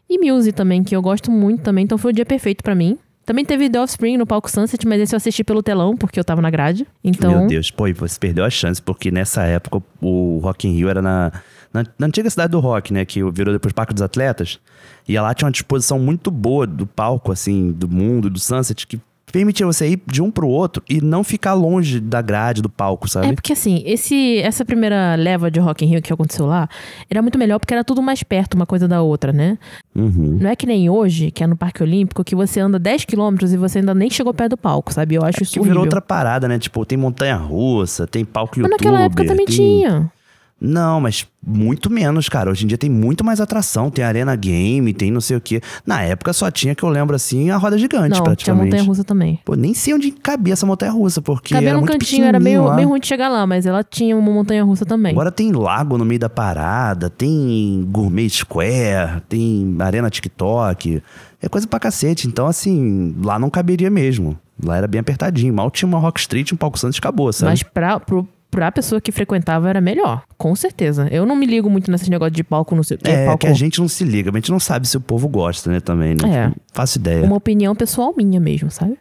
E 0.09 0.19
Muse 0.19 0.51
também, 0.51 0.83
que 0.83 0.95
eu 0.95 1.01
gosto 1.01 1.31
muito 1.31 1.63
também, 1.63 1.83
então 1.83 1.97
foi 1.97 2.11
o 2.11 2.13
dia 2.13 2.25
perfeito 2.25 2.63
pra 2.63 2.75
mim. 2.75 2.97
Também 3.25 3.43
teve 3.43 3.67
The 3.67 3.81
Offspring 3.81 4.17
no 4.17 4.27
palco 4.27 4.49
Sunset, 4.49 4.87
mas 4.87 5.01
esse 5.01 5.15
eu 5.15 5.17
assisti 5.17 5.43
pelo 5.43 5.63
telão, 5.63 5.97
porque 5.97 6.19
eu 6.19 6.23
tava 6.23 6.43
na 6.43 6.49
grade. 6.51 6.85
Então, 7.03 7.39
Meu 7.39 7.47
Deus, 7.47 7.71
pô, 7.71 7.87
e 7.87 7.93
você 7.93 8.19
perdeu 8.19 8.45
a 8.45 8.49
chance, 8.51 8.79
porque 8.79 9.09
nessa 9.09 9.41
época 9.43 9.81
o 9.99 10.37
Rock 10.43 10.67
in 10.67 10.73
Rio 10.73 10.89
era 10.89 11.01
na, 11.01 11.31
na, 11.73 11.83
na 11.97 12.05
antiga 12.05 12.29
cidade 12.29 12.51
do 12.51 12.59
rock, 12.59 12.93
né? 12.93 13.03
Que 13.03 13.23
virou 13.31 13.51
depois 13.51 13.73
Parque 13.73 13.95
dos 13.95 14.03
Atletas. 14.03 14.59
E 15.07 15.19
lá 15.19 15.33
tinha 15.33 15.47
uma 15.47 15.51
disposição 15.51 15.97
muito 15.97 16.29
boa 16.29 16.67
do 16.67 16.85
palco, 16.85 17.31
assim, 17.31 17.71
do 17.71 17.89
mundo, 17.89 18.29
do 18.29 18.39
Sunset, 18.39 18.85
que 18.85 18.99
permitia 19.35 19.65
você 19.65 19.89
ir 19.89 20.01
de 20.07 20.21
um 20.21 20.31
pro 20.31 20.47
outro 20.47 20.81
e 20.89 21.01
não 21.01 21.21
ficar 21.23 21.53
longe 21.53 21.99
da 21.99 22.21
grade 22.21 22.61
do 22.61 22.69
palco, 22.69 23.09
sabe? 23.09 23.27
É 23.27 23.33
porque 23.33 23.51
assim, 23.51 23.83
esse, 23.85 24.37
essa 24.39 24.63
primeira 24.63 25.15
leva 25.15 25.51
de 25.51 25.59
Rock 25.59 25.83
in 25.83 25.89
Rio 25.89 26.01
que 26.01 26.13
aconteceu 26.13 26.45
lá, 26.45 26.69
era 27.09 27.21
muito 27.21 27.37
melhor 27.37 27.59
porque 27.59 27.73
era 27.73 27.83
tudo 27.83 28.01
mais 28.01 28.23
perto 28.23 28.53
uma 28.53 28.65
coisa 28.65 28.87
da 28.87 29.01
outra, 29.01 29.33
né? 29.33 29.57
Uhum. 29.93 30.37
Não 30.41 30.49
é 30.49 30.55
que 30.55 30.65
nem 30.65 30.89
hoje, 30.89 31.31
que 31.31 31.43
é 31.43 31.47
no 31.47 31.57
Parque 31.57 31.83
Olímpico, 31.83 32.23
que 32.23 32.33
você 32.33 32.61
anda 32.61 32.79
10 32.79 33.03
quilômetros 33.03 33.51
e 33.51 33.57
você 33.57 33.79
ainda 33.79 33.93
nem 33.93 34.09
chegou 34.09 34.33
perto 34.33 34.51
do 34.51 34.57
palco, 34.57 34.93
sabe? 34.93 35.15
Eu 35.15 35.23
acho 35.25 35.43
isso 35.43 35.51
Que 35.53 35.59
virou 35.59 35.79
horrível. 35.79 35.81
outra 35.83 36.01
parada, 36.01 36.47
né? 36.47 36.57
Tipo, 36.57 36.85
tem 36.85 36.97
montanha-russa, 36.97 38.07
tem 38.07 38.23
palco 38.23 38.53
Mas 38.57 38.69
youtuber. 38.69 38.91
naquela 38.91 39.05
época 39.05 39.25
também 39.25 39.45
tem- 39.45 39.55
tinha. 39.55 40.09
Não, 40.59 41.01
mas 41.01 41.27
muito 41.45 41.89
menos, 41.89 42.29
cara. 42.29 42.49
Hoje 42.49 42.63
em 42.63 42.67
dia 42.67 42.77
tem 42.77 42.89
muito 42.89 43.23
mais 43.23 43.41
atração. 43.41 43.91
Tem 43.91 44.03
arena 44.05 44.35
game, 44.35 44.93
tem 44.93 45.11
não 45.11 45.19
sei 45.19 45.35
o 45.37 45.41
quê. 45.41 45.61
Na 45.85 46.01
época 46.01 46.31
só 46.31 46.49
tinha, 46.49 46.73
que 46.73 46.81
eu 46.81 46.89
lembro 46.89 47.15
assim, 47.15 47.49
a 47.49 47.57
roda 47.57 47.77
gigante, 47.77 48.09
Não, 48.09 48.15
tinha 48.15 48.23
praticamente. 48.23 48.65
montanha 48.65 48.83
russa 48.83 49.03
também. 49.03 49.39
Pô, 49.43 49.53
nem 49.55 49.73
sei 49.73 49.93
onde 49.93 50.11
cabia 50.11 50.53
essa 50.53 50.65
montanha-russa, 50.65 51.21
porque 51.21 51.53
Cabia 51.53 51.69
era 51.69 51.77
num 51.77 51.85
cantinho, 51.85 52.23
era 52.23 52.39
meio, 52.39 52.63
lá. 52.63 52.75
meio 52.75 52.87
ruim 52.87 52.99
de 52.99 53.05
chegar 53.07 53.27
lá, 53.27 53.45
mas 53.45 53.65
ela 53.65 53.83
tinha 53.83 54.15
uma 54.15 54.31
montanha 54.31 54.63
russa 54.63 54.85
também. 54.85 55.11
Agora 55.11 55.29
tem 55.31 55.51
lago 55.51 55.97
no 55.97 56.05
meio 56.05 56.19
da 56.19 56.29
parada, 56.29 57.09
tem 57.09 57.85
Gourmet 57.91 58.29
Square, 58.29 59.21
tem 59.27 59.75
Arena 59.79 60.09
TikTok. 60.09 61.03
É 61.41 61.49
coisa 61.49 61.67
pra 61.67 61.79
cacete. 61.79 62.27
Então, 62.27 62.47
assim, 62.47 63.13
lá 63.23 63.37
não 63.37 63.49
caberia 63.49 63.89
mesmo. 63.89 64.37
Lá 64.63 64.77
era 64.77 64.87
bem 64.87 65.01
apertadinho. 65.01 65.53
Mal 65.53 65.69
tinha 65.69 65.87
uma 65.87 65.99
Rock 65.99 66.19
Street, 66.21 66.53
um 66.53 66.55
palco 66.55 66.79
Santos 66.79 66.97
acabou, 66.97 67.31
sabe? 67.33 67.51
Mas 67.51 67.61
pra, 67.61 67.99
pro, 67.99 68.27
pra 68.49 68.71
pessoa 68.71 69.01
que 69.01 69.11
frequentava 69.11 69.69
era 69.69 69.81
melhor, 69.81 70.23
com 70.37 70.55
certeza. 70.55 71.07
Eu 71.11 71.25
não 71.25 71.35
me 71.35 71.45
ligo 71.45 71.69
muito 71.69 71.91
nesses 71.91 72.07
negócios 72.07 72.35
de 72.35 72.43
palco, 72.43 72.75
não 72.75 72.83
sei 72.83 72.95
o 72.95 72.99
que. 72.99 73.09
é, 73.09 73.25
palco. 73.25 73.39
que 73.39 73.47
a 73.47 73.53
gente 73.53 73.79
não 73.79 73.87
se 73.87 74.03
liga, 74.03 74.31
a 74.31 74.33
gente 74.35 74.51
não 74.51 74.59
sabe 74.59 74.87
se 74.87 74.97
o 74.97 75.01
povo 75.01 75.27
gosta, 75.27 75.71
né, 75.71 75.79
também, 75.79 76.15
né? 76.15 76.37
É. 76.37 76.47
Tipo, 76.49 76.61
faço 76.73 76.97
ideia. 76.97 77.23
Uma 77.23 77.35
opinião 77.35 77.75
pessoal 77.75 78.13
minha 78.15 78.39
mesmo, 78.39 78.71
sabe? 78.71 78.97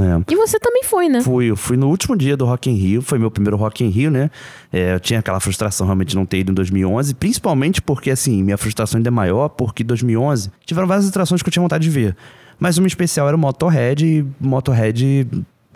É. 0.00 0.32
E 0.32 0.36
você 0.36 0.58
também 0.58 0.82
foi, 0.82 1.08
né? 1.08 1.22
Fui, 1.22 1.50
eu 1.50 1.56
fui 1.56 1.76
no 1.76 1.88
último 1.88 2.16
dia 2.16 2.36
do 2.36 2.44
Rock 2.44 2.68
in 2.68 2.74
Rio, 2.74 3.00
foi 3.00 3.18
meu 3.18 3.30
primeiro 3.30 3.56
Rock 3.56 3.84
in 3.84 3.88
Rio, 3.88 4.10
né? 4.10 4.28
É, 4.72 4.94
eu 4.94 5.00
tinha 5.00 5.20
aquela 5.20 5.38
frustração 5.38 5.86
realmente 5.86 6.08
de 6.08 6.16
não 6.16 6.26
ter 6.26 6.38
ido 6.38 6.50
em 6.50 6.54
2011, 6.54 7.14
principalmente 7.14 7.80
porque, 7.80 8.10
assim, 8.10 8.42
minha 8.42 8.56
frustração 8.56 8.98
ainda 8.98 9.08
é 9.08 9.12
maior, 9.12 9.48
porque 9.50 9.84
em 9.84 9.86
2011 9.86 10.50
tiveram 10.64 10.88
várias 10.88 11.08
atrações 11.08 11.42
que 11.42 11.48
eu 11.48 11.52
tinha 11.52 11.62
vontade 11.62 11.84
de 11.84 11.90
ver. 11.90 12.16
Mas 12.58 12.76
uma 12.78 12.88
especial 12.88 13.28
era 13.28 13.36
o 13.36 13.40
Motorhead, 13.40 14.04
e 14.04 14.26
Motorhead 14.40 15.28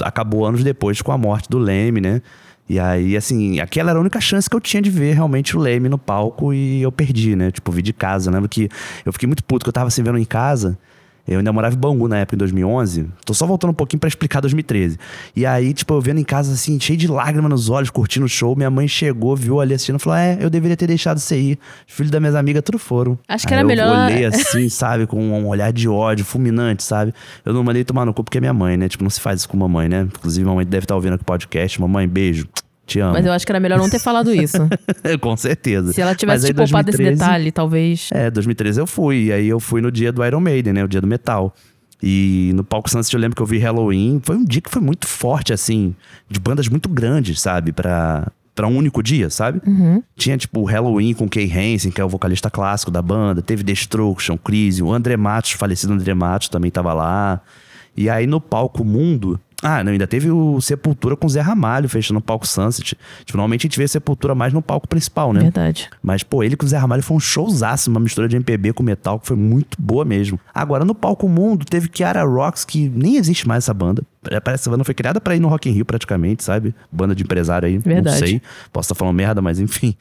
acabou 0.03 0.45
anos 0.45 0.65
depois 0.65 1.01
com 1.01 1.13
a 1.13 1.19
morte 1.19 1.49
do 1.49 1.59
Leme, 1.59 2.01
né? 2.01 2.23
E 2.69 2.79
aí, 2.79 3.17
assim, 3.17 3.61
aquela 3.61 3.91
era 3.91 3.99
a 3.99 4.01
única 4.01 4.21
chance 4.21 4.49
que 4.49 4.55
eu 4.55 4.61
tinha 4.61 4.83
de 4.83 4.91
ver 4.91 5.15
realmente 5.15 5.57
o 5.57 5.61
Leme 5.61 5.89
no 5.89 5.97
palco 5.97 6.53
e 6.53 6.83
eu 6.83 6.93
perdi, 6.93 7.35
né? 7.35 7.51
Tipo, 7.51 7.73
vi 7.73 7.81
de 7.81 7.93
casa. 7.93 8.29
Eu 8.29 8.35
lembro 8.35 8.49
que 8.49 8.69
eu 9.07 9.13
fiquei 9.13 9.27
muito 9.27 9.43
puto, 9.43 9.65
que 9.65 9.69
eu 9.69 9.73
tava 9.73 9.89
assim 9.89 10.03
vendo 10.03 10.19
em 10.19 10.25
casa. 10.25 10.79
Eu 11.29 11.39
ainda 11.39 11.53
morava 11.53 11.75
em 11.75 11.79
Bangu 11.79 12.09
na 12.09 12.19
época, 12.19 12.35
em 12.35 12.39
2011. 12.39 13.07
Tô 13.25 13.35
só 13.35 13.47
voltando 13.47 13.71
um 13.71 13.75
pouquinho 13.75 14.01
pra 14.01 14.09
explicar 14.09 14.41
2013. 14.41 14.99
E 15.37 15.45
aí, 15.45 15.75
tipo, 15.75 15.93
eu 15.95 16.01
vendo 16.01 16.19
em 16.19 16.25
casa, 16.25 16.53
assim, 16.53 16.81
cheio 16.81 16.99
de 16.99 17.07
lágrimas 17.07 17.51
nos 17.51 17.69
olhos, 17.69 17.91
curtindo 17.91 18.27
o 18.27 18.29
show. 18.29 18.57
Minha 18.57 18.71
mãe 18.71 18.89
chegou, 18.89 19.37
viu 19.37 19.61
ali 19.61 19.75
assistindo 19.75 19.99
falou: 19.99 20.19
É, 20.19 20.39
eu 20.41 20.49
deveria 20.49 20.77
ter 20.77 20.87
deixado 20.87 21.19
você 21.19 21.39
ir. 21.39 21.59
Os 21.87 21.95
filhos 21.95 22.11
das 22.11 22.21
minhas 22.21 22.35
amigas 22.35 22.63
tudo 22.65 22.79
foram. 22.79 23.19
Acho 23.29 23.47
que 23.47 23.53
Aí 23.53 23.59
era 23.59 23.65
eu 23.65 23.69
melhor- 23.69 24.07
olhei 24.11 24.25
assim, 24.25 24.69
sabe, 24.69 25.07
com 25.07 25.23
um 25.23 25.47
olhar 25.47 25.73
de 25.73 25.89
ódio, 25.89 26.25
fulminante, 26.25 26.83
sabe? 26.83 27.13
Eu 27.45 27.53
não 27.53 27.63
mandei 27.63 27.85
tomar 27.85 28.05
no 28.07 28.15
cu 28.15 28.25
porque 28.25 28.39
é 28.39 28.41
minha 28.41 28.55
mãe, 28.55 28.77
né? 28.77 28.89
Tipo, 28.89 29.03
não 29.05 29.11
se 29.11 29.21
faz 29.21 29.41
isso 29.41 29.49
com 29.49 29.57
mamãe, 29.57 29.89
né? 29.89 30.03
Inclusive, 30.03 30.47
mamãe 30.47 30.65
deve 30.67 30.85
estar 30.85 30.95
ouvindo 30.95 31.13
aqui 31.15 31.23
o 31.23 31.27
podcast. 31.27 31.81
Mamãe, 31.81 32.09
beijo. 32.09 32.47
Te 32.89 33.01
amo. 33.01 33.13
Mas 33.13 33.27
eu 33.27 33.33
acho 33.33 33.45
que 33.45 33.53
era 33.53 33.61
melhor 33.61 33.79
não 33.79 33.91
ter 33.91 33.99
falado 33.99 34.35
isso. 34.35 34.57
com 35.21 35.37
certeza. 35.37 35.93
Se 35.93 36.01
ela 36.01 36.15
tivesse 36.15 36.47
te 36.47 36.55
poupado 36.55 36.89
esse 36.89 36.97
2013 36.97 37.21
detalhe, 37.21 37.53
talvez. 37.53 38.09
é, 38.13 38.31
2013 38.31 38.81
eu 38.81 38.87
fui. 38.87 39.25
E 39.25 39.33
aí 39.33 39.47
eu 39.47 39.61
fui 39.61 39.83
no 39.83 39.93
dia 39.93 40.11
do 40.11 40.25
Iron 40.25 40.41
Maiden, 40.41 40.73
né? 40.73 40.83
O 40.83 40.89
dia 40.89 41.01
do 41.01 41.07
metal. 41.07 41.55
E 42.03 42.51
no 42.55 42.65
palco 42.65 42.89
Sunset 42.89 43.13
eu 43.13 43.21
lembro 43.21 43.37
que 43.37 43.43
eu 43.43 43.47
vi 43.47 43.59
Halloween. 43.59 44.21
Foi 44.25 44.37
um 44.37 44.45
dia 44.45 44.63
que 44.63 44.71
foi 44.71 44.81
muito 44.81 45.07
forte, 45.07 45.53
assim, 45.53 45.95
de 46.31 46.41
bandas 46.41 46.67
muito 46.67 46.89
grandes, 46.89 47.43
sabe? 47.43 47.73
Pra, 47.73 48.33
pra 48.55 48.67
um 48.67 48.75
único 48.75 49.03
dia, 49.03 49.29
sabe? 49.29 49.61
Uhum. 49.67 50.03
Tinha, 50.17 50.39
tipo, 50.39 50.65
Halloween 50.65 51.13
com 51.13 51.29
Kay 51.29 51.45
Hansen, 51.47 51.91
que 51.91 52.01
é 52.01 52.05
o 52.05 52.09
vocalista 52.09 52.49
clássico 52.51 52.91
da 52.91 53.03
banda. 53.03 53.43
Teve 53.43 53.63
Destruction, 53.63 54.39
Crisium, 54.39 54.87
o 54.87 54.93
André 54.95 55.17
Matos, 55.19 55.53
falecido 55.53 55.93
André 55.93 56.15
Matos, 56.15 56.49
também 56.49 56.71
tava 56.71 56.95
lá. 56.95 57.43
E 57.95 58.09
aí 58.09 58.27
no 58.27 58.41
palco 58.41 58.83
Mundo 58.83 59.39
Ah, 59.61 59.83
não, 59.83 59.91
ainda 59.91 60.07
teve 60.07 60.31
o 60.31 60.61
Sepultura 60.61 61.17
com 61.17 61.27
o 61.27 61.31
Zé 61.31 61.41
Ramalho 61.41 61.89
fechando 61.89 62.15
no 62.15 62.21
palco 62.21 62.47
Sunset. 62.47 62.97
Tipo, 63.25 63.37
normalmente 63.37 63.63
a 63.63 63.67
gente 63.69 63.79
vê 63.79 63.89
Sepultura 63.89 64.33
mais 64.33 64.53
no 64.53 64.63
palco 64.63 64.87
principal, 64.87 65.33
né? 65.33 65.41
Verdade. 65.41 65.91
Mas, 66.01 66.23
pô, 66.23 66.45
ele 66.45 66.57
com 66.57 66.65
o 66.65 66.69
Zé 66.69 66.77
Ramalho 66.77 67.03
foi 67.03 67.17
um 67.17 67.21
showzaço, 67.21 67.91
uma 67.91 67.99
mistura 67.99 68.29
de 68.29 68.37
MPB 68.37 68.73
com 68.73 68.85
metal 68.85 69.19
que 69.19 69.27
foi 69.27 69.37
muito 69.37 69.77
boa 69.81 70.05
mesmo. 70.05 70.39
Agora, 70.55 70.85
no 70.85 70.95
palco 70.95 71.29
mundo, 71.29 71.65
teve 71.65 71.89
Kiara 71.89 72.23
Rocks, 72.23 72.65
que 72.65 72.89
nem 72.89 73.17
existe 73.17 73.49
mais 73.49 73.65
essa 73.65 73.75
banda. 73.75 74.05
Parece 74.23 74.43
que 74.43 74.51
essa 74.51 74.71
banda 74.71 74.85
foi 74.85 74.95
criada 74.95 75.21
pra 75.21 75.35
ir 75.35 75.41
no 75.41 75.49
Rock 75.49 75.69
in 75.69 75.73
Rio 75.73 75.85
praticamente, 75.85 76.45
sabe? 76.45 76.73
Banda 76.93 77.15
de 77.15 77.25
empresário 77.25 77.67
aí, 77.67 77.79
Verdade. 77.79 78.21
não 78.21 78.27
sei. 78.27 78.43
Posso 78.73 78.87
estar 78.87 78.95
falando 78.95 79.17
merda, 79.17 79.43
mas 79.43 79.59
enfim. 79.59 79.97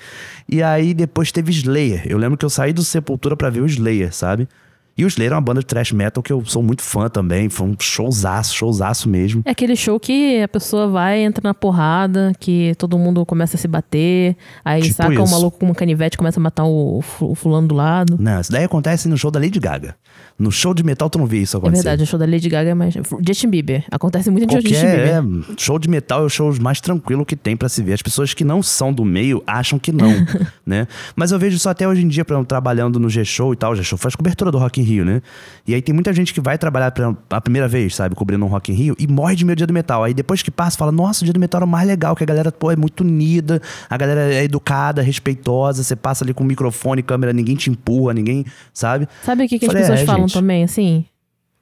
E 0.48 0.62
aí 0.62 0.93
depois 0.93 1.32
teve 1.32 1.52
Slayer. 1.52 2.04
Eu 2.06 2.17
lembro 2.17 2.38
que 2.38 2.46
eu 2.46 2.50
saí 2.50 2.74
do 2.74 2.84
Sepultura 2.84 3.36
pra 3.36 3.50
ver 3.50 3.62
o 3.62 3.65
Slayer, 3.65 4.13
sabe? 4.13 4.48
E 4.98 5.06
o 5.06 5.08
Slayer 5.08 5.32
é 5.32 5.36
uma 5.36 5.42
banda 5.42 5.60
de 5.60 5.66
thrash 5.68 5.92
metal 5.92 6.24
que 6.24 6.34
eu 6.34 6.44
sou 6.46 6.64
muito 6.64 6.82
fã 6.82 7.08
também. 7.08 7.50
Foi 7.50 7.68
um 7.68 7.76
showzaço, 7.80 8.56
showzaço 8.56 9.08
mesmo. 9.08 9.42
É 9.46 9.52
aquele 9.52 9.76
show 9.76 10.00
que 10.00 10.42
a 10.42 10.48
pessoa 10.48 10.88
vai, 10.88 11.20
entra 11.20 11.42
na 11.48 11.54
porrada, 11.54 12.32
que 12.40 12.74
todo 12.78 12.98
mundo 12.98 13.26
começa 13.26 13.56
a 13.58 13.60
se 13.60 13.68
bater, 13.68 14.36
aí 14.66 14.82
Tipo 14.82 14.96
saca 14.96 15.22
um 15.22 15.24
isso. 15.24 15.32
maluco 15.34 15.60
com 15.60 15.66
uma 15.68 15.76
canivete 15.76 16.16
e 16.16 16.18
começa 16.18 16.40
a 16.40 16.44
matar 16.44 16.66
o, 16.66 17.04
o 17.22 17.36
fulano 17.36 17.68
do 17.68 17.76
lado. 17.76 18.18
Não, 18.20 18.40
isso 18.42 18.52
daí 18.52 18.64
acontece 18.64 19.08
no 19.08 19.18
show 19.18 19.30
da 19.30 19.40
Lady 19.40 19.60
Gaga. 19.60 19.96
No 20.39 20.52
show 20.52 20.71
de 20.73 20.84
metal 20.84 21.10
tu 21.10 21.17
não 21.17 21.26
vê 21.26 21.39
isso 21.39 21.56
É 21.56 21.60
acontecer. 21.60 21.84
verdade, 21.84 22.04
o 22.04 22.06
show 22.06 22.19
da 22.19 22.26
Lady 22.26 22.47
Gaga 22.47 22.69
é 22.69 22.73
mais. 22.76 22.93
Justin 23.26 23.50
Bieber. 23.50 23.84
Acontece 23.91 24.30
muito 24.30 24.45
em 24.45 24.52
show 24.52 24.62
de 24.62 24.69
Justin 24.69 24.86
Qualquer 24.86 25.21
Bieber. 25.23 25.45
é, 25.50 25.54
show 25.58 25.80
de 25.80 25.89
metal 25.89 26.21
é 26.21 26.26
o 26.26 26.30
show 26.30 26.54
mais 26.62 26.80
tranquilo 26.80 27.26
que 27.26 27.36
tem 27.36 27.58
pra 27.58 27.67
se 27.67 27.82
ver. 27.82 27.93
As 27.93 28.02
pessoas 28.04 28.34
que 28.36 28.43
não 28.43 28.62
são 28.62 28.93
do 28.93 29.04
meio 29.04 29.41
acham 29.47 29.80
que 29.80 29.91
não, 29.91 30.12
né? 30.65 30.88
Mas 31.15 31.32
eu 31.32 31.39
vejo 31.39 31.56
isso 31.58 31.67
até 31.67 31.88
hoje 31.88 32.04
em 32.04 32.08
dia, 32.08 32.21
exemplo, 32.28 32.45
trabalhando 32.45 33.00
no 33.00 33.10
G-Show 33.10 33.52
e 33.54 33.56
tal. 33.56 33.71
O 33.71 33.76
G-Show 33.76 33.97
faz 33.97 34.15
cobertura 34.15 34.52
do 34.52 34.58
Rock 34.60 34.80
in 34.80 34.84
Rio, 34.84 35.04
né? 35.06 35.21
E 35.67 35.73
aí 35.73 35.82
tem 35.82 35.93
muita 35.93 36.13
gente 36.13 36.32
que 36.34 36.39
vai 36.39 36.58
trabalhar 36.58 36.91
pra- 36.91 37.15
a 37.32 37.41
primeira 37.41 37.67
vez, 37.67 37.95
sabe? 37.95 38.13
Cobrindo 38.13 38.45
um 38.45 38.47
Rock 38.47 38.71
in 38.71 38.76
Rio 38.76 38.95
e 39.00 39.08
morre 39.08 39.36
de 39.36 39.43
medo 39.43 39.56
do 39.56 39.60
dia 39.60 39.67
do 39.67 39.73
metal. 39.73 40.04
Aí 40.04 40.13
depois 40.13 40.43
que 40.43 40.52
passa, 40.52 40.78
fala, 40.78 40.91
nossa, 40.91 41.23
o 41.23 41.26
dia 41.26 41.34
do 41.34 41.39
metal 41.39 41.58
era 41.60 41.65
o 41.65 41.67
mais 41.67 41.88
legal, 41.88 42.15
que 42.15 42.21
a 42.23 42.28
galera, 42.28 42.52
pô, 42.52 42.71
é 42.71 42.76
muito 42.76 43.02
unida, 43.02 43.60
a 43.89 43.97
galera 43.97 44.34
é 44.34 44.43
educada, 44.43 45.02
respeitosa, 45.02 45.84
você 45.84 45.95
passa 45.95 46.23
ali 46.23 46.32
com 46.34 46.43
microfone, 46.43 47.02
câmera, 47.02 47.34
ninguém 47.34 47.56
te 47.56 47.71
empurra, 47.71 48.13
ninguém, 48.13 48.45
sabe? 48.71 49.08
Sabe 49.23 49.45
o 49.45 49.47
que, 49.47 49.58
que 49.58 49.65
as 49.65 49.71
Falei, 49.71 49.82
pessoas 49.82 50.02
é, 50.02 50.06
falam. 50.06 50.27
Também, 50.34 50.63
assim? 50.63 51.06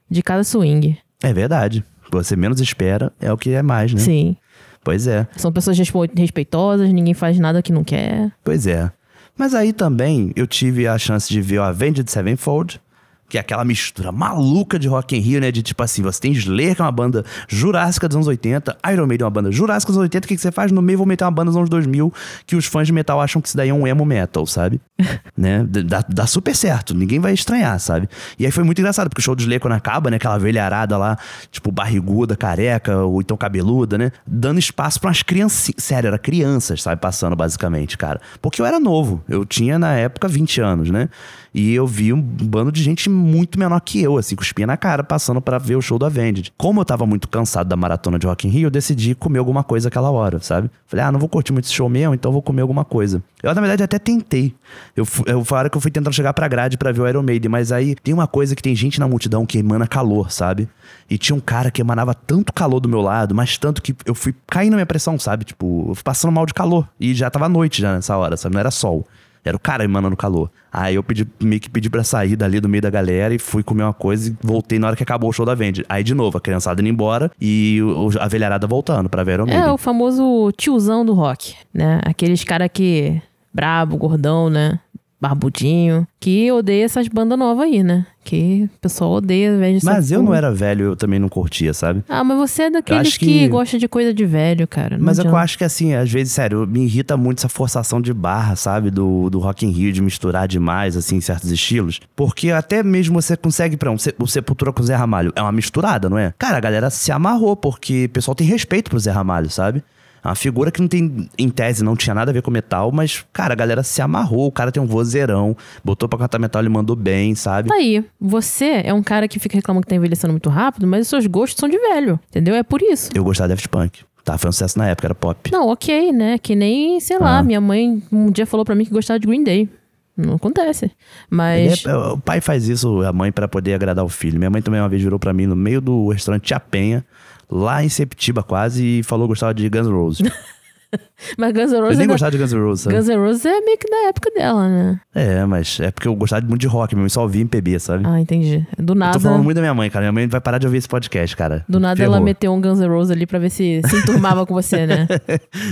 De 0.10 0.22
cada 0.22 0.44
swing. 0.44 0.98
É 1.22 1.34
verdade. 1.34 1.84
Você 2.12 2.36
menos 2.36 2.60
espera 2.62 3.12
é 3.20 3.32
o 3.32 3.38
que 3.38 3.52
é 3.52 3.62
mais, 3.62 3.94
né? 3.94 4.00
Sim. 4.00 4.38
Pois 4.84 5.08
é. 5.08 5.28
São 5.36 5.52
pessoas 5.52 5.78
respeitosas, 6.16 6.94
ninguém 6.94 7.14
faz 7.16 7.40
nada 7.40 7.62
que 7.62 7.74
não 7.74 7.84
quer. 7.84 8.32
Pois 8.44 8.68
é. 8.68 8.92
Mas 9.38 9.54
aí 9.54 9.74
também 9.74 10.32
eu 10.36 10.48
tive 10.48 10.88
a 10.88 10.98
chance 10.98 11.28
de 11.28 11.42
ver 11.42 11.60
o 11.60 11.64
Avenged 11.64 12.10
Sevenfold, 12.10 12.80
que 13.28 13.38
é 13.38 13.42
aquela 13.42 13.66
mistura 13.66 14.12
maluca 14.12 14.78
de 14.78 14.88
Rock 14.88 15.16
in 15.16 15.20
Rio, 15.20 15.42
né? 15.42 15.52
De 15.52 15.64
tipo 15.64 15.82
assim, 15.82 16.02
você 16.02 16.22
tem 16.22 16.32
Slayer, 16.32 16.76
que 16.76 16.82
é 16.82 16.86
uma 16.86 16.92
banda 16.92 17.26
jurássica 17.48 18.08
dos 18.08 18.16
anos 18.16 18.28
80, 18.28 18.78
Iron 18.92 19.08
Maiden 19.08 19.24
é 19.24 19.26
uma 19.26 19.32
banda 19.32 19.52
jurássica 19.52 19.92
dos 19.92 19.98
anos 19.98 20.06
80, 20.06 20.26
o 20.26 20.28
que, 20.28 20.36
que 20.36 20.42
você 20.42 20.52
faz? 20.52 20.72
No 20.72 20.82
meio 20.82 20.98
vou 20.98 21.08
meter 21.08 21.24
uma 21.24 21.32
banda 21.32 21.50
dos 21.50 21.58
anos 21.58 21.70
2000, 21.70 22.14
que 22.46 22.56
os 22.56 22.66
fãs 22.66 22.88
de 22.88 22.94
metal 22.94 23.20
acham 23.20 23.42
que 23.42 23.48
isso 23.48 23.58
daí 23.58 23.70
é 23.70 23.74
um 23.74 23.88
emo 23.88 24.06
metal, 24.06 24.46
sabe? 24.46 24.80
né? 25.36 25.66
Dá, 25.68 26.04
dá 26.08 26.28
super 26.28 26.56
certo, 26.56 26.94
ninguém 26.94 27.20
vai 27.20 27.34
estranhar, 27.34 27.80
sabe? 27.80 28.08
E 28.38 28.46
aí 28.46 28.52
foi 28.52 28.64
muito 28.64 28.80
engraçado, 28.80 29.10
porque 29.10 29.22
o 29.22 29.24
show 29.24 29.36
do 29.36 29.42
Slayer 29.42 29.60
quando 29.60 29.74
acaba, 29.74 30.10
né? 30.10 30.18
Aquela 30.18 30.38
velharada 30.38 30.98
lá, 30.98 31.18
tipo 31.52 31.72
barriguda, 31.72 32.36
careca, 32.36 32.98
ou 32.98 33.22
então 33.22 33.36
cabeluda, 33.36 33.98
né? 33.98 34.12
Dando 34.26 34.60
espaço 34.60 35.00
pra 35.00 35.10
umas 35.10 35.24
criancinhas, 35.24 35.84
sério, 35.84 36.08
era 36.08 36.18
crianças, 36.18 36.82
sabe? 36.82 37.02
Passando 37.02 37.36
basicamente, 37.36 37.98
cara. 37.98 38.22
Porque 38.42 38.62
eu 38.62 38.66
era 38.66 38.80
novo, 38.80 39.24
eu 39.28 39.46
tinha 39.46 39.80
na 39.80 39.94
época 39.94 40.28
20 40.28 40.62
anos, 40.62 40.90
né? 40.92 41.10
E 41.58 41.74
eu 41.74 41.88
vi 41.88 42.12
um 42.12 42.22
bando 42.22 42.70
de 42.70 42.84
gente 42.84 43.10
muito 43.10 43.58
menor 43.58 43.80
que 43.80 44.02
eu, 44.02 44.18
assim, 44.18 44.36
cuspia 44.36 44.68
na 44.68 44.76
cara, 44.76 45.06
passando 45.06 45.40
pra 45.40 45.58
ver 45.58 45.78
o 45.78 45.82
show 45.82 45.98
do 45.98 46.06
Avenged. 46.06 46.52
Como 46.58 46.82
eu 46.82 46.86
tava 46.86 47.06
muito 47.06 47.30
cansado 47.30 47.70
da 47.70 47.78
maratona 47.78 48.20
de 48.20 48.28
Rock 48.28 48.46
in 48.46 48.50
Rio, 48.50 48.68
eu 48.68 48.70
decidi 48.70 49.16
comer 49.16 49.40
alguma 49.40 49.64
coisa 49.64 49.88
aquela 49.88 50.12
hora, 50.12 50.42
sabe? 50.42 50.70
Falei, 50.86 51.06
ah, 51.06 51.14
não 51.14 51.18
vou 51.18 51.30
curtir 51.30 51.54
muito 51.54 51.64
esse 51.64 51.74
show 51.74 51.88
mesmo, 51.88 52.14
então 52.14 52.30
vou 52.30 52.42
comer 52.42 52.62
alguma 52.62 52.84
coisa. 52.84 53.24
Eu, 53.42 53.56
na 53.56 53.62
verdade, 53.62 53.84
até 53.84 53.98
tentei. 53.98 54.54
Eu, 54.98 55.08
eu 55.26 55.46
hora 55.50 55.70
que 55.70 55.78
eu 55.78 55.82
fui 55.82 55.90
tentando 55.90 56.14
chegar 56.14 56.34
pra 56.34 56.46
grade 56.50 56.78
pra 56.78 56.92
ver 56.92 57.00
o 57.00 57.08
Iron 57.08 57.24
Maiden, 57.24 57.50
mas 57.50 57.72
aí 57.72 57.96
tem 57.96 58.14
uma 58.14 58.28
coisa 58.28 58.54
que 58.54 58.62
tem 58.62 58.76
gente 58.76 59.00
na 59.00 59.08
multidão 59.08 59.46
que 59.46 59.58
emana 59.58 59.88
calor, 59.88 60.34
sabe? 60.34 60.68
E 61.10 61.18
tinha 61.18 61.38
um 61.38 61.40
cara 61.40 61.72
que 61.72 61.80
emanava 61.80 62.14
tanto 62.14 62.52
calor 62.52 62.82
do 62.82 62.90
meu 62.90 63.00
lado, 63.00 63.34
mas 63.34 63.58
tanto 63.58 63.82
que 63.82 63.96
eu 64.06 64.14
fui 64.14 64.36
caindo 64.46 64.72
na 64.72 64.78
minha 64.78 64.86
pressão, 64.86 65.18
sabe? 65.18 65.46
Tipo, 65.46 65.86
eu 65.88 65.96
fui 65.96 66.04
passando 66.04 66.34
mal 66.34 66.46
de 66.46 66.54
calor. 66.54 66.86
E 67.00 67.14
já 67.14 67.30
tava 67.30 67.48
noite 67.48 67.82
já 67.82 67.94
nessa 67.94 68.18
hora, 68.18 68.36
sabe? 68.36 68.56
Não 68.56 68.60
era 68.60 68.72
sol. 68.72 69.08
Era 69.46 69.56
o 69.56 69.60
cara 69.60 69.84
emanando 69.86 70.18
calor. 70.18 70.50
Aí 70.74 70.96
eu 70.96 71.04
pedi, 71.04 71.26
meio 71.42 71.62
que 71.62 71.70
pedi 71.70 71.90
pra 71.90 72.04
sair 72.04 72.36
dali 72.36 72.60
do 72.60 72.68
meio 72.68 72.82
da 72.82 72.90
galera 72.90 73.34
e 73.34 73.40
fui 73.40 73.62
comer 73.64 73.84
uma 73.84 73.94
coisa 73.94 74.30
e 74.30 74.36
voltei 74.42 74.80
na 74.80 74.88
hora 74.88 74.96
que 74.96 75.04
acabou 75.04 75.30
o 75.30 75.34
show 75.34 75.46
da 75.46 75.54
Vende. 75.56 75.86
Aí 75.88 76.04
de 76.04 76.14
novo, 76.16 76.38
a 76.38 76.42
criançada 76.42 76.82
indo 76.82 76.90
embora 76.90 77.32
e 77.40 77.80
o- 77.82 78.10
a 78.20 78.28
velharada 78.28 78.66
voltando 78.68 79.08
pra 79.08 79.24
ver 79.24 79.36
Iron 79.36 79.46
É 79.48 79.72
o 79.72 79.78
famoso 79.78 80.52
tiozão 80.58 81.06
do 81.06 81.14
rock, 81.14 81.56
né? 81.74 82.02
Aqueles 82.04 82.44
cara 82.44 82.68
que. 82.68 83.22
brabo, 83.54 83.96
gordão, 83.96 84.50
né? 84.50 84.80
Barbudinho. 85.28 86.08
Que 86.20 86.52
odeia 86.52 86.86
essas 86.86 87.08
bandas 87.08 87.38
novas 87.38 87.66
aí, 87.66 87.84
né? 87.84 88.06
Que 88.24 88.68
o 88.76 88.80
pessoal 88.80 89.12
odeia 89.14 89.50
ao 89.52 89.56
invés 89.58 89.80
de 89.82 89.86
Mas 89.86 90.12
eu 90.12 90.24
não 90.24 90.34
era 90.34 90.52
velho, 90.52 90.86
eu 90.86 90.96
também 90.96 91.20
não 91.20 91.30
curtia, 91.30 91.74
sabe? 91.74 92.04
Ah, 92.10 92.24
mas 92.24 92.38
você 92.38 92.64
é 92.64 92.70
daqueles 92.72 93.18
que... 93.18 93.26
que- 93.26 93.48
gosta 93.48 93.78
de 93.78 93.88
coisa 93.88 94.12
de 94.14 94.26
velho, 94.26 94.68
cara. 94.68 94.98
Não 94.98 95.06
Mas 95.06 95.20
é 95.20 95.22
que 95.22 95.28
eu 95.28 95.32
adianta. 95.32 95.44
acho 95.44 95.58
que 95.60 95.64
assim, 95.64 95.94
às 95.94 96.12
vezes, 96.12 96.34
sério, 96.34 96.66
me 96.66 96.84
irrita 96.86 97.16
muito 97.16 97.38
essa 97.40 97.50
forçação 97.50 98.02
de 98.02 98.12
barra, 98.14 98.56
sabe? 98.56 98.90
Do, 98.90 99.30
do 99.30 99.38
Rock 99.40 99.66
in 99.66 99.70
Rio, 99.70 99.92
de 99.92 100.02
misturar 100.02 100.48
demais, 100.48 100.98
assim, 100.98 101.22
certos 101.22 101.52
estilos. 101.52 102.00
Porque 102.16 102.50
até 102.50 102.82
mesmo 102.82 103.22
você 103.22 103.38
consegue, 103.38 103.78
pra 103.78 103.92
um, 103.92 103.96
o 104.20 104.28
Sepultura 104.28 104.72
com 104.74 104.82
o 104.82 104.86
Zé 104.86 104.96
Ramalho, 104.96 105.32
é 105.36 105.42
uma 105.42 105.52
misturada, 105.52 106.10
não 106.10 106.18
é? 106.18 106.34
Cara, 106.40 106.58
a 106.58 106.62
galera 106.62 106.90
se 106.90 107.12
amarrou, 107.12 107.56
porque 107.56 108.06
o 108.06 108.10
pessoal 108.10 108.34
tem 108.34 108.48
respeito 108.48 108.90
pro 108.90 109.00
Zé 109.00 109.12
Ramalho, 109.12 109.50
sabe? 109.52 109.84
É 110.26 110.30
uma 110.30 110.36
figura 110.36 110.72
que 110.72 110.82
não 110.82 110.88
tem, 110.88 111.30
em 111.38 111.50
tese, 111.50 111.84
não 111.84 111.96
tinha 111.96 112.16
nada 112.16 112.32
a 112.32 112.34
ver 112.34 112.42
com 112.42 112.50
metal, 112.50 112.92
mas, 112.92 113.24
cara, 113.32 113.54
a 113.54 113.56
galera 113.56 113.84
se 113.84 114.02
amarrou, 114.02 114.48
o 114.48 114.52
cara 114.52 114.72
tem 114.72 114.82
um 114.82 114.88
vozeirão, 114.88 115.56
botou 115.84 116.10
pra 116.10 116.18
cantar 116.18 116.40
metal, 116.40 116.64
ele 116.64 116.70
mandou 116.70 116.96
bem, 116.96 117.36
sabe? 117.36 117.72
Aí. 117.72 118.04
Você 118.20 118.82
é 118.84 118.92
um 118.92 119.04
cara 119.04 119.28
que 119.28 119.38
fica 119.38 119.56
reclamando 119.56 119.86
que 119.86 119.90
tá 119.92 119.96
envelhecendo 119.96 120.34
muito 120.34 120.50
rápido, 120.50 120.88
mas 120.88 121.02
os 121.02 121.08
seus 121.10 121.28
gostos 121.28 121.60
são 121.60 121.70
de 121.70 121.78
velho. 121.78 122.20
Entendeu? 122.30 122.56
É 122.56 122.64
por 122.64 122.82
isso. 122.82 123.12
Eu 123.14 123.24
gostava 123.24 123.50
de 123.50 123.54
Daft 123.54 123.70
Punk. 123.70 124.00
Tá, 124.24 124.36
foi 124.40 124.50
um 124.50 124.52
sucesso 124.52 124.80
na 124.80 124.88
época, 124.90 125.06
era 125.06 125.14
pop. 125.14 125.52
Não, 125.52 125.68
ok, 125.68 126.12
né? 126.12 126.40
Que 126.40 126.56
nem, 126.56 127.00
sei 127.00 127.20
lá, 127.20 127.38
Ah. 127.38 127.44
minha 127.44 127.62
mãe 127.62 128.02
um 128.12 128.32
dia 128.32 128.48
falou 128.48 128.66
pra 128.66 128.74
mim 128.74 128.84
que 128.84 128.90
gostava 128.92 129.20
de 129.20 129.28
Green 129.28 129.44
Day. 129.44 129.70
Não 130.18 130.36
acontece. 130.36 130.90
Mas. 131.30 131.86
é- 131.86 131.96
o 131.96 132.18
pai 132.18 132.42
faz 132.42 132.68
isso, 132.68 133.02
a 133.04 133.14
mãe, 133.14 133.32
pra 133.32 133.48
poder 133.48 133.74
agradar 133.76 134.04
o 134.04 134.10
filho. 134.10 134.40
Minha 134.40 134.50
mãe 134.50 134.62
também 134.64 134.80
uma 134.82 134.90
vez 134.90 135.02
virou 135.04 135.20
pra 135.20 135.34
mim 135.34 135.46
no 135.46 135.56
meio 135.56 135.80
do 135.82 136.08
restaurante 136.10 136.44
Tia 136.46 136.60
Penha, 136.60 137.06
lá 137.50 137.84
em 137.84 137.90
Septiba 137.90 138.44
quase, 138.44 139.00
e 139.00 139.04
falou 139.04 139.28
que 139.28 139.32
gostava 139.32 139.54
de 139.54 139.70
Guns 139.70 139.88
N' 139.88 139.94
Roses. 139.94 140.30
Mas 141.38 141.54
Guns 141.54 141.72
N' 141.72 141.76
Eu 141.76 141.82
Roses. 141.82 141.98
nem 141.98 142.02
ainda- 142.04 142.14
gostava 142.14 142.32
de 142.32 142.38
Guns 142.38 142.54
N' 142.54 142.60
Roses, 142.62 142.82
sabe? 142.84 142.96
Guns 142.96 143.08
N' 143.10 143.18
Roses 143.18 143.46
é 143.46 143.62
meio 143.62 143.78
que 143.78 143.90
da 143.90 144.08
época 144.10 144.32
dela, 144.32 144.68
né? 144.68 145.00
É, 145.14 145.46
mas 145.46 145.80
é 145.80 145.92
porque 145.92 146.08
eu 146.08 146.16
gostava 146.16 146.46
muito 146.46 146.62
de 146.62 146.68
rock, 146.68 146.96
mesmo, 146.96 147.10
só 147.10 147.22
ouvia 147.24 147.42
MPB, 147.42 147.80
sabe? 147.80 148.04
Ah, 148.06 148.20
entendi. 148.20 148.66
Do 148.78 148.92
eu 148.94 148.96
nada. 148.96 149.14
tô 149.14 149.20
falando 149.20 149.44
muito 149.44 149.56
da 149.56 149.62
minha 149.62 149.74
mãe, 149.74 149.90
cara. 149.90 150.04
Minha 150.04 150.12
mãe 150.14 150.28
vai 150.28 150.40
parar 150.42 150.58
de 150.58 150.66
ouvir 150.68 150.78
esse 150.78 150.88
podcast, 150.88 151.36
cara. 151.36 151.66
Do 151.68 151.80
nada 151.80 151.96
Ferrou. 151.98 152.16
ela 152.16 152.24
meteu 152.24 152.54
um 152.54 152.62
Guns 152.62 152.80
N' 152.80 152.88
Roses 152.88 153.12
ali 153.12 153.26
pra 153.26 153.40
ver 153.40 153.50
se 153.50 153.82
se 153.86 153.96
enturmava 153.98 154.46
com 154.46 154.54
você, 154.54 154.86
né? 154.86 155.08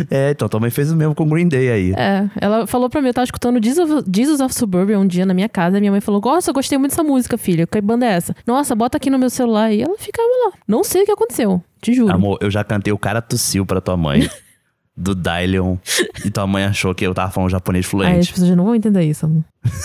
É, 0.10 0.32
então, 0.32 0.48
tua 0.48 0.60
mãe 0.60 0.70
fez 0.70 0.92
o 0.92 0.96
mesmo 0.96 1.14
com 1.16 1.28
Green 1.28 1.48
Day 1.48 1.70
aí. 1.70 1.94
É, 1.96 2.28
ela 2.40 2.66
falou 2.68 2.90
pra 2.90 3.02
mim, 3.02 3.08
eu 3.08 3.14
tava 3.14 3.26
escutando 3.26 3.64
Jesus 3.64 3.90
of, 3.92 4.04
Jesus 4.14 4.40
of 4.42 4.54
Suburbia 4.54 5.00
um 5.00 5.06
dia 5.08 5.26
na 5.26 5.34
minha 5.34 5.50
casa, 5.50 5.80
minha 5.80 5.92
mãe 5.92 6.02
falou, 6.02 6.22
nossa, 6.24 6.50
eu 6.50 6.54
gostei 6.54 6.78
muito 6.78 6.92
dessa 6.92 7.04
música, 7.04 7.38
filha, 7.38 7.66
que 7.68 7.82
banda 7.82 8.06
é 8.06 8.10
essa? 8.14 8.36
Nossa, 8.46 8.76
bota 8.76 8.98
aqui 8.98 9.10
no 9.10 9.18
meu 9.20 9.30
celular, 9.30 9.72
e 9.72 9.82
ela 9.82 9.96
ficava 9.98 10.28
lá. 10.46 10.54
Não 10.68 10.84
sei 10.84 11.04
o 11.04 11.06
que 11.06 11.12
aconteceu, 11.12 11.62
te 11.82 11.94
juro. 11.94 12.14
Amor, 12.14 12.38
eu 12.42 12.50
já 12.52 12.64
cantei 12.64 12.92
o 12.94 12.98
cara 12.98 13.22
tossiu 13.22 13.66
pra 13.66 13.80
tua 13.82 13.98
mãe. 13.98 14.28
do 14.96 15.16
Dylion. 15.16 15.78
E 16.24 16.30
tua 16.30 16.46
mãe 16.46 16.64
achou 16.66 16.94
que 16.94 17.06
eu 17.06 17.14
tava 17.14 17.32
falando 17.32 17.50
japonês 17.50 17.86
Aí 17.86 17.88
as 17.88 17.90
fluente. 17.92 18.34
pessoas 18.34 18.56
não 18.56 18.66
vão 18.66 18.76
entender 18.76 19.04
isso, 19.04 19.26
amor. 19.26 19.44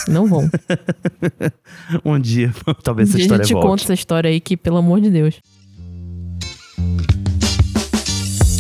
Não 0.09 0.27
vão. 0.27 0.49
Um 2.05 2.18
dia, 2.18 2.53
talvez 2.83 3.09
Um 3.09 3.12
essa 3.12 3.16
dia 3.18 3.23
a 3.23 3.27
história 3.27 3.44
gente 3.44 3.53
volte. 3.55 3.66
conta 3.68 3.83
essa 3.85 3.94
história 3.94 4.29
aí 4.31 4.40
que, 4.40 4.57
pelo 4.57 4.77
amor 4.77 5.01
de 5.01 5.11
Deus. 5.11 5.40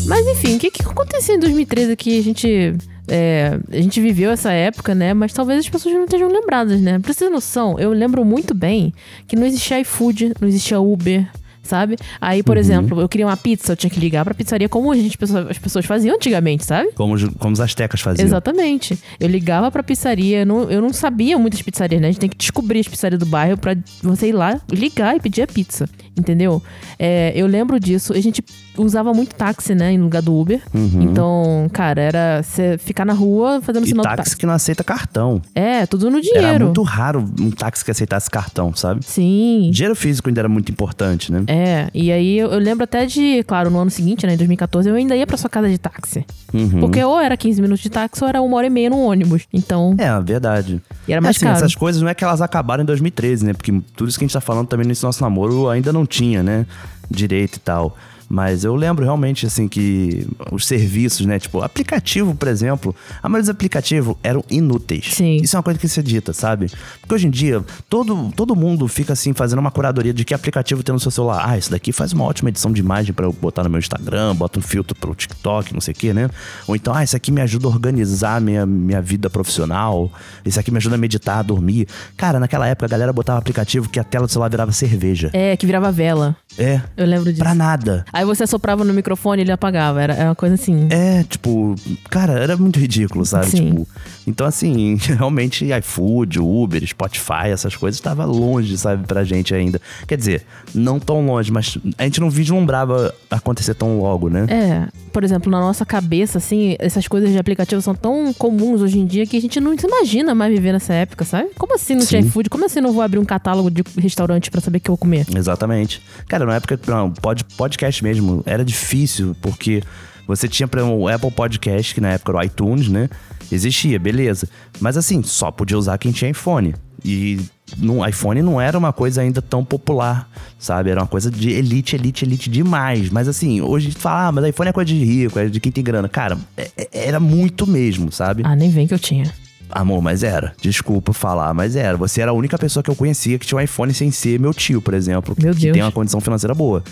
Mas 0.06 0.26
enfim, 0.26 0.56
o 0.56 0.58
que, 0.58 0.70
que 0.70 0.82
aconteceu 0.82 1.34
em 1.36 1.38
2013 1.40 1.94
que 1.96 2.18
a 2.18 2.22
gente. 2.22 2.74
é, 3.08 3.58
a 3.70 3.76
gente 3.76 4.00
viveu 4.00 4.30
essa 4.30 4.50
época, 4.52 4.94
né? 4.94 5.12
Mas 5.12 5.32
talvez 5.34 5.58
as 5.60 5.68
pessoas 5.68 5.94
não 5.94 6.04
estejam 6.04 6.28
lembradas, 6.32 6.80
né? 6.80 6.98
Pra 6.98 7.12
você 7.12 7.26
ter 7.26 7.30
noção, 7.30 7.78
eu 7.78 7.92
lembro 7.92 8.24
muito 8.24 8.54
bem 8.54 8.92
que 9.26 9.36
não 9.36 9.44
existia 9.46 9.80
iFood, 9.80 10.32
não 10.40 10.48
existia 10.48 10.80
Uber. 10.80 11.28
Sabe? 11.68 11.96
Aí, 12.20 12.38
Uhum. 12.38 12.44
por 12.44 12.56
exemplo, 12.56 13.00
eu 13.00 13.08
queria 13.08 13.26
uma 13.26 13.36
pizza, 13.36 13.72
eu 13.72 13.76
tinha 13.76 13.90
que 13.90 14.00
ligar 14.00 14.24
pra 14.24 14.32
pizzaria 14.32 14.68
como 14.70 14.90
a 14.90 14.96
gente, 14.96 15.18
as 15.50 15.58
pessoas 15.58 15.84
faziam 15.84 16.16
antigamente, 16.16 16.64
sabe? 16.64 16.90
Como, 16.94 17.12
os- 17.12 17.28
como 17.38 17.52
os 17.52 17.60
astecas 17.60 18.00
faziam. 18.00 18.24
Exatamente. 18.26 18.98
Eu 19.20 19.28
ligava 19.28 19.70
pra 19.70 19.82
pizzaria, 19.82 20.40
eu 20.40 20.46
não, 20.46 20.70
eu 20.70 20.80
não 20.80 20.92
sabia 20.94 21.36
muitas 21.38 21.60
pizzarias, 21.60 22.00
né? 22.00 22.08
A 22.08 22.10
gente 22.10 22.20
tem 22.20 22.28
que 22.30 22.36
descobrir 22.38 22.80
as 22.80 22.88
pizzarias 22.88 23.18
do 23.18 23.26
bairro 23.26 23.58
pra 23.58 23.76
você 24.02 24.28
ir 24.28 24.32
lá, 24.32 24.58
ligar 24.72 25.14
e 25.16 25.20
pedir 25.20 25.42
a 25.42 25.46
pizza. 25.46 25.86
Entendeu? 26.18 26.62
É, 26.98 27.32
eu 27.36 27.46
lembro 27.46 27.78
disso. 27.78 28.12
A 28.14 28.20
gente 28.20 28.42
usava 28.78 29.12
muito 29.12 29.34
táxi, 29.34 29.74
né, 29.74 29.92
em 29.92 29.98
lugar 29.98 30.22
do 30.22 30.34
Uber. 30.38 30.60
Então, 30.74 31.68
cara, 31.72 32.00
era 32.00 32.42
você 32.42 32.76
ficar 32.78 33.04
na 33.04 33.12
rua 33.12 33.60
fazendo 33.60 33.82
Uhum. 33.82 33.86
E 33.86 33.88
sinal 33.90 34.02
do 34.04 34.08
táxi 34.08 34.22
táxi. 34.22 34.36
que 34.36 34.46
não 34.46 34.54
aceita 34.54 34.82
cartão. 34.84 35.40
É, 35.54 35.86
tudo 35.86 36.10
no 36.10 36.18
Era 36.18 36.22
dinheiro. 36.22 36.64
muito 36.66 36.82
raro 36.82 37.24
um 37.40 37.50
táxi 37.50 37.84
que 37.84 37.90
aceitasse 37.90 38.30
cartão, 38.30 38.74
sabe? 38.74 39.04
Sim. 39.04 39.70
Dinheiro 39.72 39.94
físico 39.94 40.28
ainda 40.28 40.40
era 40.40 40.48
muito 40.48 40.70
importante, 40.72 41.30
né? 41.32 41.44
É, 41.46 41.88
e 41.94 42.10
aí 42.12 42.38
eu, 42.38 42.50
eu 42.50 42.58
lembro 42.58 42.84
até 42.84 43.06
de, 43.06 43.42
claro, 43.44 43.70
no 43.70 43.78
ano 43.78 43.90
seguinte, 43.90 44.26
né, 44.26 44.34
em 44.34 44.36
2014, 44.36 44.88
eu 44.88 44.94
ainda 44.94 45.14
ia 45.16 45.26
pra 45.26 45.36
sua 45.36 45.48
casa 45.50 45.68
de 45.68 45.78
táxi. 45.78 46.24
Uhum. 46.52 46.80
Porque 46.80 47.02
ou 47.02 47.18
era 47.20 47.36
15 47.36 47.60
minutos 47.60 47.82
de 47.82 47.90
táxi 47.90 48.22
ou 48.22 48.28
era 48.28 48.40
uma 48.42 48.56
hora 48.56 48.66
e 48.66 48.70
meia 48.70 48.90
no 48.90 48.98
ônibus. 48.98 49.42
Então, 49.52 49.94
É, 49.98 50.20
verdade. 50.20 50.80
e 51.06 51.12
era 51.12 51.20
mais 51.20 51.36
assim, 51.36 51.46
caro. 51.46 51.56
essas 51.58 51.74
coisas 51.74 52.00
não 52.02 52.08
é 52.08 52.14
que 52.14 52.24
elas 52.24 52.40
acabaram 52.40 52.82
em 52.82 52.86
2013, 52.86 53.44
né? 53.44 53.52
Porque 53.54 53.72
tudo 53.96 54.08
isso 54.08 54.18
que 54.18 54.24
a 54.24 54.26
gente 54.26 54.32
tá 54.34 54.40
falando 54.40 54.66
também 54.66 54.86
nesse 54.86 55.02
nosso 55.04 55.22
namoro 55.22 55.68
ainda 55.68 55.92
não 55.92 56.04
tinha, 56.06 56.42
né? 56.42 56.66
Direito 57.10 57.56
e 57.56 57.60
tal. 57.60 57.96
Mas 58.28 58.64
eu 58.64 58.74
lembro 58.74 59.04
realmente, 59.04 59.46
assim, 59.46 59.66
que 59.66 60.26
os 60.52 60.66
serviços, 60.66 61.24
né? 61.24 61.38
Tipo, 61.38 61.62
aplicativo, 61.62 62.34
por 62.34 62.48
exemplo, 62.48 62.94
a 63.22 63.28
maioria 63.28 63.44
dos 63.44 63.50
aplicativos 63.50 64.16
eram 64.22 64.44
inúteis. 64.50 65.14
Sim. 65.14 65.36
Isso 65.36 65.56
é 65.56 65.58
uma 65.58 65.62
coisa 65.62 65.78
que 65.78 65.88
se 65.88 66.02
dita, 66.02 66.32
sabe? 66.32 66.70
Porque 67.00 67.14
hoje 67.14 67.26
em 67.26 67.30
dia, 67.30 67.64
todo, 67.88 68.30
todo 68.36 68.54
mundo 68.54 68.86
fica, 68.86 69.14
assim, 69.14 69.32
fazendo 69.32 69.60
uma 69.60 69.70
curadoria 69.70 70.12
de 70.12 70.24
que 70.24 70.34
aplicativo 70.34 70.82
tem 70.82 70.92
no 70.92 71.00
seu 71.00 71.10
celular. 71.10 71.42
Ah, 71.44 71.56
esse 71.56 71.70
daqui 71.70 71.90
faz 71.92 72.12
uma 72.12 72.24
ótima 72.24 72.50
edição 72.50 72.70
de 72.70 72.80
imagem 72.80 73.14
pra 73.14 73.24
eu 73.24 73.32
botar 73.32 73.64
no 73.64 73.70
meu 73.70 73.78
Instagram, 73.78 74.34
bota 74.34 74.58
um 74.58 74.62
filtro 74.62 74.94
pro 74.94 75.14
TikTok, 75.14 75.72
não 75.72 75.80
sei 75.80 75.92
o 75.92 75.96
quê, 75.96 76.12
né? 76.12 76.28
Ou 76.66 76.76
então, 76.76 76.94
ah, 76.94 77.02
esse 77.02 77.16
aqui 77.16 77.30
me 77.30 77.40
ajuda 77.40 77.66
a 77.66 77.70
organizar 77.70 78.40
minha, 78.40 78.66
minha 78.66 79.00
vida 79.00 79.30
profissional. 79.30 80.10
Esse 80.44 80.60
aqui 80.60 80.70
me 80.70 80.76
ajuda 80.76 80.96
a 80.96 80.98
meditar, 80.98 81.38
a 81.38 81.42
dormir. 81.42 81.88
Cara, 82.16 82.38
naquela 82.38 82.66
época 82.66 82.86
a 82.86 82.88
galera 82.88 83.12
botava 83.12 83.38
aplicativo 83.38 83.88
que 83.88 83.98
a 83.98 84.04
tela 84.04 84.26
do 84.26 84.32
celular 84.32 84.50
virava 84.50 84.72
cerveja. 84.72 85.30
É, 85.32 85.56
que 85.56 85.64
virava 85.64 85.90
vela. 85.90 86.36
É. 86.58 86.80
Eu 86.96 87.06
lembro 87.06 87.30
disso. 87.30 87.42
Pra 87.42 87.54
nada. 87.54 88.04
Aí 88.18 88.24
você 88.24 88.48
soprava 88.48 88.82
no 88.82 88.92
microfone 88.92 89.42
e 89.42 89.44
ele 89.44 89.52
apagava. 89.52 90.02
Era, 90.02 90.12
era 90.12 90.28
uma 90.30 90.34
coisa 90.34 90.56
assim. 90.56 90.88
É, 90.90 91.22
tipo, 91.22 91.76
cara, 92.10 92.32
era 92.32 92.56
muito 92.56 92.76
ridículo, 92.76 93.24
sabe? 93.24 93.46
Sim. 93.46 93.68
Tipo, 93.70 93.86
então 94.28 94.46
assim, 94.46 94.96
realmente 95.16 95.66
iFood, 95.78 96.38
Uber, 96.38 96.86
Spotify, 96.86 97.48
essas 97.50 97.74
coisas 97.74 98.00
tava 98.00 98.24
longe, 98.24 98.76
sabe, 98.76 99.06
pra 99.06 99.24
gente 99.24 99.54
ainda. 99.54 99.80
Quer 100.06 100.16
dizer, 100.16 100.42
não 100.74 101.00
tão 101.00 101.26
longe, 101.26 101.50
mas 101.50 101.78
a 101.96 102.04
gente 102.04 102.20
não 102.20 102.30
vislumbrava 102.30 103.14
acontecer 103.30 103.74
tão 103.74 104.00
logo, 104.00 104.28
né? 104.28 104.46
É, 104.48 104.88
por 105.12 105.24
exemplo, 105.24 105.50
na 105.50 105.60
nossa 105.60 105.84
cabeça, 105.84 106.38
assim, 106.38 106.76
essas 106.78 107.08
coisas 107.08 107.30
de 107.30 107.38
aplicativo 107.38 107.80
são 107.80 107.94
tão 107.94 108.32
comuns 108.32 108.80
hoje 108.82 108.98
em 108.98 109.06
dia 109.06 109.26
que 109.26 109.36
a 109.36 109.40
gente 109.40 109.60
não 109.60 109.76
se 109.76 109.86
imagina 109.86 110.34
mais 110.34 110.52
viver 110.52 110.72
nessa 110.72 110.92
época, 110.94 111.24
sabe? 111.24 111.50
Como 111.56 111.74
assim 111.74 111.94
não 111.94 112.06
tinha 112.06 112.20
iFood? 112.20 112.50
Como 112.50 112.64
assim 112.64 112.80
não 112.80 112.92
vou 112.92 113.02
abrir 113.02 113.18
um 113.18 113.24
catálogo 113.24 113.70
de 113.70 113.82
restaurante 113.96 114.50
pra 114.50 114.60
saber 114.60 114.78
o 114.78 114.80
que 114.80 114.90
eu 114.90 114.92
vou 114.92 114.98
comer? 114.98 115.26
Exatamente. 115.34 116.02
Cara, 116.28 116.44
na 116.44 116.56
época, 116.56 116.78
não, 116.86 117.10
pod, 117.10 117.44
podcast 117.56 118.02
mesmo, 118.04 118.42
era 118.46 118.64
difícil, 118.64 119.34
porque 119.40 119.82
você 120.28 120.46
tinha 120.46 120.68
para 120.68 120.84
o 120.84 121.08
Apple 121.08 121.30
Podcast, 121.30 121.94
que 121.94 122.02
na 122.02 122.10
época 122.10 122.32
era 122.32 122.38
o 122.38 122.42
iTunes, 122.42 122.88
né? 122.88 123.08
Existia, 123.50 123.98
beleza. 123.98 124.48
Mas 124.80 124.96
assim, 124.96 125.22
só 125.22 125.50
podia 125.50 125.78
usar 125.78 125.98
quem 125.98 126.12
tinha 126.12 126.30
iPhone. 126.30 126.74
E 127.04 127.38
no 127.76 128.06
iPhone 128.06 128.42
não 128.42 128.60
era 128.60 128.76
uma 128.76 128.92
coisa 128.92 129.20
ainda 129.20 129.40
tão 129.40 129.64
popular, 129.64 130.28
sabe? 130.58 130.90
Era 130.90 131.00
uma 131.00 131.06
coisa 131.06 131.30
de 131.30 131.50
elite, 131.50 131.94
elite, 131.94 132.24
elite 132.24 132.50
demais. 132.50 133.08
Mas 133.10 133.28
assim, 133.28 133.60
hoje 133.60 133.86
a 133.86 133.90
gente 133.90 134.00
fala, 134.00 134.28
ah, 134.28 134.32
mas 134.32 134.46
iPhone 134.48 134.70
é 134.70 134.72
coisa 134.72 134.86
de 134.92 135.04
rico, 135.04 135.38
é 135.38 135.46
de 135.48 135.60
quem 135.60 135.70
tem 135.70 135.84
grana. 135.84 136.08
Cara, 136.08 136.36
é- 136.56 136.70
é- 136.76 136.88
era 136.92 137.20
muito 137.20 137.66
mesmo, 137.66 138.10
sabe? 138.10 138.42
Ah, 138.44 138.56
nem 138.56 138.70
vem 138.70 138.86
que 138.86 138.94
eu 138.94 138.98
tinha. 138.98 139.32
Amor, 139.70 140.00
mas 140.02 140.22
era. 140.22 140.54
Desculpa 140.60 141.12
falar, 141.12 141.52
mas 141.52 141.76
era. 141.76 141.96
Você 141.98 142.22
era 142.22 142.30
a 142.30 142.34
única 142.34 142.58
pessoa 142.58 142.82
que 142.82 142.90
eu 142.90 142.96
conhecia 142.96 143.38
que 143.38 143.46
tinha 143.46 143.58
um 143.58 143.60
iPhone 143.60 143.92
sem 143.92 144.10
ser 144.10 144.40
meu 144.40 144.54
tio, 144.54 144.80
por 144.80 144.94
exemplo. 144.94 145.36
Meu 145.40 145.54
que 145.54 145.60
Deus. 145.60 145.74
tem 145.74 145.82
uma 145.82 145.92
condição 145.92 146.20
financeira 146.20 146.54
boa. 146.54 146.82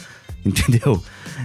Entendeu? 0.46 1.02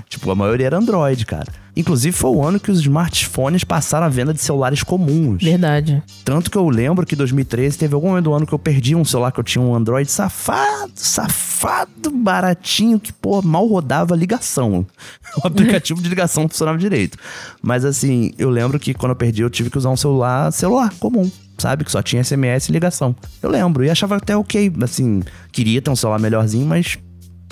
Tipo, 0.07 0.29
a 0.31 0.35
maioria 0.35 0.67
era 0.67 0.77
Android, 0.77 1.25
cara. 1.25 1.51
Inclusive, 1.75 2.15
foi 2.15 2.31
o 2.31 2.43
ano 2.43 2.59
que 2.59 2.69
os 2.69 2.79
smartphones 2.81 3.63
passaram 3.63 4.05
a 4.05 4.09
venda 4.09 4.33
de 4.33 4.41
celulares 4.41 4.83
comuns. 4.83 5.41
Verdade. 5.41 6.03
Tanto 6.23 6.51
que 6.51 6.57
eu 6.57 6.69
lembro 6.69 7.05
que 7.05 7.15
em 7.15 7.17
2013 7.17 7.77
teve 7.77 7.95
algum 7.95 8.09
momento 8.09 8.25
do 8.25 8.33
ano 8.33 8.45
que 8.45 8.53
eu 8.53 8.59
perdi 8.59 8.93
um 8.95 9.05
celular 9.05 9.31
que 9.31 9.39
eu 9.39 9.43
tinha 9.43 9.61
um 9.61 9.73
Android 9.73 10.09
safado, 10.11 10.91
safado, 10.95 12.11
baratinho, 12.11 12.99
que, 12.99 13.11
pô, 13.13 13.41
mal 13.41 13.65
rodava 13.67 14.15
ligação. 14.15 14.85
O 15.41 15.47
aplicativo 15.47 16.01
de 16.01 16.09
ligação 16.09 16.43
não 16.43 16.49
funcionava 16.49 16.77
direito. 16.77 17.17
Mas 17.61 17.85
assim, 17.85 18.33
eu 18.37 18.49
lembro 18.49 18.77
que 18.77 18.93
quando 18.93 19.11
eu 19.11 19.15
perdi, 19.15 19.41
eu 19.41 19.49
tive 19.49 19.69
que 19.69 19.77
usar 19.77 19.89
um 19.89 19.95
celular, 19.95 20.51
celular 20.51 20.93
comum. 20.99 21.31
Sabe? 21.57 21.85
Que 21.85 21.91
só 21.91 22.01
tinha 22.01 22.21
SMS 22.21 22.67
e 22.67 22.71
ligação. 22.73 23.15
Eu 23.41 23.49
lembro. 23.49 23.85
E 23.85 23.89
achava 23.89 24.17
até 24.17 24.35
ok. 24.35 24.73
Assim, 24.81 25.23
queria 25.53 25.81
ter 25.81 25.89
um 25.89 25.95
celular 25.95 26.19
melhorzinho, 26.19 26.65
mas 26.65 26.97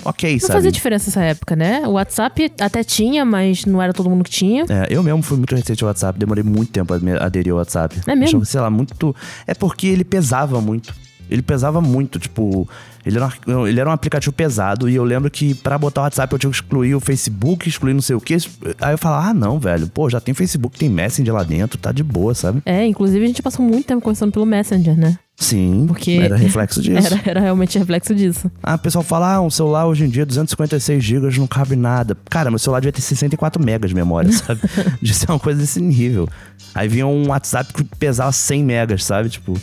ok, 0.04 0.32
Não 0.32 0.40
sabe? 0.40 0.52
fazia 0.52 0.72
diferença 0.72 1.06
nessa 1.10 1.22
época, 1.22 1.54
né? 1.56 1.82
O 1.86 1.92
WhatsApp 1.92 2.52
até 2.60 2.82
tinha, 2.84 3.24
mas 3.24 3.64
não 3.64 3.80
era 3.80 3.92
todo 3.92 4.08
mundo 4.10 4.24
que 4.24 4.30
tinha. 4.30 4.64
É, 4.68 4.86
eu 4.90 5.02
mesmo 5.02 5.22
fui 5.22 5.36
muito 5.36 5.54
recente 5.54 5.82
ao 5.84 5.88
WhatsApp, 5.88 6.18
demorei 6.18 6.42
muito 6.44 6.70
tempo 6.72 6.92
a 6.94 7.24
aderir 7.24 7.52
ao 7.52 7.58
WhatsApp. 7.58 8.00
É 8.06 8.14
mesmo? 8.14 8.38
Achava, 8.40 8.44
sei 8.44 8.60
lá, 8.60 8.70
muito. 8.70 9.14
É 9.46 9.54
porque 9.54 9.86
ele 9.86 10.04
pesava 10.04 10.60
muito. 10.60 10.94
Ele 11.28 11.42
pesava 11.42 11.80
muito, 11.80 12.18
tipo. 12.18 12.68
Ele 13.06 13.16
era, 13.16 13.32
um- 13.46 13.66
ele 13.66 13.80
era 13.80 13.88
um 13.88 13.92
aplicativo 13.92 14.32
pesado 14.32 14.86
e 14.88 14.94
eu 14.96 15.04
lembro 15.04 15.30
que 15.30 15.54
pra 15.54 15.78
botar 15.78 16.02
o 16.02 16.04
WhatsApp 16.04 16.30
eu 16.32 16.38
tinha 16.38 16.50
que 16.50 16.56
excluir 16.56 16.94
o 16.94 17.00
Facebook, 17.00 17.66
excluir 17.68 17.94
não 17.94 18.02
sei 18.02 18.14
o 18.16 18.20
quê. 18.20 18.36
Aí 18.80 18.92
eu 18.92 18.98
falava, 18.98 19.28
ah, 19.28 19.32
não, 19.34 19.58
velho, 19.58 19.86
pô, 19.88 20.10
já 20.10 20.20
tem 20.20 20.34
Facebook, 20.34 20.76
tem 20.78 20.88
Messenger 20.90 21.32
lá 21.32 21.42
dentro, 21.42 21.78
tá 21.78 21.92
de 21.92 22.02
boa, 22.02 22.34
sabe? 22.34 22.60
É, 22.66 22.84
inclusive 22.84 23.24
a 23.24 23.28
gente 23.28 23.42
passou 23.42 23.64
muito 23.64 23.86
tempo 23.86 24.02
conversando 24.02 24.32
pelo 24.32 24.44
Messenger, 24.44 24.98
né? 24.98 25.16
Sim, 25.40 25.86
Porque 25.88 26.12
era 26.12 26.36
reflexo 26.36 26.82
disso. 26.82 27.08
Era, 27.10 27.30
era 27.30 27.40
realmente 27.40 27.78
reflexo 27.78 28.14
disso. 28.14 28.52
Ah, 28.62 28.74
o 28.74 28.78
pessoal 28.78 29.02
fala, 29.02 29.36
ah, 29.36 29.40
um 29.40 29.48
celular 29.48 29.86
hoje 29.86 30.04
em 30.04 30.08
dia, 30.08 30.26
256 30.26 31.02
GB, 31.02 31.38
não 31.38 31.46
cabe 31.46 31.74
nada. 31.76 32.14
Cara, 32.28 32.50
meu 32.50 32.58
celular 32.58 32.80
devia 32.80 32.92
ter 32.92 33.00
64 33.00 33.64
megas 33.64 33.88
de 33.88 33.96
memória, 33.96 34.30
sabe? 34.36 34.60
Devia 35.00 35.14
ser 35.14 35.30
uma 35.30 35.38
coisa 35.38 35.58
desse 35.58 35.80
nível. 35.80 36.28
Aí 36.74 36.86
vinha 36.88 37.06
um 37.06 37.28
WhatsApp 37.28 37.72
que 37.72 37.82
pesava 37.82 38.30
100 38.30 38.64
megas, 38.64 39.02
sabe? 39.02 39.30
Tipo, 39.30 39.58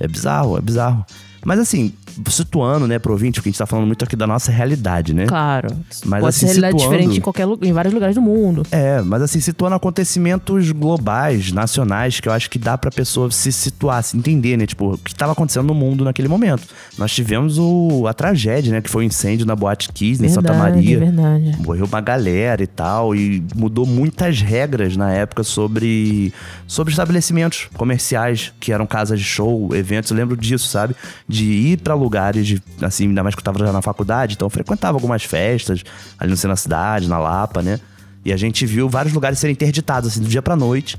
é 0.00 0.08
bizarro, 0.08 0.56
é 0.56 0.62
bizarro. 0.62 1.04
Mas 1.44 1.60
assim, 1.60 1.92
situando, 2.30 2.86
né, 2.86 2.98
pro 2.98 3.12
ouvinte, 3.12 3.34
porque 3.40 3.48
a 3.48 3.52
gente 3.52 3.58
tá 3.58 3.66
falando 3.66 3.86
muito 3.86 4.04
aqui 4.04 4.16
da 4.16 4.26
nossa 4.26 4.50
realidade, 4.50 5.12
né? 5.14 5.26
Claro. 5.26 5.68
Mas, 6.04 6.20
Pode 6.20 6.28
assim, 6.28 6.40
ser 6.40 6.46
realidade 6.46 6.72
situando- 6.78 6.96
diferente 6.96 7.18
em, 7.18 7.20
qualquer, 7.20 7.46
em 7.62 7.72
vários 7.72 7.94
lugares 7.94 8.14
do 8.14 8.22
mundo. 8.22 8.62
É, 8.70 9.00
mas 9.02 9.22
assim, 9.22 9.40
situando 9.40 9.74
acontecimentos 9.76 10.70
globais, 10.72 11.52
nacionais, 11.52 12.20
que 12.20 12.28
eu 12.28 12.32
acho 12.32 12.48
que 12.50 12.58
dá 12.58 12.76
pra 12.78 12.90
pessoa 12.90 13.30
se 13.30 13.52
situar, 13.52 14.02
se 14.02 14.16
entender, 14.16 14.56
né? 14.56 14.66
Tipo, 14.66 14.94
o 14.94 14.98
que 14.98 15.14
tava 15.14 15.32
acontecendo 15.32 15.66
no 15.66 15.74
mundo 15.74 16.04
naquele 16.04 16.28
momento. 16.28 16.62
Nós 16.96 17.12
tivemos 17.12 17.58
o, 17.58 18.06
a 18.06 18.14
tragédia, 18.14 18.72
né? 18.72 18.80
Que 18.80 18.90
foi 18.90 19.04
o 19.04 19.06
incêndio 19.06 19.46
na 19.46 19.54
Boate 19.56 19.90
Kiss, 19.92 20.24
em 20.24 20.28
Santa 20.28 20.52
Maria. 20.54 20.98
verdade. 20.98 21.56
Morreu 21.64 21.86
uma 21.86 22.00
galera 22.00 22.62
e 22.62 22.66
tal, 22.66 23.14
e 23.14 23.42
mudou 23.54 23.86
muitas 23.86 24.40
regras 24.40 24.96
na 24.96 25.12
época 25.12 25.42
sobre, 25.42 26.32
sobre 26.66 26.90
estabelecimentos 26.92 27.68
comerciais, 27.76 28.52
que 28.60 28.72
eram 28.72 28.86
casas 28.86 29.18
de 29.18 29.24
show, 29.24 29.74
eventos. 29.74 30.10
Eu 30.10 30.16
lembro 30.16 30.36
disso, 30.36 30.68
sabe? 30.68 30.94
De 31.28 31.44
ir 31.44 31.78
pra 31.78 31.94
lugares, 32.08 32.46
de, 32.46 32.62
assim, 32.80 33.06
ainda 33.08 33.22
mais 33.22 33.34
que 33.34 33.40
eu 33.40 33.44
tava 33.44 33.58
já 33.58 33.70
na 33.70 33.82
faculdade, 33.82 34.34
então 34.34 34.46
eu 34.46 34.50
frequentava 34.50 34.96
algumas 34.96 35.22
festas 35.24 35.82
ali 36.18 36.30
no 36.30 36.36
centro 36.36 36.50
da 36.50 36.56
cidade, 36.56 37.06
na 37.08 37.18
Lapa, 37.18 37.60
né? 37.60 37.78
E 38.24 38.32
a 38.32 38.36
gente 38.36 38.64
viu 38.64 38.88
vários 38.88 39.12
lugares 39.12 39.38
serem 39.38 39.52
interditados, 39.52 40.10
assim, 40.10 40.20
do 40.22 40.28
dia 40.28 40.40
pra 40.42 40.56
noite. 40.56 40.96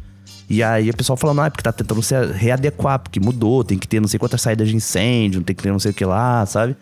E 0.47 0.61
aí 0.63 0.89
o 0.89 0.95
pessoal 0.95 1.17
falando, 1.17 1.41
ah, 1.41 1.45
é 1.47 1.49
porque 1.49 1.63
tá 1.63 1.71
tentando 1.71 2.01
se 2.01 2.15
readequar, 2.33 2.99
porque 2.99 3.19
mudou, 3.19 3.63
tem 3.63 3.77
que 3.77 3.87
ter 3.87 3.99
não 3.99 4.07
sei 4.07 4.19
quantas 4.19 4.41
saídas 4.41 4.69
de 4.69 4.75
incêndio, 4.75 5.41
tem 5.43 5.55
que 5.55 5.61
ter 5.63 5.71
não 5.71 5.79
sei 5.79 5.91
o 5.91 5.93
que 5.93 6.05
lá, 6.05 6.45
sabe? 6.45 6.75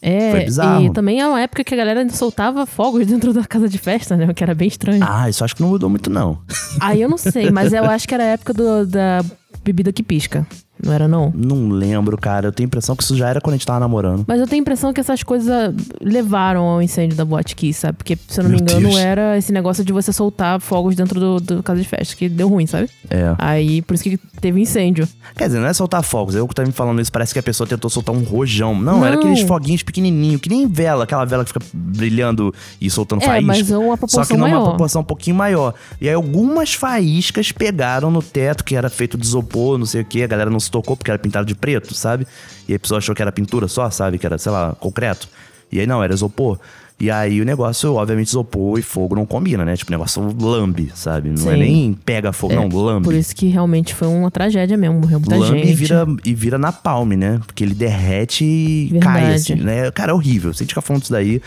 É, 0.00 0.30
Foi 0.30 0.44
bizarro. 0.44 0.84
e 0.84 0.90
também 0.92 1.20
é 1.20 1.26
uma 1.26 1.40
época 1.40 1.64
que 1.64 1.74
a 1.74 1.76
galera 1.76 2.08
soltava 2.10 2.64
fogos 2.66 3.04
dentro 3.06 3.32
da 3.32 3.44
casa 3.44 3.68
de 3.68 3.78
festa, 3.78 4.16
né? 4.16 4.26
O 4.30 4.34
que 4.34 4.44
era 4.44 4.54
bem 4.54 4.68
estranho. 4.68 5.04
Ah, 5.08 5.28
isso 5.28 5.44
acho 5.44 5.56
que 5.56 5.62
não 5.62 5.70
mudou 5.70 5.88
muito, 5.90 6.08
não. 6.10 6.38
Aí 6.80 7.00
eu 7.02 7.08
não 7.08 7.18
sei, 7.18 7.50
mas 7.50 7.72
eu 7.74 7.84
acho 7.84 8.06
que 8.06 8.14
era 8.14 8.22
a 8.22 8.26
época 8.28 8.54
do- 8.54 8.86
da 8.86 9.24
bebida 9.64 9.92
que 9.92 10.02
pisca. 10.04 10.46
Não 10.84 10.92
era, 10.92 11.08
não? 11.08 11.32
Não 11.34 11.68
lembro, 11.68 12.16
cara. 12.16 12.48
Eu 12.48 12.52
tenho 12.52 12.66
a 12.66 12.68
impressão 12.68 12.94
que 12.96 13.02
isso 13.02 13.16
já 13.16 13.28
era 13.28 13.40
quando 13.40 13.54
a 13.54 13.56
gente 13.56 13.66
tava 13.66 13.80
namorando. 13.80 14.24
Mas 14.26 14.40
eu 14.40 14.46
tenho 14.46 14.60
a 14.60 14.62
impressão 14.62 14.92
que 14.92 15.00
essas 15.00 15.22
coisas 15.22 15.74
levaram 16.00 16.62
ao 16.62 16.80
incêndio 16.82 17.16
da 17.16 17.24
Boate 17.24 17.54
Kiss, 17.56 17.80
sabe? 17.80 17.98
Porque, 17.98 18.16
se 18.28 18.40
eu 18.40 18.44
não 18.44 18.50
me 18.50 18.56
Meu 18.56 18.62
engano, 18.64 18.88
Deus. 18.88 19.00
era 19.00 19.36
esse 19.36 19.52
negócio 19.52 19.84
de 19.84 19.92
você 19.92 20.12
soltar 20.12 20.60
fogos 20.60 20.94
dentro 20.94 21.18
do, 21.18 21.40
do 21.40 21.62
casa 21.62 21.80
de 21.80 21.88
festa, 21.88 22.14
que 22.16 22.28
deu 22.28 22.48
ruim, 22.48 22.66
sabe? 22.66 22.88
É. 23.10 23.34
Aí, 23.38 23.82
por 23.82 23.94
isso 23.94 24.04
que 24.04 24.16
teve 24.40 24.60
incêndio. 24.60 25.08
Quer 25.36 25.46
dizer, 25.46 25.58
não 25.60 25.66
é 25.66 25.72
soltar 25.72 26.02
fogos. 26.02 26.34
Eu 26.34 26.46
que 26.46 26.54
tá 26.54 26.64
me 26.64 26.72
falando 26.72 27.00
isso, 27.00 27.10
parece 27.12 27.32
que 27.32 27.38
a 27.38 27.42
pessoa 27.42 27.66
tentou 27.66 27.90
soltar 27.90 28.14
um 28.14 28.22
rojão. 28.22 28.74
Não, 28.80 29.04
era 29.04 29.16
Não. 29.16 29.22
aqueles 29.22 29.40
foguinhos 29.42 29.82
pequenininhos, 29.82 30.40
que 30.40 30.48
nem 30.48 30.66
vela, 30.66 31.04
aquela 31.04 31.24
vela 31.24 31.44
que 31.44 31.52
fica 31.52 31.64
brilhando 31.74 32.54
e 32.80 32.88
soltando 32.90 33.22
É, 33.22 33.26
faísca. 33.26 33.46
mas 33.46 33.70
é 33.70 33.76
uma 33.78 33.88
Só 33.88 33.92
que 33.94 33.98
proporção 33.98 34.36
numa 34.36 34.48
maior. 34.48 34.64
proporção 34.68 35.00
um 35.02 35.04
pouquinho 35.04 35.36
maior. 35.36 35.74
E 36.00 36.08
aí 36.08 36.14
algumas 36.14 36.74
faíscas 36.74 37.50
pegaram 37.52 38.10
no 38.10 38.22
teto, 38.22 38.62
que 38.64 38.76
era 38.76 38.88
feito 38.88 39.18
de 39.18 39.26
isopor, 39.26 39.78
não 39.78 39.86
sei 39.86 40.02
o 40.02 40.04
que. 40.04 40.22
A 40.22 40.26
galera 40.26 40.50
não 40.50 40.60
se 40.68 40.72
tocou 40.72 40.96
porque 40.96 41.10
era 41.10 41.18
pintado 41.18 41.46
de 41.46 41.54
preto, 41.54 41.94
sabe? 41.94 42.26
E 42.68 42.72
aí 42.72 42.76
a 42.76 42.78
pessoa 42.78 42.98
achou 42.98 43.14
que 43.14 43.22
era 43.22 43.32
pintura 43.32 43.66
só, 43.66 43.90
sabe? 43.90 44.18
Que 44.18 44.26
era, 44.26 44.38
sei 44.38 44.52
lá, 44.52 44.74
concreto. 44.78 45.28
E 45.70 45.80
aí 45.80 45.86
não, 45.86 46.02
era 46.02 46.14
isopor. 46.14 46.58
E 47.00 47.12
aí 47.12 47.40
o 47.40 47.44
negócio, 47.44 47.94
obviamente, 47.94 48.26
isopor 48.26 48.76
e 48.76 48.82
fogo 48.82 49.14
não 49.14 49.24
combina, 49.24 49.64
né? 49.64 49.76
Tipo, 49.76 49.90
o 49.90 49.94
negócio 49.94 50.36
lambe, 50.40 50.90
sabe? 50.96 51.28
Não 51.28 51.50
é 51.50 51.54
Sim. 51.54 51.60
nem 51.60 51.92
pega 51.92 52.32
fogo, 52.32 52.54
não, 52.54 52.68
lambe. 52.68 53.04
Por 53.04 53.14
isso 53.14 53.36
que 53.36 53.46
realmente 53.46 53.94
foi 53.94 54.08
uma 54.08 54.32
tragédia 54.32 54.76
mesmo, 54.76 54.98
morreu 54.98 55.20
muita 55.20 55.36
Lambe 55.36 55.58
gente. 55.58 55.70
e 55.70 55.74
vira, 55.74 56.06
e 56.24 56.34
vira 56.34 56.58
na 56.58 56.72
palme, 56.72 57.16
né? 57.16 57.40
Porque 57.46 57.62
ele 57.62 57.74
derrete 57.74 58.44
e 58.44 58.88
Verdade. 58.90 59.20
cai, 59.20 59.34
assim, 59.34 59.54
né? 59.54 59.90
Cara, 59.92 60.10
é 60.10 60.14
horrível. 60.14 60.52
Se 60.52 60.62
a 60.62 60.64
gente 60.64 60.70
ficar 60.70 60.80
falando 60.80 61.02
disso 61.02 61.12
daí, 61.12 61.40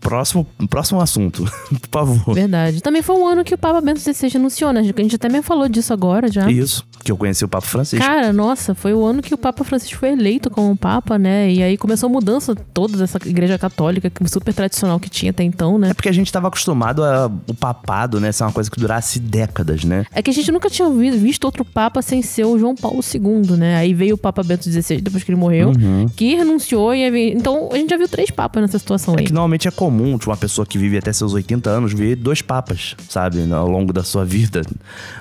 Próximo, 0.00 0.46
próximo 0.70 1.00
assunto, 1.00 1.44
por 1.90 2.06
favor. 2.06 2.34
Verdade. 2.34 2.80
Também 2.80 3.02
foi 3.02 3.16
um 3.16 3.26
ano 3.26 3.42
que 3.42 3.54
o 3.54 3.58
Papa 3.58 3.80
Bento 3.80 3.98
XVI 4.00 4.30
anunciou, 4.36 4.72
né? 4.72 4.80
A 4.80 4.82
gente 5.02 5.16
até 5.16 5.28
me 5.28 5.42
falou 5.42 5.68
disso 5.68 5.92
agora 5.92 6.30
já. 6.30 6.48
Isso, 6.50 6.84
que 7.02 7.10
eu 7.10 7.16
conheci 7.16 7.44
o 7.44 7.48
Papa 7.48 7.66
Francisco. 7.66 8.04
Cara, 8.04 8.32
nossa, 8.32 8.74
foi 8.74 8.92
o 8.94 9.04
ano 9.04 9.20
que 9.22 9.34
o 9.34 9.38
Papa 9.38 9.64
Francisco 9.64 9.98
foi 9.98 10.10
eleito 10.12 10.48
como 10.50 10.76
Papa, 10.76 11.18
né? 11.18 11.50
E 11.50 11.62
aí 11.62 11.76
começou 11.76 12.08
a 12.08 12.12
mudança 12.12 12.54
toda 12.54 12.96
dessa 12.96 13.18
igreja 13.26 13.58
católica, 13.58 14.10
super 14.26 14.54
tradicional 14.54 15.00
que 15.00 15.08
tinha 15.10 15.30
até 15.30 15.42
então, 15.42 15.76
né? 15.78 15.90
É 15.90 15.94
porque 15.94 16.08
a 16.08 16.12
gente 16.12 16.30
tava 16.32 16.48
acostumado 16.48 17.02
a 17.02 17.26
o 17.48 17.54
papado, 17.54 18.20
né, 18.20 18.30
ser 18.32 18.44
uma 18.44 18.52
coisa 18.52 18.70
que 18.70 18.78
durasse 18.78 19.18
décadas, 19.18 19.82
né? 19.84 20.04
É 20.12 20.22
que 20.22 20.30
a 20.30 20.32
gente 20.34 20.52
nunca 20.52 20.68
tinha 20.70 20.88
vi- 20.90 21.10
visto 21.10 21.44
outro 21.44 21.64
Papa 21.64 22.00
sem 22.02 22.22
ser 22.22 22.44
o 22.44 22.58
João 22.58 22.74
Paulo 22.76 23.00
II, 23.02 23.56
né? 23.56 23.76
Aí 23.76 23.92
veio 23.94 24.14
o 24.14 24.18
Papa 24.18 24.42
Bento 24.42 24.64
XVI, 24.70 25.00
depois 25.00 25.24
que 25.24 25.30
ele 25.32 25.40
morreu, 25.40 25.70
Uhum. 25.70 26.06
que 26.14 26.34
renunciou 26.36 26.94
e. 26.94 27.32
Então 27.32 27.70
a 27.72 27.76
gente 27.76 27.90
já 27.90 27.96
viu 27.96 28.08
três 28.08 28.30
papas 28.30 28.62
nessa 28.62 28.78
situação 28.78 29.14
É 29.16 29.20
aí. 29.20 29.24
que 29.26 29.32
normalmente 29.32 29.66
é 29.66 29.70
comum, 29.86 30.18
tipo, 30.18 30.30
uma 30.30 30.36
pessoa 30.36 30.66
que 30.66 30.76
vive 30.76 30.98
até 30.98 31.12
seus 31.12 31.32
80 31.32 31.70
anos 31.70 31.92
ver 31.92 32.16
dois 32.16 32.42
papas, 32.42 32.96
sabe, 33.08 33.38
ao 33.52 33.68
longo 33.68 33.92
da 33.92 34.02
sua 34.02 34.24
vida. 34.24 34.62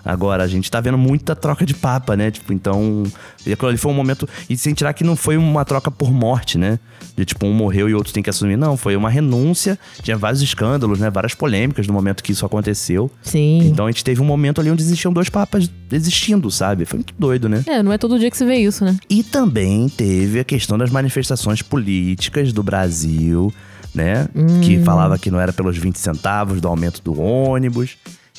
Agora, 0.04 0.44
a 0.44 0.48
gente 0.48 0.72
tá 0.72 0.82
vendo 0.82 0.98
muita 0.98 1.36
troca 1.36 1.64
de 1.64 1.76
papa, 1.76 2.16
né? 2.16 2.32
Tipo, 2.32 2.52
então. 2.52 3.04
E 3.46 3.54
aquilo 3.54 3.70
ali 3.70 3.78
foi 3.78 3.92
um 3.92 3.96
momento. 3.96 4.28
E 4.50 4.58
sem 4.58 4.74
tirar 4.74 4.94
que 4.94 5.04
não 5.04 5.16
foi 5.16 5.38
uma 5.38 5.64
troca 5.64 5.92
por 5.92 6.12
morte, 6.12 6.58
né? 6.58 6.80
De 7.16 7.24
tipo, 7.26 7.46
um 7.46 7.54
morreu 7.54 7.88
e 7.88 7.94
outro 7.94 8.12
tem 8.12 8.24
que 8.24 8.30
assumir. 8.30 8.58
Não, 8.58 8.76
foi 8.76 8.96
uma 8.96 9.10
renúncia. 9.10 9.78
Tinha 10.02 10.18
vários 10.18 10.42
escândalos, 10.42 11.00
né? 11.00 11.12
Várias 11.12 11.36
polêmicas 11.36 11.86
no 11.86 11.94
momento 11.94 12.24
que 12.24 12.32
isso 12.32 12.44
aconteceu. 12.44 13.12
Sim. 13.22 13.60
Então 13.68 13.86
a 13.86 13.92
gente 13.92 14.04
teve 14.04 14.20
um 14.20 14.26
momento 14.26 14.60
ali 14.60 14.72
onde 14.72 14.82
existiam 14.82 15.14
dois 15.14 15.30
papas 15.30 15.70
existindo, 15.92 16.50
sabe? 16.50 16.86
Foi 16.86 16.98
muito 16.98 17.14
doido, 17.20 17.48
né? 17.48 17.64
É, 17.68 17.84
não 17.84 17.94
é 17.94 18.00
todo 18.00 18.18
dia 18.18 18.32
que 18.32 18.38
se 18.38 18.46
vê 18.46 18.56
isso, 18.56 18.84
né? 18.84 18.98
E 19.08 19.22
também 19.22 19.88
teve 19.90 20.40
a 20.40 20.44
questão 20.44 20.76
das 20.76 20.90
manifestações 20.90 21.62
políticas 21.62 22.52
do 22.52 22.64
Brasil, 22.64 23.54
né? 23.96 24.28
Que 24.62 24.80
falava 24.84 25.18
que 25.18 25.32
não 25.32 25.40
era 25.40 25.54
pelos 25.54 25.78
20 25.78 25.98
centavos 25.98 26.62
do 26.62 26.68
aumento 26.68 27.02
do 27.02 27.20
ônibus. 27.20 27.98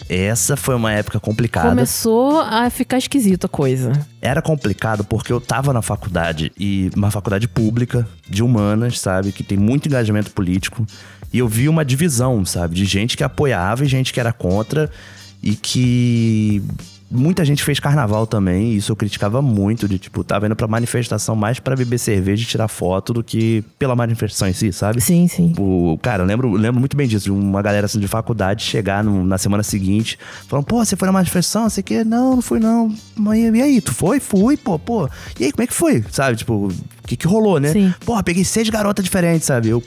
Essa 0.09 0.57
foi 0.57 0.75
uma 0.75 0.93
época 0.93 1.19
complicada. 1.19 1.71
Começou 1.71 2.41
a 2.41 2.69
ficar 2.69 2.99
esquisita 2.99 3.47
a 3.47 3.49
coisa. 3.49 3.93
Era 4.21 4.43
complicado 4.43 5.03
porque 5.05 5.33
eu 5.33 5.41
tava 5.41 5.73
na 5.73 5.81
faculdade, 5.81 6.53
e 6.59 6.91
uma 6.95 7.11
faculdade 7.11 7.49
pública 7.49 8.07
de 8.29 8.43
humanas, 8.43 9.01
sabe? 9.01 9.33
Que 9.33 9.43
tem 9.43 9.57
muito 9.57 9.89
engajamento 9.89 10.31
político. 10.33 10.87
E 11.33 11.39
eu 11.39 11.49
vi 11.49 11.69
uma 11.69 11.85
divisão, 11.85 12.45
sabe? 12.45 12.75
De 12.75 12.85
gente 12.85 13.17
que 13.17 13.25
apoiava 13.25 13.85
e 13.85 13.89
gente 13.89 14.13
que 14.13 14.21
era 14.21 14.33
contra. 14.33 14.91
E 15.43 15.55
que 15.55 16.63
muita 17.17 17.45
gente 17.45 17.63
fez 17.65 17.81
carnaval 17.81 18.27
também. 18.27 18.73
E 18.73 18.77
isso 18.77 18.93
eu 18.93 18.97
criticava 18.97 19.41
muito. 19.43 19.89
De 19.89 19.99
tipo, 19.99 20.23
tava 20.23 20.47
indo 20.47 20.55
pra 20.57 20.67
manifestação 20.69 21.35
mais 21.35 21.59
pra 21.59 21.75
beber 21.75 21.99
cerveja 21.99 22.43
e 22.43 22.47
tirar 22.47 22.69
foto 22.69 23.13
do 23.13 23.25
que 23.25 23.65
pela 23.79 23.97
manifestação 23.97 24.49
em 24.49 24.53
si, 24.53 24.73
sabe? 24.73 25.01
Sim, 25.01 25.27
sim. 25.29 25.53
O, 25.59 25.99
cara, 26.03 26.23
eu 26.23 26.27
lembro, 26.27 26.53
lembro 26.53 26.79
muito 26.81 26.97
bem 26.97 27.09
disso, 27.09 27.25
de 27.25 27.31
uma 27.33 27.63
galera 27.63 27.87
assim, 27.87 27.99
de 27.99 28.07
faculdade 28.09 28.63
chegar 28.63 29.03
no- 29.03 29.25
na 29.25 29.39
semana 29.39 29.63
seguinte, 29.63 30.19
falando, 30.49 30.65
pô, 30.67 30.85
você 30.85 30.95
foi 30.97 31.07
na 31.07 31.13
manifestação? 31.13 31.69
Você 31.69 31.83
que 31.83 32.05
Não, 32.05 32.37
não 32.37 32.43
fui 32.43 32.61
não. 32.61 32.95
Mas 33.17 33.39
e 33.55 33.61
aí, 33.63 33.81
tu 33.81 33.93
foi? 33.95 34.21
Fui, 34.21 34.57
pô, 34.57 34.79
pô. 34.79 35.09
E 35.41 35.45
aí, 35.47 35.53
como 35.53 35.63
é 35.63 35.67
que 35.67 35.75
foi? 35.75 36.05
Sabe, 36.11 36.37
tipo, 36.37 36.69
o 36.69 37.07
que 37.07 37.17
que 37.17 37.27
rolou, 37.27 37.59
né? 37.59 37.73
Sim. 37.73 37.93
Porra, 38.05 38.23
peguei 38.23 38.45
seis 38.45 38.69
garotas 38.69 39.05
diferentes, 39.05 39.47
sabe? 39.47 39.69
Eu. 39.69 39.83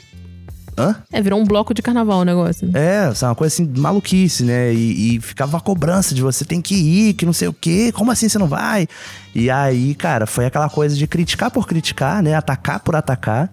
Hã? 0.80 0.96
É, 1.12 1.20
virou 1.20 1.38
um 1.38 1.44
bloco 1.44 1.74
de 1.74 1.82
carnaval 1.82 2.20
o 2.20 2.24
negócio. 2.24 2.70
É, 2.74 3.12
sabe, 3.14 3.30
uma 3.30 3.34
coisa 3.36 3.54
assim, 3.54 3.70
maluquice, 3.76 4.44
né? 4.44 4.72
E, 4.72 5.16
e 5.16 5.20
ficava 5.20 5.56
uma 5.56 5.60
cobrança 5.60 6.14
de 6.14 6.22
você 6.22 6.44
tem 6.44 6.60
que 6.60 6.74
ir, 6.74 7.14
que 7.14 7.26
não 7.26 7.32
sei 7.32 7.48
o 7.48 7.52
quê, 7.52 7.92
como 7.92 8.10
assim 8.10 8.28
você 8.28 8.38
não 8.38 8.48
vai? 8.48 8.88
E 9.34 9.50
aí, 9.50 9.94
cara, 9.94 10.26
foi 10.26 10.46
aquela 10.46 10.68
coisa 10.68 10.96
de 10.96 11.06
criticar 11.06 11.50
por 11.50 11.66
criticar, 11.66 12.22
né? 12.22 12.34
Atacar 12.34 12.80
por 12.80 12.96
atacar. 12.96 13.52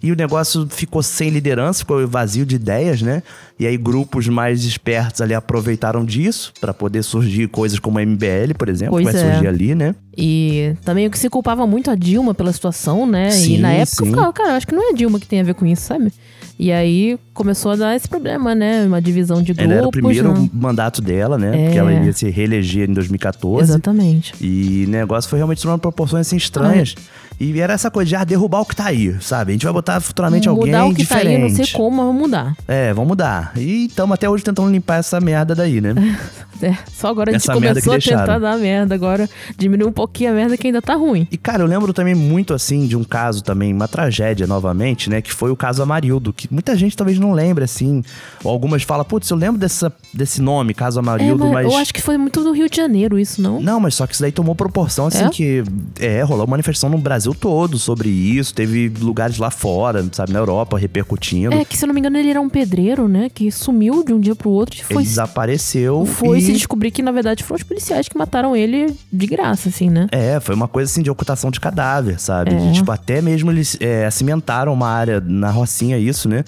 E 0.00 0.12
o 0.12 0.14
negócio 0.16 0.66
ficou 0.70 1.02
sem 1.02 1.28
liderança, 1.28 1.80
ficou 1.80 2.06
vazio 2.06 2.46
de 2.46 2.54
ideias, 2.54 3.02
né? 3.02 3.20
E 3.58 3.66
aí 3.66 3.76
grupos 3.76 4.28
mais 4.28 4.62
espertos 4.62 5.20
ali 5.20 5.34
aproveitaram 5.34 6.04
disso 6.04 6.52
pra 6.60 6.72
poder 6.72 7.02
surgir 7.02 7.48
coisas 7.48 7.80
como 7.80 7.98
a 7.98 8.02
MBL, 8.06 8.54
por 8.56 8.68
exemplo, 8.68 8.92
Pois 8.92 9.06
que 9.08 9.12
vai 9.12 9.20
é. 9.22 9.32
surgir 9.32 9.48
ali, 9.48 9.74
né? 9.74 9.96
E 10.16 10.74
também 10.84 11.06
o 11.08 11.10
que 11.10 11.18
se 11.18 11.28
culpava 11.28 11.66
muito 11.66 11.90
a 11.90 11.96
Dilma 11.96 12.32
pela 12.32 12.52
situação, 12.52 13.06
né? 13.06 13.28
e 13.28 13.32
Sim, 13.32 13.58
na 13.58 13.72
época 13.72 14.02
eu 14.02 14.06
sim. 14.06 14.12
ficava, 14.12 14.32
cara, 14.32 14.56
acho 14.56 14.66
que 14.66 14.74
não 14.74 14.88
é 14.88 14.92
a 14.92 14.94
Dilma 14.94 15.18
que 15.18 15.26
tem 15.26 15.40
a 15.40 15.44
ver 15.44 15.54
com 15.54 15.66
isso, 15.66 15.82
sabe? 15.82 16.12
E 16.58 16.72
aí 16.72 17.16
começou 17.32 17.70
a 17.72 17.76
dar 17.76 17.94
esse 17.94 18.08
problema, 18.08 18.52
né? 18.52 18.84
Uma 18.84 19.00
divisão 19.00 19.40
de 19.40 19.52
grupos. 19.52 19.62
Ainda 19.62 19.74
era 19.76 19.86
o 19.86 19.90
primeiro 19.92 20.32
né? 20.32 20.50
mandato 20.52 21.00
dela, 21.00 21.38
né? 21.38 21.56
É. 21.56 21.64
Porque 21.64 21.78
ela 21.78 21.92
ia 21.92 22.12
se 22.12 22.28
reeleger 22.28 22.90
em 22.90 22.92
2014. 22.92 23.70
Exatamente. 23.70 24.34
E 24.40 24.84
o 24.86 24.90
negócio 24.90 25.30
foi 25.30 25.38
realmente 25.38 25.62
tomando 25.62 25.78
proporções 25.78 26.26
assim 26.26 26.36
estranhas. 26.36 26.96
E 27.40 27.60
era 27.60 27.72
essa 27.72 27.90
coisa 27.90 28.08
de 28.08 28.16
ah, 28.16 28.24
derrubar 28.24 28.60
o 28.60 28.66
que 28.66 28.74
tá 28.74 28.86
aí, 28.86 29.16
sabe? 29.20 29.52
A 29.52 29.54
gente 29.54 29.64
vai 29.64 29.72
botar 29.72 30.00
futuramente 30.00 30.48
alguém 30.48 30.72
mudar 30.72 30.86
o 30.86 30.90
que 30.90 31.02
diferente. 31.02 31.24
tá 31.24 31.30
aí, 31.30 31.38
não 31.38 31.50
sei 31.50 31.66
como, 31.68 31.96
mas 31.96 32.06
vamos 32.06 32.22
mudar. 32.22 32.56
É, 32.66 32.92
vamos 32.92 33.08
mudar. 33.08 33.52
E 33.56 33.86
estamos 33.86 34.14
até 34.14 34.28
hoje 34.28 34.42
tentando 34.42 34.70
limpar 34.70 34.98
essa 34.98 35.20
merda 35.20 35.54
daí, 35.54 35.80
né? 35.80 35.94
É, 36.60 36.76
só 36.92 37.08
agora 37.08 37.30
a 37.30 37.32
gente 37.32 37.42
Essa 37.42 37.52
começou 37.52 37.92
a 37.94 37.98
tentar 37.98 38.38
dar 38.38 38.58
merda. 38.58 38.94
Agora 38.94 39.28
diminuir 39.56 39.88
um 39.88 39.92
pouquinho 39.92 40.30
a 40.30 40.34
merda 40.34 40.56
que 40.56 40.66
ainda 40.66 40.82
tá 40.82 40.94
ruim. 40.94 41.26
E, 41.30 41.36
cara, 41.36 41.62
eu 41.62 41.66
lembro 41.66 41.92
também 41.92 42.14
muito, 42.14 42.52
assim, 42.52 42.86
de 42.86 42.96
um 42.96 43.04
caso 43.04 43.42
também, 43.44 43.72
uma 43.72 43.86
tragédia 43.86 44.46
novamente, 44.46 45.08
né? 45.08 45.22
Que 45.22 45.32
foi 45.32 45.50
o 45.50 45.56
caso 45.56 45.82
Amarildo, 45.82 46.32
que 46.32 46.52
muita 46.52 46.76
gente 46.76 46.96
talvez 46.96 47.18
não 47.18 47.32
lembre, 47.32 47.64
assim. 47.64 48.02
Ou 48.42 48.50
algumas 48.50 48.82
falam, 48.82 49.04
putz, 49.04 49.30
eu 49.30 49.36
lembro 49.36 49.60
dessa, 49.60 49.92
desse 50.12 50.42
nome, 50.42 50.74
caso 50.74 50.98
É, 50.98 51.00
Amarildo, 51.00 51.44
mas, 51.44 51.52
mas... 51.52 51.72
eu 51.72 51.78
acho 51.78 51.94
que 51.94 52.02
foi 52.02 52.18
muito 52.18 52.42
do 52.42 52.52
Rio 52.52 52.68
de 52.68 52.76
Janeiro 52.76 53.18
isso, 53.18 53.40
não? 53.40 53.60
Não, 53.60 53.78
mas 53.78 53.94
só 53.94 54.06
que 54.06 54.14
isso 54.14 54.22
daí 54.22 54.32
tomou 54.32 54.54
proporção, 54.54 55.06
assim, 55.06 55.26
É? 55.26 55.28
que... 55.28 55.62
É, 56.00 56.22
rolou 56.22 56.44
uma 56.44 56.50
manifestação 56.50 56.90
no 56.90 56.98
Brasil 56.98 57.27
todo 57.34 57.78
sobre 57.78 58.08
isso. 58.08 58.54
Teve 58.54 58.88
lugares 59.00 59.38
lá 59.38 59.50
fora, 59.50 60.06
sabe? 60.12 60.32
Na 60.32 60.38
Europa, 60.38 60.78
repercutindo. 60.78 61.54
É 61.54 61.64
que, 61.64 61.76
se 61.76 61.84
eu 61.84 61.88
não 61.88 61.94
me 61.94 62.00
engano, 62.00 62.16
ele 62.18 62.30
era 62.30 62.40
um 62.40 62.48
pedreiro, 62.48 63.08
né? 63.08 63.28
Que 63.32 63.50
sumiu 63.50 64.04
de 64.04 64.12
um 64.12 64.20
dia 64.20 64.34
pro 64.34 64.50
outro 64.50 64.76
e 64.76 64.80
Ele 64.80 64.94
foi, 64.94 65.02
desapareceu 65.02 66.06
foi 66.06 66.38
e... 66.38 66.42
se 66.42 66.52
descobrir 66.52 66.90
que, 66.90 67.02
na 67.02 67.12
verdade, 67.12 67.44
foram 67.44 67.58
os 67.58 67.62
policiais 67.62 68.08
que 68.08 68.16
mataram 68.16 68.54
ele 68.54 68.94
de 69.12 69.26
graça, 69.26 69.68
assim, 69.68 69.90
né? 69.90 70.06
É, 70.10 70.40
foi 70.40 70.54
uma 70.54 70.68
coisa 70.68 70.90
assim 70.90 71.02
de 71.02 71.10
ocultação 71.10 71.50
de 71.50 71.60
cadáver, 71.60 72.20
sabe? 72.20 72.54
É. 72.54 72.56
De, 72.56 72.72
tipo, 72.74 72.90
até 72.90 73.20
mesmo 73.20 73.50
eles 73.50 73.76
é, 73.80 74.10
cimentaram 74.10 74.72
uma 74.72 74.88
área 74.88 75.20
na 75.20 75.50
Rocinha, 75.50 75.98
isso, 75.98 76.28
né? 76.28 76.44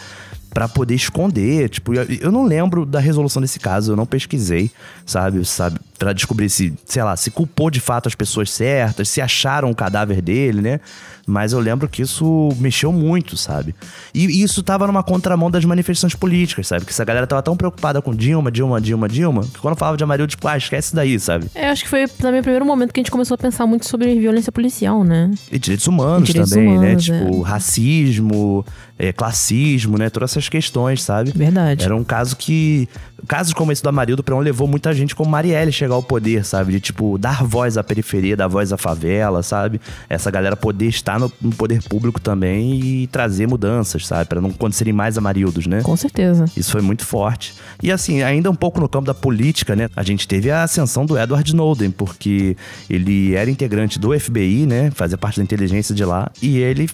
Pra 0.53 0.69
poder 0.69 0.95
esconder. 0.95 1.69
Tipo, 1.69 1.95
eu 1.95 2.33
não 2.33 2.45
lembro 2.45 2.85
da 2.85 2.99
resolução 2.99 3.41
desse 3.41 3.61
caso, 3.61 3.93
eu 3.93 3.97
não 3.97 4.07
pesquisei, 4.07 4.71
sabe? 5.07 5.45
sabe? 5.45 5.79
Pra 6.01 6.15
descobrir 6.15 6.49
se, 6.49 6.73
sei 6.87 7.03
lá, 7.03 7.15
se 7.15 7.31
culpou 7.31 7.71
de 7.71 7.79
fato 7.79 8.09
as 8.09 8.15
pessoas 8.15 8.51
certas, 8.51 9.07
se 9.07 9.21
acharam 9.21 9.71
o 9.71 9.75
cadáver 9.75 10.23
dele, 10.23 10.63
né? 10.63 10.81
Mas 11.27 11.53
eu 11.53 11.61
lembro 11.61 11.87
que 11.91 12.01
isso 12.01 12.49
mexeu 12.59 12.91
muito, 12.91 13.37
sabe? 13.37 13.75
E 14.15 14.43
isso 14.43 14.63
tava 14.63 14.87
numa 14.87 15.03
contramão 15.03 15.51
das 15.51 15.63
manifestações 15.65 16.15
políticas, 16.15 16.67
sabe? 16.67 16.87
Que 16.87 16.91
essa 16.91 17.05
galera 17.05 17.27
tava 17.27 17.43
tão 17.43 17.55
preocupada 17.55 18.01
com 18.01 18.15
Dilma, 18.15 18.51
Dilma, 18.51 18.81
Dilma, 18.81 19.07
Dilma, 19.07 19.43
que 19.43 19.59
quando 19.61 19.77
falava 19.77 19.99
de 19.99 20.03
Amarildo, 20.03 20.31
tipo, 20.31 20.49
ah, 20.49 20.57
esquece 20.57 20.95
daí, 20.97 21.21
sabe? 21.21 21.47
É, 21.55 21.69
acho 21.69 21.85
que 21.85 21.91
foi 21.91 22.09
também 22.09 22.41
o 22.41 22.43
primeiro 22.43 22.65
momento 22.65 22.95
que 22.95 23.01
a 23.01 23.03
gente 23.03 23.11
começou 23.11 23.35
a 23.35 23.39
pensar 23.39 23.67
muito 23.67 23.87
sobre 23.87 24.19
violência 24.19 24.51
policial, 24.51 25.05
né? 25.05 25.31
E 25.53 25.59
direitos 25.59 25.87
humanos 25.87 26.27
Direitos 26.27 26.51
também, 26.51 26.79
né? 26.79 26.95
humanos, 26.95 27.05
Tipo, 27.05 27.43
racismo, 27.43 28.65
é, 28.99 29.13
classismo, 29.13 29.99
né? 29.99 30.11
Todas 30.11 30.33
essas 30.33 30.49
questões, 30.49 31.03
sabe? 31.03 31.33
Verdade. 31.35 31.85
Era 31.85 31.95
um 31.95 32.05
caso 32.05 32.37
que. 32.37 32.89
Casos 33.27 33.53
como 33.53 33.73
esse 33.73 33.83
do 33.83 33.89
Amarildo 33.89 34.23
Peron 34.23 34.41
levou 34.41 34.67
muita 34.67 34.93
gente 34.93 35.15
como 35.15 35.31
Marielle 35.31 35.73
chegar 35.73 35.95
ao 35.95 36.03
poder, 36.03 36.45
sabe? 36.45 36.73
De, 36.73 36.81
tipo, 36.81 37.19
dar 37.19 37.45
voz 37.45 37.77
à 37.77 37.85
periferia, 37.85 38.37
dar 38.37 38.49
voz 38.49 38.73
à 38.73 38.77
favela, 38.77 39.43
sabe? 39.43 39.81
Essa 40.09 40.31
galera 40.31 40.57
poder 40.57 40.87
estar 40.87 41.19
no, 41.19 41.33
no 41.41 41.53
poder 41.53 41.83
público 41.83 42.21
também 42.21 42.81
e 42.81 43.07
trazer 43.07 43.47
mudanças, 43.47 44.07
sabe? 44.07 44.27
Pra 44.27 44.41
não 44.41 44.51
acontecerem 44.51 44.93
mais 44.93 45.17
Amarildos, 45.19 45.67
né? 45.67 45.83
Com 45.83 45.97
certeza. 45.97 46.45
Isso 46.57 46.73
foi 46.73 46.83
muito 46.83 47.05
forte. 47.05 47.55
E 47.83 47.91
assim, 47.91 48.23
ainda 48.23 48.51
um 48.51 48.55
pouco 48.55 48.81
no 48.81 48.89
campo 48.89 49.07
da 49.07 49.15
política, 49.15 49.77
né? 49.77 49.89
A 49.95 50.03
gente 50.03 50.27
teve 50.27 50.51
a 50.51 50.63
ascensão 50.63 51.05
do 51.07 51.19
Edward 51.19 51.49
Snowden, 51.49 51.91
porque 51.91 52.57
ele 52.89 53.35
era 53.35 53.51
integrante 53.51 53.99
do 53.99 54.19
FBI, 54.19 54.67
né? 54.67 54.91
Fazia 54.95 55.19
parte 55.19 55.39
da 55.39 55.45
inteligência 55.45 55.95
de 55.95 56.05
lá. 56.05 56.31
E 56.43 56.59
ele 56.59 56.89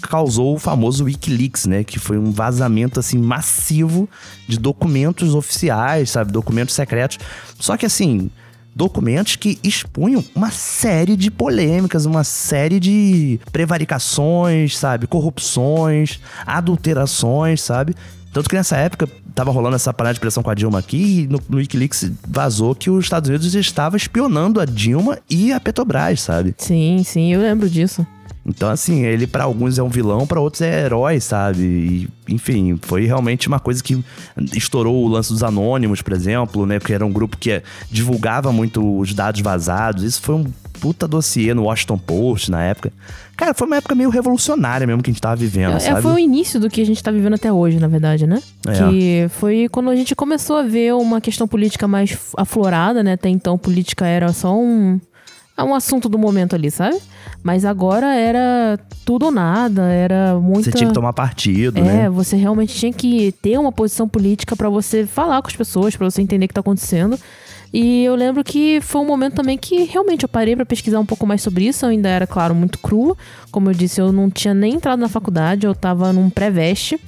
causou 0.00 0.54
o 0.54 0.58
famoso 0.58 1.04
Wikileaks, 1.04 1.66
né? 1.66 1.84
Que 1.84 1.98
foi 1.98 2.18
um 2.18 2.30
vazamento, 2.30 2.98
assim, 2.98 3.18
massivo 3.18 4.08
de 4.48 4.58
documentos 4.58 5.34
oficiais, 5.34 6.10
sabe? 6.10 6.32
Documentos 6.32 6.74
secretos. 6.74 7.18
Só 7.58 7.76
que, 7.76 7.86
assim... 7.86 8.30
Documentos 8.72 9.34
que 9.34 9.58
expunham 9.64 10.24
uma 10.32 10.50
série 10.52 11.16
de 11.16 11.28
polêmicas, 11.28 12.06
uma 12.06 12.22
série 12.22 12.78
de 12.78 13.40
prevaricações, 13.50 14.78
sabe? 14.78 15.08
Corrupções, 15.08 16.20
adulterações, 16.46 17.60
sabe? 17.60 17.96
Tanto 18.32 18.48
que 18.48 18.54
nessa 18.54 18.76
época 18.76 19.08
tava 19.34 19.50
rolando 19.50 19.76
essa 19.76 19.92
panela 19.92 20.14
de 20.14 20.20
pressão 20.20 20.42
com 20.42 20.50
a 20.50 20.54
Dilma 20.54 20.78
aqui 20.78 21.22
e 21.22 21.26
no, 21.26 21.40
no 21.48 21.56
Wikileaks 21.56 22.12
vazou 22.26 22.74
que 22.74 22.88
os 22.88 23.04
Estados 23.04 23.28
Unidos 23.28 23.54
estava 23.54 23.96
espionando 23.96 24.60
a 24.60 24.64
Dilma 24.64 25.18
e 25.28 25.52
a 25.52 25.58
Petrobras, 25.58 26.20
sabe? 26.20 26.54
Sim, 26.56 27.02
sim, 27.04 27.32
eu 27.32 27.40
lembro 27.40 27.68
disso. 27.68 28.06
Então, 28.50 28.68
assim, 28.68 29.04
ele 29.04 29.26
para 29.26 29.44
alguns 29.44 29.78
é 29.78 29.82
um 29.82 29.88
vilão, 29.88 30.26
para 30.26 30.40
outros 30.40 30.60
é 30.60 30.84
herói, 30.84 31.20
sabe? 31.20 31.62
E, 31.62 32.08
enfim, 32.34 32.78
foi 32.82 33.06
realmente 33.06 33.48
uma 33.48 33.60
coisa 33.60 33.82
que 33.82 34.02
estourou 34.52 35.04
o 35.04 35.08
lance 35.08 35.32
dos 35.32 35.42
anônimos, 35.42 36.02
por 36.02 36.12
exemplo, 36.12 36.66
né? 36.66 36.78
Que 36.78 36.92
era 36.92 37.06
um 37.06 37.12
grupo 37.12 37.36
que 37.36 37.62
divulgava 37.90 38.52
muito 38.52 38.98
os 38.98 39.14
dados 39.14 39.40
vazados. 39.40 40.02
Isso 40.02 40.20
foi 40.20 40.34
um 40.34 40.44
puta 40.80 41.06
dossiê 41.06 41.52
no 41.54 41.64
Washington 41.64 41.98
Post 41.98 42.50
na 42.50 42.62
época. 42.64 42.90
Cara, 43.36 43.54
foi 43.54 43.66
uma 43.66 43.76
época 43.76 43.94
meio 43.94 44.10
revolucionária 44.10 44.86
mesmo 44.86 45.02
que 45.02 45.10
a 45.10 45.12
gente 45.12 45.20
tava 45.20 45.36
vivendo, 45.36 45.76
É, 45.76 45.80
sabe? 45.80 46.02
foi 46.02 46.12
o 46.12 46.18
início 46.18 46.58
do 46.58 46.68
que 46.68 46.80
a 46.80 46.86
gente 46.86 47.02
tá 47.02 47.10
vivendo 47.10 47.34
até 47.34 47.52
hoje, 47.52 47.78
na 47.78 47.86
verdade, 47.86 48.26
né? 48.26 48.42
É. 48.66 48.72
Que 48.72 49.26
foi 49.30 49.68
quando 49.70 49.90
a 49.90 49.96
gente 49.96 50.14
começou 50.14 50.56
a 50.56 50.62
ver 50.62 50.94
uma 50.94 51.20
questão 51.20 51.46
política 51.46 51.86
mais 51.86 52.18
aflorada, 52.36 53.02
né? 53.02 53.12
Até 53.12 53.28
então, 53.28 53.56
política 53.56 54.06
era 54.06 54.32
só 54.32 54.54
um, 54.58 54.98
um 55.64 55.74
assunto 55.74 56.08
do 56.08 56.18
momento 56.18 56.54
ali, 56.54 56.70
sabe? 56.70 56.96
Mas 57.42 57.64
agora 57.64 58.14
era 58.14 58.78
tudo 59.04 59.26
ou 59.26 59.32
nada, 59.32 59.82
era 59.82 60.38
muita... 60.38 60.70
Você 60.70 60.72
tinha 60.72 60.88
que 60.88 60.94
tomar 60.94 61.12
partido, 61.12 61.78
É, 61.78 61.82
né? 61.82 62.10
você 62.10 62.36
realmente 62.36 62.74
tinha 62.74 62.92
que 62.92 63.32
ter 63.40 63.58
uma 63.58 63.72
posição 63.72 64.08
política 64.08 64.54
pra 64.54 64.68
você 64.68 65.06
falar 65.06 65.40
com 65.40 65.48
as 65.48 65.56
pessoas, 65.56 65.96
pra 65.96 66.08
você 66.10 66.20
entender 66.20 66.44
o 66.44 66.48
que 66.48 66.54
tá 66.54 66.60
acontecendo. 66.60 67.18
E 67.72 68.04
eu 68.04 68.14
lembro 68.16 68.42
que 68.42 68.80
foi 68.80 69.00
um 69.00 69.06
momento 69.06 69.34
também 69.34 69.56
que 69.56 69.84
realmente 69.84 70.24
eu 70.24 70.28
parei 70.28 70.56
pra 70.56 70.66
pesquisar 70.66 70.98
um 70.98 71.06
pouco 71.06 71.24
mais 71.26 71.40
sobre 71.40 71.66
isso. 71.66 71.84
Eu 71.84 71.90
ainda 71.90 72.08
era, 72.08 72.26
claro, 72.26 72.54
muito 72.54 72.78
crua. 72.78 73.16
Como 73.52 73.70
eu 73.70 73.74
disse, 73.74 74.00
eu 74.00 74.10
não 74.12 74.28
tinha 74.28 74.52
nem 74.52 74.74
entrado 74.74 74.98
na 74.98 75.08
faculdade, 75.08 75.66
eu 75.66 75.74
tava 75.74 76.12
num 76.12 76.28
pré-veste 76.28 76.98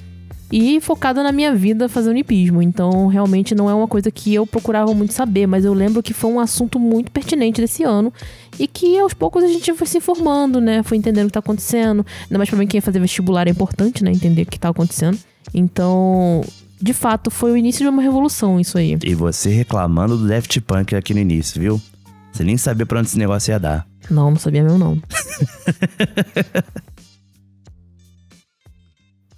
e 0.55 0.79
focada 0.79 1.23
na 1.23 1.31
minha 1.31 1.55
vida 1.55 1.89
fazendo 1.89 2.15
hipismo. 2.15 2.61
Então, 2.61 3.07
realmente 3.07 3.55
não 3.55 3.67
é 3.67 3.73
uma 3.73 3.87
coisa 3.87 4.11
que 4.11 4.35
eu 4.35 4.45
procurava 4.45 4.93
muito 4.93 5.11
saber, 5.11 5.47
mas 5.47 5.65
eu 5.65 5.73
lembro 5.73 6.03
que 6.03 6.13
foi 6.13 6.29
um 6.29 6.39
assunto 6.39 6.79
muito 6.79 7.11
pertinente 7.11 7.59
desse 7.59 7.81
ano 7.81 8.13
e 8.59 8.67
que 8.67 8.99
aos 8.99 9.15
poucos 9.15 9.43
a 9.43 9.47
gente 9.47 9.73
foi 9.73 9.87
se 9.87 9.97
informando, 9.97 10.61
né? 10.61 10.83
Foi 10.83 10.95
entendendo 10.95 11.23
o 11.23 11.29
que 11.29 11.33
tá 11.33 11.39
acontecendo. 11.39 12.05
Ainda 12.25 12.37
mais 12.37 12.47
pra 12.51 12.59
mim, 12.59 12.67
quem 12.67 12.77
ia 12.77 12.83
fazer 12.83 12.99
vestibular 12.99 13.47
é 13.47 13.49
importante, 13.49 14.03
né? 14.03 14.11
Entender 14.11 14.43
o 14.43 14.45
que 14.45 14.59
tá 14.59 14.69
acontecendo. 14.69 15.17
Então, 15.55 16.43
de 16.79 16.93
fato, 16.93 17.31
foi 17.31 17.51
o 17.51 17.57
início 17.57 17.81
de 17.83 17.89
uma 17.89 18.03
revolução 18.03 18.59
isso 18.59 18.77
aí. 18.77 18.95
E 19.03 19.15
você 19.15 19.49
reclamando 19.49 20.15
do 20.15 20.27
Daft 20.27 20.61
Punk 20.61 20.95
aqui 20.95 21.15
no 21.15 21.19
início, 21.19 21.59
viu? 21.59 21.81
Você 22.31 22.43
nem 22.43 22.57
sabia 22.57 22.85
pra 22.85 22.99
onde 22.99 23.07
esse 23.07 23.17
negócio 23.17 23.49
ia 23.49 23.59
dar. 23.59 23.87
Não, 24.07 24.29
não 24.29 24.37
sabia 24.37 24.61
mesmo 24.61 24.77
não. 24.77 25.01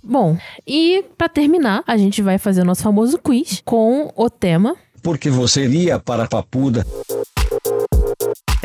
Bom, 0.08 0.38
e 0.68 1.04
pra 1.18 1.28
terminar, 1.28 1.84
a 1.88 1.98
gente 1.98 2.22
vai 2.22 2.38
fazer 2.38 2.62
o 2.62 2.66
nosso 2.66 2.84
famoso 2.84 3.18
quiz 3.18 3.62
com 3.66 4.14
o 4.16 4.30
tema 4.30 4.76
Porque 5.02 5.32
você 5.32 5.64
iria 5.64 5.98
para 6.00 6.26
a 6.26 6.28
Papuda. 6.28 6.86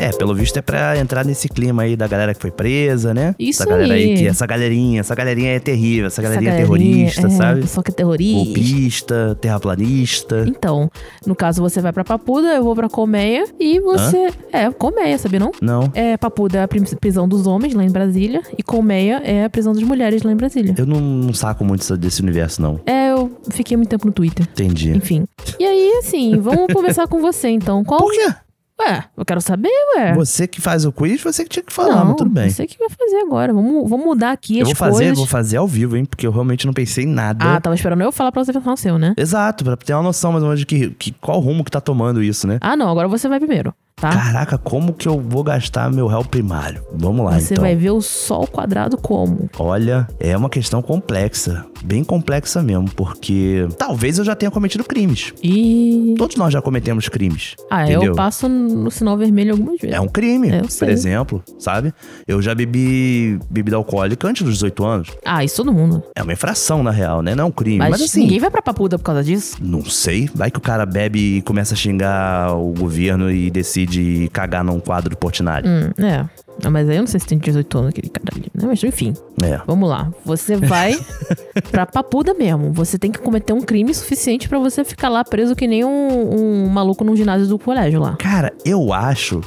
É, 0.01 0.09
pelo 0.09 0.33
visto 0.33 0.57
é 0.57 0.63
pra 0.63 0.97
entrar 0.97 1.23
nesse 1.23 1.47
clima 1.47 1.83
aí 1.83 1.95
da 1.95 2.07
galera 2.07 2.33
que 2.33 2.41
foi 2.41 2.49
presa, 2.49 3.13
né? 3.13 3.35
Isso 3.37 3.61
essa 3.61 3.69
galera 3.69 3.93
aí. 3.93 4.03
aí. 4.03 4.17
que 4.17 4.25
essa 4.25 4.47
galerinha, 4.47 4.99
essa 4.99 5.13
galerinha 5.13 5.51
é 5.51 5.59
terrível, 5.59 6.07
essa 6.07 6.23
galerinha, 6.23 6.49
essa 6.49 6.57
é 6.57 6.61
terrorista, 6.63 7.27
é, 7.27 7.29
sabe? 7.29 7.61
Pessoal 7.61 7.83
que 7.83 7.91
é 7.91 7.93
terrorista. 7.93 8.43
Golpista, 8.43 9.37
terraplanista. 9.39 10.43
Então, 10.47 10.89
no 11.23 11.35
caso 11.35 11.61
você 11.61 11.79
vai 11.81 11.93
pra 11.93 12.03
Papuda, 12.03 12.47
eu 12.47 12.63
vou 12.63 12.73
pra 12.73 12.89
Colmeia 12.89 13.45
e 13.59 13.79
você. 13.79 14.29
É, 14.51 14.71
Colmeia, 14.71 15.19
sabia 15.19 15.39
não? 15.39 15.51
Não, 15.61 15.91
É, 15.93 16.17
Papuda 16.17 16.57
é 16.57 16.63
a 16.63 16.67
prisão 16.67 17.27
dos 17.27 17.45
homens 17.45 17.75
lá 17.75 17.83
em 17.83 17.91
Brasília 17.91 18.41
e 18.57 18.63
Colmeia 18.63 19.21
é 19.23 19.45
a 19.45 19.49
prisão 19.51 19.71
das 19.71 19.83
mulheres 19.83 20.23
lá 20.23 20.31
em 20.31 20.35
Brasília. 20.35 20.73
eu 20.75 20.85
não, 20.87 20.99
não 20.99 21.33
saco 21.33 21.63
muito 21.63 21.95
desse 21.95 22.23
universo, 22.23 22.59
não. 22.59 22.79
É, 22.87 23.11
eu 23.11 23.31
fiquei 23.51 23.77
muito 23.77 23.89
tempo 23.89 24.07
no 24.07 24.11
Twitter. 24.11 24.47
Entendi. 24.51 24.97
Enfim. 24.97 25.25
E 25.59 25.63
aí, 25.63 25.99
assim, 25.99 26.39
vamos 26.39 26.73
começar 26.73 27.07
com 27.07 27.21
você 27.21 27.49
então. 27.49 27.83
Qual. 27.83 27.99
Por 27.99 28.11
quê? 28.11 28.33
Ué, 28.81 29.03
eu 29.15 29.25
quero 29.25 29.41
saber, 29.41 29.69
ué. 29.95 30.13
Você 30.13 30.47
que 30.47 30.59
faz 30.59 30.85
o 30.85 30.91
quiz, 30.91 31.21
você 31.21 31.43
que 31.43 31.49
tinha 31.49 31.63
que 31.63 31.71
falar, 31.73 31.97
não, 31.97 32.05
mas 32.05 32.15
tudo 32.15 32.29
bem. 32.29 32.49
Você 32.49 32.65
que 32.65 32.77
vai 32.79 32.89
fazer 32.89 33.17
agora. 33.17 33.53
Vamos, 33.53 33.89
vamos 33.89 34.05
mudar 34.05 34.31
aqui 34.31 34.57
Eu 34.59 34.63
as 34.63 34.69
vou 34.69 34.75
fazer, 34.75 34.97
coisas. 34.97 35.17
vou 35.17 35.27
fazer 35.27 35.57
ao 35.57 35.67
vivo, 35.67 35.95
hein? 35.95 36.05
Porque 36.05 36.25
eu 36.25 36.31
realmente 36.31 36.65
não 36.65 36.73
pensei 36.73 37.03
em 37.03 37.07
nada. 37.07 37.45
Ah, 37.55 37.61
tava 37.61 37.75
esperando 37.75 38.01
eu 38.01 38.11
falar 38.11 38.31
pra 38.31 38.43
você 38.43 38.51
pensar 38.51 38.71
no 38.71 38.77
seu, 38.77 38.97
né? 38.97 39.13
Exato, 39.17 39.63
pra 39.63 39.77
ter 39.77 39.93
uma 39.93 40.03
noção 40.03 40.31
mais 40.31 40.43
ou 40.43 40.49
menos 40.49 40.59
de 40.59 40.65
que, 40.65 40.89
que, 40.91 41.11
qual 41.13 41.39
rumo 41.39 41.63
que 41.63 41.71
tá 41.71 41.79
tomando 41.81 42.23
isso, 42.23 42.47
né? 42.47 42.57
Ah, 42.61 42.75
não, 42.75 42.89
agora 42.89 43.07
você 43.07 43.27
vai 43.29 43.39
primeiro, 43.39 43.73
tá? 44.01 44.09
Caraca, 44.09 44.57
como 44.57 44.93
que 44.93 45.07
eu 45.07 45.19
vou 45.19 45.43
gastar 45.43 45.91
meu 45.91 46.07
réu 46.07 46.25
primário? 46.25 46.81
Vamos 46.93 47.23
lá, 47.25 47.39
você 47.39 47.53
então. 47.53 47.61
vai 47.63 47.75
ver 47.75 47.91
o 47.91 48.01
sol 48.01 48.47
quadrado 48.47 48.97
como? 48.97 49.49
Olha, 49.57 50.07
é 50.19 50.35
uma 50.35 50.49
questão 50.49 50.81
complexa. 50.81 51.65
Bem 51.83 52.03
complexa 52.03 52.61
mesmo, 52.61 52.89
porque 52.95 53.67
talvez 53.77 54.17
eu 54.17 54.25
já 54.25 54.35
tenha 54.35 54.51
cometido 54.51 54.83
crimes. 54.83 55.33
E. 55.43 56.13
Todos 56.17 56.35
nós 56.35 56.51
já 56.53 56.61
cometemos 56.61 57.07
crimes. 57.09 57.55
Ah, 57.69 57.83
entendeu? 57.83 58.11
eu 58.11 58.15
passo 58.15 58.47
no 58.49 58.89
sinal 58.91 59.17
vermelho 59.17 59.51
algumas 59.53 59.79
vezes. 59.79 59.95
É 59.95 59.99
um 59.99 60.07
crime, 60.07 60.49
Eu 60.49 60.67
por 60.67 60.89
exemplo, 60.89 61.43
sabe? 61.59 61.93
Eu 62.27 62.41
já 62.41 62.53
bebi 62.53 63.39
bebida 63.49 63.77
alcoólica 63.77 64.27
antes 64.27 64.43
dos 64.43 64.55
18 64.55 64.85
anos. 64.85 65.09
Ah, 65.25 65.43
isso 65.43 65.57
todo 65.57 65.71
mundo. 65.73 66.03
É 66.15 66.21
uma 66.23 66.33
infração, 66.33 66.83
na 66.83 66.91
real, 66.91 67.21
né? 67.21 67.33
Não 67.35 67.43
é 67.45 67.47
um 67.47 67.51
crime. 67.51 67.77
Mas, 67.79 67.91
Mas, 67.91 68.01
assim, 68.01 68.21
ninguém 68.21 68.39
vai 68.39 68.49
pra 68.51 68.61
papuda 68.61 68.97
por 68.97 69.03
causa 69.03 69.23
disso. 69.23 69.57
não 69.61 69.83
sei. 69.85 70.29
Vai 70.33 70.49
que 70.51 70.57
o 70.57 70.61
cara 70.61 70.85
bebe 70.85 71.37
e 71.37 71.41
começa 71.41 71.73
a 71.73 71.77
xingar 71.77 72.55
o 72.55 72.73
governo 72.73 73.31
e 73.31 73.49
decide 73.49 73.90
cagar 74.29 74.63
num 74.63 74.79
quadro 74.79 75.09
do 75.11 75.17
Portinari. 75.17 75.67
Hum, 75.67 75.91
é. 76.03 76.25
Ah, 76.63 76.69
Mas 76.69 76.87
aí 76.89 76.95
eu 76.97 77.01
não 77.01 77.07
sei 77.07 77.19
se 77.19 77.25
tem 77.25 77.37
18 77.37 77.77
anos 77.77 77.89
aquele 77.89 78.09
cara 78.09 78.27
ali, 78.35 78.45
né? 78.53 78.63
Mas 78.67 78.83
enfim, 78.83 79.13
É. 79.41 79.59
vamos 79.65 79.89
lá. 79.89 80.11
Você 80.25 80.55
vai 80.55 80.93
pra 81.71 81.85
papuda 81.85 82.33
mesmo. 82.33 82.71
Você 82.73 82.99
tem 82.99 83.11
que 83.11 83.19
cometer 83.19 83.53
um 83.53 83.61
crime 83.61 83.93
suficiente 83.93 84.47
pra 84.47 84.59
você 84.59 84.83
ficar 84.83 85.09
lá 85.09 85.23
preso 85.23 85.55
que 85.55 85.65
nem 85.67 85.83
um, 85.83 86.65
um 86.65 86.67
maluco 86.69 87.03
num 87.03 87.15
ginásio 87.15 87.47
do 87.47 87.57
colégio 87.57 87.99
lá. 87.99 88.15
Cara, 88.17 88.53
eu 88.65 88.93
acho 88.93 89.41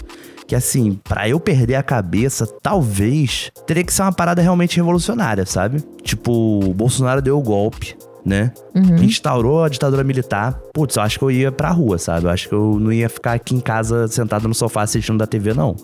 que 0.46 0.54
assim, 0.54 0.98
pra 1.04 1.26
eu 1.28 1.38
perder 1.40 1.76
a 1.76 1.82
cabeça, 1.82 2.46
talvez 2.62 3.50
teria 3.66 3.82
que 3.84 3.92
ser 3.92 4.02
uma 4.02 4.12
parada 4.12 4.42
realmente 4.42 4.76
revolucionária, 4.76 5.46
sabe? 5.46 5.82
Tipo, 6.02 6.32
o 6.64 6.74
Bolsonaro 6.74 7.22
deu 7.22 7.38
o 7.38 7.42
golpe, 7.42 7.96
né? 8.24 8.52
Uhum. 8.74 8.96
Instaurou 9.02 9.64
a 9.64 9.68
ditadura 9.68 10.02
militar. 10.02 10.58
Putz, 10.72 10.96
eu 10.96 11.02
acho 11.02 11.18
que 11.18 11.24
eu 11.24 11.30
ia 11.30 11.52
pra 11.52 11.70
rua, 11.70 11.98
sabe? 11.98 12.26
Eu 12.26 12.30
acho 12.30 12.48
que 12.48 12.54
eu 12.54 12.78
não 12.80 12.92
ia 12.92 13.08
ficar 13.08 13.32
aqui 13.32 13.54
em 13.54 13.60
casa 13.60 14.08
sentado 14.08 14.48
no 14.48 14.54
sofá 14.54 14.82
assistindo 14.82 15.18
da 15.18 15.26
TV, 15.26 15.52
não. 15.52 15.76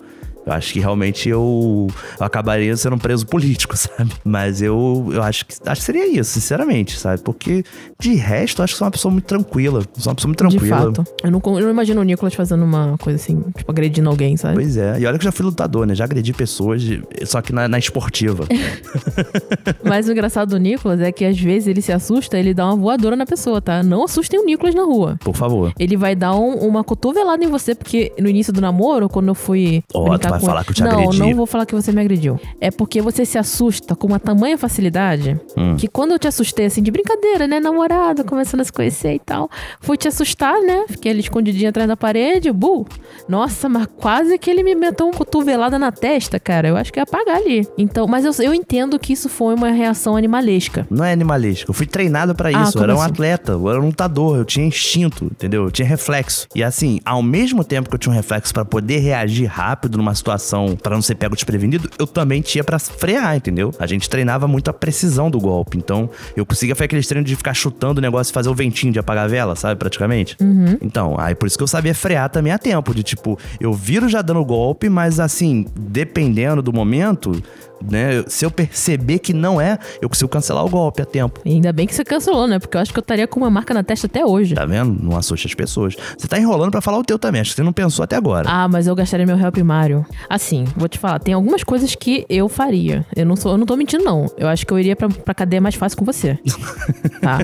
Eu 0.45 0.53
acho 0.53 0.73
que 0.73 0.79
realmente 0.79 1.29
eu, 1.29 1.87
eu 2.19 2.25
acabaria 2.25 2.75
sendo 2.75 2.95
um 2.95 2.99
preso 2.99 3.25
político, 3.27 3.75
sabe? 3.77 4.11
Mas 4.23 4.61
eu, 4.61 5.09
eu 5.11 5.21
acho, 5.21 5.45
que, 5.45 5.55
acho 5.65 5.81
que 5.81 5.85
seria 5.85 6.07
isso, 6.07 6.31
sinceramente, 6.31 6.97
sabe? 6.97 7.21
Porque 7.21 7.63
de 7.99 8.13
resto, 8.15 8.59
eu 8.59 8.63
acho 8.63 8.73
que 8.73 8.77
sou 8.79 8.85
uma 8.85 8.91
pessoa 8.91 9.11
muito 9.11 9.25
tranquila. 9.25 9.81
Sou 9.97 10.11
uma 10.11 10.15
pessoa 10.15 10.29
muito 10.29 10.37
tranquila. 10.39 10.91
De 10.91 10.95
fato. 10.97 11.03
Eu 11.23 11.31
não, 11.31 11.41
eu 11.45 11.63
não 11.65 11.69
imagino 11.69 12.01
o 12.01 12.03
Nicolas 12.03 12.33
fazendo 12.33 12.63
uma 12.63 12.97
coisa 12.97 13.17
assim, 13.17 13.41
tipo, 13.55 13.71
agredindo 13.71 14.09
alguém, 14.09 14.35
sabe? 14.37 14.55
Pois 14.55 14.77
é, 14.77 14.99
e 14.99 15.05
olha 15.05 15.17
que 15.17 15.23
eu 15.25 15.29
já 15.29 15.31
fui 15.31 15.45
lutador, 15.45 15.85
né? 15.85 15.93
Já 15.95 16.05
agredi 16.05 16.33
pessoas, 16.33 16.81
só 17.25 17.41
que 17.41 17.53
na, 17.53 17.67
na 17.67 17.77
esportiva. 17.77 18.45
Mas 19.83 20.07
o 20.07 20.11
engraçado 20.11 20.49
do 20.49 20.57
Nicolas 20.57 20.99
é 21.01 21.11
que 21.11 21.25
às 21.25 21.39
vezes 21.39 21.67
ele 21.67 21.81
se 21.81 21.91
assusta, 21.91 22.37
ele 22.37 22.53
dá 22.53 22.65
uma 22.65 22.75
voadora 22.75 23.15
na 23.15 23.25
pessoa, 23.25 23.61
tá? 23.61 23.83
Não 23.83 24.03
assustem 24.05 24.39
o 24.39 24.45
Nicolas 24.45 24.73
na 24.75 24.83
rua. 24.83 25.17
Por 25.23 25.35
favor. 25.35 25.73
Ele 25.79 25.95
vai 25.97 26.15
dar 26.15 26.35
um- 26.35 26.55
uma 26.67 26.83
cotovelada 26.83 27.43
em 27.43 27.47
você, 27.47 27.75
porque 27.75 28.11
no 28.19 28.27
início 28.29 28.51
do 28.53 28.61
namoro, 28.61 29.09
quando 29.09 29.27
eu 29.29 29.35
fui. 29.35 29.83
Ó, 29.93 30.17
tu 30.17 30.30
vai 30.31 30.39
com 30.39 30.45
falar 30.45 30.63
que 30.63 30.71
eu 30.71 30.75
te 30.75 30.83
não, 30.83 30.91
agredi. 30.91 31.19
Não, 31.19 31.35
vou 31.35 31.45
falar 31.45 31.65
que 31.65 31.75
você 31.75 31.91
me 31.91 32.01
agrediu. 32.01 32.39
É 32.59 32.71
porque 32.71 33.01
você 33.01 33.25
se 33.25 33.37
assusta 33.37 33.95
com 33.95 34.07
uma 34.07 34.19
tamanha 34.19 34.57
facilidade 34.57 35.39
Hum. 35.57 35.75
que 35.77 35.87
quando 35.87 36.11
eu 36.11 36.19
te 36.19 36.27
assustei, 36.27 36.65
assim, 36.65 36.81
de 36.81 36.91
brincadeira, 36.91 37.47
né? 37.47 37.59
Namorada, 37.59 38.23
começando 38.23 38.61
a 38.61 38.63
se 38.63 38.71
conhecer 38.71 39.13
e 39.15 39.19
tal. 39.19 39.49
Fui 39.79 39.97
te 39.97 40.07
assustar, 40.07 40.59
né? 40.61 40.85
Fiquei 40.87 41.11
ali 41.11 41.19
escondidinha 41.19 41.69
atrás 41.69 41.87
da 41.87 41.95
parede, 41.97 42.51
bu! 42.51 42.85
Nossa, 43.27 43.67
mas 43.69 43.87
quase 43.97 44.37
que 44.37 44.49
ele 44.49 44.63
me 44.63 44.73
meteu 44.75 45.05
uma 45.07 45.13
cotovelada 45.13 45.77
na 45.77 45.91
testa, 45.91 46.39
cara. 46.39 46.67
Eu 46.67 46.77
acho 46.77 46.91
que 46.91 46.99
ia 46.99 47.03
apagar 47.03 47.37
ali. 47.37 47.67
Então, 47.77 48.07
mas 48.07 48.25
eu, 48.25 48.31
eu 48.43 48.53
entendo 48.53 48.97
que 48.99 49.13
isso 49.13 49.29
foi 49.29 49.53
uma 49.55 49.69
reação 49.69 50.15
animalesca. 50.15 50.85
Não 50.89 51.03
é 51.05 51.11
animalístico, 51.11 51.71
eu 51.71 51.73
fui 51.75 51.85
treinado 51.85 52.33
pra 52.35 52.49
Ah, 52.49 52.63
isso. 52.63 52.69
eu 52.77 52.81
como 52.81 52.83
era 52.85 52.95
um 52.95 53.01
assim? 53.01 53.11
atleta, 53.11 53.51
eu 53.53 53.69
era 53.69 53.81
um 53.81 53.85
lutador, 53.87 54.37
eu 54.37 54.45
tinha 54.45 54.65
instinto, 54.65 55.25
entendeu? 55.25 55.63
Eu 55.65 55.71
tinha 55.71 55.87
reflexo. 55.87 56.47
E 56.55 56.63
assim, 56.63 56.99
ao 57.05 57.21
mesmo 57.21 57.63
tempo 57.63 57.89
que 57.89 57.95
eu 57.95 57.99
tinha 57.99 58.11
um 58.11 58.15
reflexo 58.15 58.53
pra 58.53 58.63
poder 58.65 58.99
reagir 58.99 59.45
rápido 59.45 59.97
numa 59.97 60.13
situação 60.21 60.75
pra 60.75 60.95
não 60.95 61.01
ser 61.01 61.15
pego 61.15 61.35
desprevenido, 61.35 61.89
eu 61.97 62.07
também 62.07 62.41
tinha 62.41 62.63
pra 62.63 62.79
frear, 62.79 63.35
entendeu? 63.35 63.73
A 63.79 63.87
gente 63.87 64.09
treinava 64.09 64.47
muito 64.47 64.69
a 64.69 64.73
precisão 64.73 65.29
do 65.29 65.39
golpe. 65.39 65.77
Então, 65.77 66.09
eu 66.35 66.45
conseguia 66.45 66.75
fazer 66.75 66.85
aqueles 66.85 67.07
treinos 67.07 67.29
de 67.29 67.35
ficar 67.35 67.53
chutando 67.53 67.99
o 67.99 68.01
negócio 68.01 68.31
e 68.31 68.33
fazer 68.33 68.49
o 68.49 68.55
ventinho 68.55 68.93
de 68.93 68.99
apagar 68.99 69.25
a 69.25 69.27
vela, 69.27 69.55
sabe? 69.55 69.77
Praticamente. 69.77 70.37
Uhum. 70.39 70.77
Então, 70.81 71.15
aí 71.19 71.35
por 71.35 71.47
isso 71.47 71.57
que 71.57 71.63
eu 71.63 71.67
sabia 71.67 71.93
frear 71.93 72.29
também 72.29 72.53
a 72.53 72.57
tempo. 72.57 72.93
De 72.93 73.03
tipo, 73.03 73.37
eu 73.59 73.73
viro 73.73 74.07
já 74.07 74.21
dando 74.21 74.43
golpe, 74.45 74.89
mas 74.89 75.19
assim, 75.19 75.65
dependendo 75.75 76.61
do 76.61 76.71
momento, 76.71 77.41
né? 77.89 78.23
Se 78.27 78.45
eu 78.45 78.51
perceber 78.51 79.19
que 79.19 79.33
não 79.33 79.59
é, 79.59 79.77
eu 80.01 80.09
consigo 80.09 80.29
cancelar 80.29 80.65
o 80.65 80.69
golpe 80.69 81.01
a 81.01 81.05
tempo. 81.05 81.39
E 81.45 81.53
ainda 81.53 81.71
bem 81.71 81.87
que 81.87 81.95
você 81.95 82.03
cancelou, 82.03 82.47
né? 82.47 82.59
Porque 82.59 82.77
eu 82.77 82.81
acho 82.81 82.91
que 82.91 82.99
eu 82.99 83.01
estaria 83.01 83.27
com 83.27 83.39
uma 83.39 83.49
marca 83.49 83.73
na 83.73 83.83
testa 83.83 84.07
até 84.07 84.25
hoje. 84.25 84.55
Tá 84.55 84.65
vendo? 84.65 85.01
Não 85.03 85.17
assuste 85.17 85.47
as 85.47 85.53
pessoas. 85.53 85.95
Você 86.17 86.27
tá 86.27 86.37
enrolando 86.37 86.71
pra 86.71 86.81
falar 86.81 86.99
o 86.99 87.03
teu 87.03 87.17
também. 87.17 87.41
Acho 87.41 87.51
que 87.51 87.55
você 87.55 87.63
não 87.63 87.73
pensou 87.73 88.03
até 88.03 88.15
agora. 88.15 88.47
Ah, 88.49 88.67
mas 88.67 88.87
eu 88.87 88.95
gastaria 88.95 89.25
meu 89.25 89.35
réu 89.35 89.51
primário 89.51 90.05
Assim, 90.29 90.65
vou 90.75 90.87
te 90.87 90.99
falar, 90.99 91.19
tem 91.19 91.33
algumas 91.33 91.63
coisas 91.63 91.95
que 91.95 92.25
eu 92.29 92.47
faria. 92.47 93.05
Eu 93.15 93.25
não, 93.25 93.35
sou, 93.35 93.53
eu 93.53 93.57
não 93.57 93.65
tô 93.65 93.75
mentindo, 93.75 94.03
não. 94.03 94.25
Eu 94.37 94.47
acho 94.47 94.65
que 94.65 94.73
eu 94.73 94.79
iria 94.79 94.95
pra, 94.95 95.09
pra 95.09 95.33
cadeia 95.33 95.61
mais 95.61 95.75
fácil 95.75 95.97
com 95.97 96.05
você. 96.05 96.37
tá? 97.21 97.39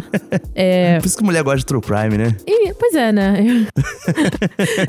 É, 0.55 0.99
Por 0.99 1.07
isso 1.07 1.17
que 1.17 1.23
mulher 1.23 1.43
gosta 1.43 1.59
de 1.59 1.65
true 1.65 1.81
crime, 1.81 2.17
né? 2.17 2.35
e, 2.45 2.73
pois 2.73 2.93
é, 2.95 3.11
né? 3.11 3.67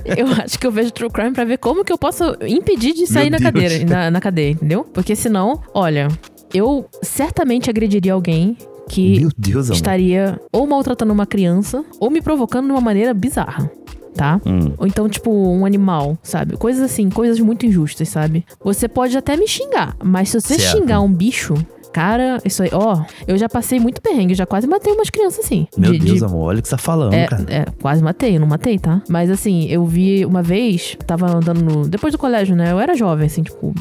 Eu, 0.04 0.26
acho 0.44 0.58
que 0.58 0.66
eu 0.66 0.72
vejo 0.72 0.90
True 0.90 1.10
Crime 1.10 1.32
pra 1.32 1.44
ver 1.44 1.58
como 1.58 1.84
que 1.84 1.92
eu 1.92 1.98
posso 1.98 2.36
impedir 2.42 2.94
de 2.94 3.06
sair 3.06 3.30
na 3.30 3.38
cadeira, 3.38 3.84
na, 3.84 4.10
na 4.10 4.20
cadeia, 4.20 4.50
entendeu? 4.50 4.84
Porque 4.84 5.14
senão, 5.14 5.37
olha, 5.74 6.08
eu 6.52 6.86
certamente 7.02 7.68
agrediria 7.70 8.12
alguém 8.12 8.56
que 8.88 9.28
Deus, 9.36 9.66
amor. 9.66 9.76
estaria 9.76 10.40
ou 10.52 10.66
maltratando 10.66 11.12
uma 11.12 11.26
criança 11.26 11.84
ou 12.00 12.10
me 12.10 12.22
provocando 12.22 12.66
de 12.66 12.72
uma 12.72 12.80
maneira 12.80 13.12
bizarra. 13.12 13.70
Tá? 14.14 14.40
Hum. 14.44 14.72
Ou 14.78 14.86
então, 14.86 15.08
tipo, 15.08 15.30
um 15.30 15.64
animal, 15.64 16.18
sabe? 16.24 16.56
Coisas 16.56 16.82
assim, 16.82 17.08
coisas 17.08 17.38
muito 17.38 17.64
injustas, 17.66 18.08
sabe? 18.08 18.44
Você 18.64 18.88
pode 18.88 19.16
até 19.16 19.36
me 19.36 19.46
xingar, 19.46 19.94
mas 20.02 20.30
se 20.30 20.40
você 20.40 20.58
Certo. 20.58 20.76
xingar 20.78 21.00
um 21.00 21.12
bicho, 21.12 21.54
cara, 21.92 22.38
isso 22.44 22.62
aí, 22.62 22.70
ó, 22.72 23.02
eu 23.26 23.36
já 23.38 23.48
passei 23.48 23.78
muito 23.80 24.00
perrengue, 24.00 24.34
já 24.34 24.46
quase 24.46 24.66
matei 24.66 24.92
umas 24.92 25.10
crianças 25.10 25.44
assim. 25.44 25.66
Meu 25.76 25.92
de- 25.92 25.98
Deus, 25.98 26.18
de- 26.18 26.24
amor, 26.24 26.46
olha 26.48 26.58
o 26.58 26.62
que 26.62 26.68
você 26.68 26.76
tá 26.76 26.82
falando, 26.82 27.14
é, 27.14 27.26
cara. 27.26 27.44
é, 27.48 27.64
quase 27.80 28.02
matei, 28.02 28.36
eu 28.36 28.40
não 28.40 28.46
matei, 28.46 28.78
tá? 28.78 29.02
Mas 29.08 29.30
assim, 29.30 29.66
eu 29.68 29.84
vi 29.84 30.24
uma 30.24 30.42
vez, 30.42 30.96
tava 31.06 31.26
andando 31.30 31.62
no. 31.62 31.88
Depois 31.88 32.12
do 32.12 32.18
colégio, 32.18 32.54
né? 32.56 32.72
Eu 32.72 32.78
era 32.80 32.94
jovem, 32.94 33.26
assim, 33.26 33.42
tipo. 33.42 33.74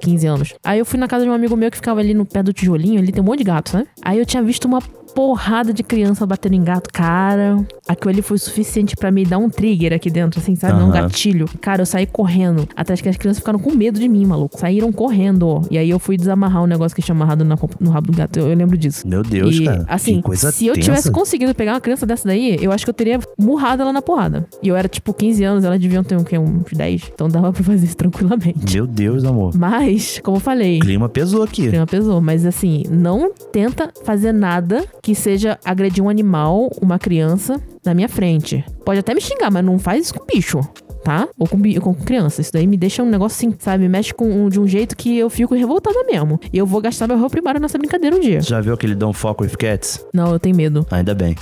15 0.00 0.26
anos. 0.28 0.54
Aí 0.62 0.78
eu 0.78 0.84
fui 0.86 0.96
na 0.96 1.08
casa 1.08 1.24
de 1.24 1.30
um 1.30 1.34
amigo 1.34 1.56
meu 1.56 1.68
que 1.72 1.76
ficava 1.76 1.98
ali 1.98 2.14
no 2.14 2.24
pé 2.24 2.40
do 2.40 2.52
tijolinho, 2.52 3.00
ali 3.00 3.10
tem 3.10 3.20
um 3.20 3.26
monte 3.26 3.38
de 3.38 3.44
gato, 3.44 3.70
sabe? 3.70 3.88
Aí 4.00 4.16
eu 4.16 4.24
tinha 4.24 4.40
visto 4.40 4.64
uma 4.66 4.80
porrada 5.20 5.72
de 5.72 5.82
criança 5.82 6.26
batendo 6.26 6.54
em 6.56 6.62
gato. 6.62 6.90
Cara, 6.92 7.56
aquilo 7.88 8.10
ali 8.10 8.20
foi 8.20 8.36
o 8.36 8.38
suficiente 8.38 8.94
pra 8.94 9.10
me 9.10 9.24
dar 9.24 9.38
um 9.38 9.48
trigger 9.48 9.94
aqui 9.94 10.10
dentro, 10.10 10.38
assim, 10.38 10.54
sabe? 10.54 10.74
Um 10.74 10.90
Aham. 10.90 10.92
gatilho. 10.92 11.48
Cara, 11.58 11.80
eu 11.80 11.86
saí 11.86 12.04
correndo. 12.06 12.68
Até 12.76 12.94
que 12.96 13.08
as 13.08 13.16
crianças 13.16 13.38
ficaram 13.40 13.58
com 13.58 13.72
medo 13.74 13.98
de 13.98 14.06
mim, 14.08 14.26
maluco. 14.26 14.58
Saíram 14.58 14.92
correndo. 14.92 15.62
E 15.70 15.78
aí 15.78 15.88
eu 15.88 15.98
fui 15.98 16.18
desamarrar 16.18 16.62
o 16.62 16.66
negócio 16.66 16.94
que 16.94 17.00
tinha 17.00 17.14
amarrado 17.14 17.44
na- 17.46 17.56
no 17.80 17.90
rabo 17.90 18.12
do 18.12 18.16
gato. 18.18 18.38
Eu, 18.38 18.48
eu 18.50 18.54
lembro 18.56 18.76
disso. 18.76 19.08
Meu 19.08 19.22
Deus, 19.22 19.56
E, 19.56 19.64
cara. 19.64 19.86
Assim, 19.88 20.20
que 20.20 20.36
se 20.36 20.66
eu 20.66 20.74
tensa. 20.74 20.84
tivesse 20.84 21.10
conseguido 21.10 21.54
pegar 21.54 21.72
uma 21.72 21.80
criança 21.80 22.04
dessa 22.04 22.28
daí, 22.28 22.58
eu 22.60 22.70
acho 22.70 22.84
que 22.84 22.90
eu 22.90 22.94
teria 22.94 23.18
murrado 23.38 23.80
ela 23.82 23.94
na 23.94 24.02
porrada. 24.02 24.46
E 24.62 24.68
eu 24.68 24.76
era 24.76 24.86
tipo 24.86 25.14
15 25.14 25.42
anos, 25.44 25.64
elas 25.64 25.80
deviam 25.80 26.04
ter 26.04 26.16
o 26.16 26.24
quê? 26.24 26.36
uns 26.36 26.70
10. 26.74 27.10
Então 27.14 27.26
dava 27.28 27.50
pra 27.54 27.64
fazer 27.64 27.86
isso 27.86 27.96
tranquilamente. 27.96 28.74
Meu 28.74 28.86
Deus, 28.86 29.24
amor. 29.24 29.56
Mas, 29.56 30.20
como 30.22 30.36
eu 30.36 30.40
falei, 30.40 30.76
O 30.76 30.80
clima 30.80 31.08
pesou 31.08 31.42
aqui. 31.42 31.66
o 31.66 31.70
clima 31.70 31.86
pesou. 31.86 32.20
Mas 32.20 32.44
assim, 32.44 32.82
não 32.90 33.32
tenta 33.50 33.90
fazer 34.04 34.32
nada 34.32 34.84
que 35.06 35.14
seja 35.14 35.56
agredir 35.64 36.02
um 36.02 36.08
animal, 36.08 36.68
uma 36.82 36.98
criança, 36.98 37.62
na 37.84 37.94
minha 37.94 38.08
frente. 38.08 38.64
Pode 38.84 38.98
até 38.98 39.14
me 39.14 39.20
xingar, 39.20 39.52
mas 39.52 39.64
não 39.64 39.78
faz 39.78 40.06
isso 40.06 40.14
com 40.14 40.26
bicho. 40.26 40.58
Tá? 41.04 41.28
Ou 41.38 41.46
com, 41.46 41.62
com 41.80 41.94
criança. 41.94 42.40
Isso 42.40 42.52
daí 42.52 42.66
me 42.66 42.76
deixa 42.76 43.00
um 43.04 43.08
negócio 43.08 43.36
assim, 43.36 43.56
sabe? 43.56 43.88
Mexe 43.88 44.12
com, 44.12 44.48
de 44.48 44.58
um 44.58 44.66
jeito 44.66 44.96
que 44.96 45.16
eu 45.16 45.30
fico 45.30 45.54
revoltada 45.54 46.02
mesmo. 46.02 46.40
E 46.52 46.58
eu 46.58 46.66
vou 46.66 46.80
gastar 46.80 47.06
meu 47.06 47.16
réu 47.16 47.30
primário 47.30 47.60
nessa 47.60 47.78
brincadeira 47.78 48.16
um 48.16 48.18
dia. 48.18 48.40
Já 48.40 48.60
viu 48.60 48.74
aquele 48.74 48.96
Don't 48.96 49.16
Fuck 49.16 49.40
With 49.40 49.50
Cats? 49.50 50.04
Não, 50.12 50.32
eu 50.32 50.40
tenho 50.40 50.56
medo. 50.56 50.84
Ainda 50.90 51.14
bem. 51.14 51.36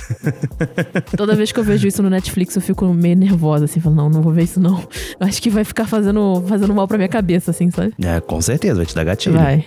Toda 1.17 1.33
vez 1.33 1.51
que 1.51 1.59
eu 1.59 1.63
vejo 1.63 1.87
isso 1.87 2.03
no 2.03 2.11
Netflix, 2.11 2.55
eu 2.55 2.61
fico 2.61 2.85
meio 2.93 3.15
nervosa, 3.15 3.65
assim, 3.65 3.79
falando, 3.79 3.97
não, 3.97 4.09
não 4.11 4.21
vou 4.21 4.31
ver 4.31 4.43
isso 4.43 4.59
não. 4.59 4.77
Eu 5.19 5.25
acho 5.25 5.41
que 5.41 5.49
vai 5.49 5.63
ficar 5.63 5.87
fazendo, 5.87 6.43
fazendo 6.47 6.71
mal 6.75 6.87
pra 6.87 6.99
minha 6.99 7.09
cabeça, 7.09 7.49
assim, 7.49 7.71
sabe? 7.71 7.95
É, 8.03 8.21
com 8.21 8.39
certeza, 8.39 8.75
vai 8.75 8.85
te 8.85 8.93
dar 8.93 9.03
gatilho. 9.03 9.39
Vai. 9.39 9.65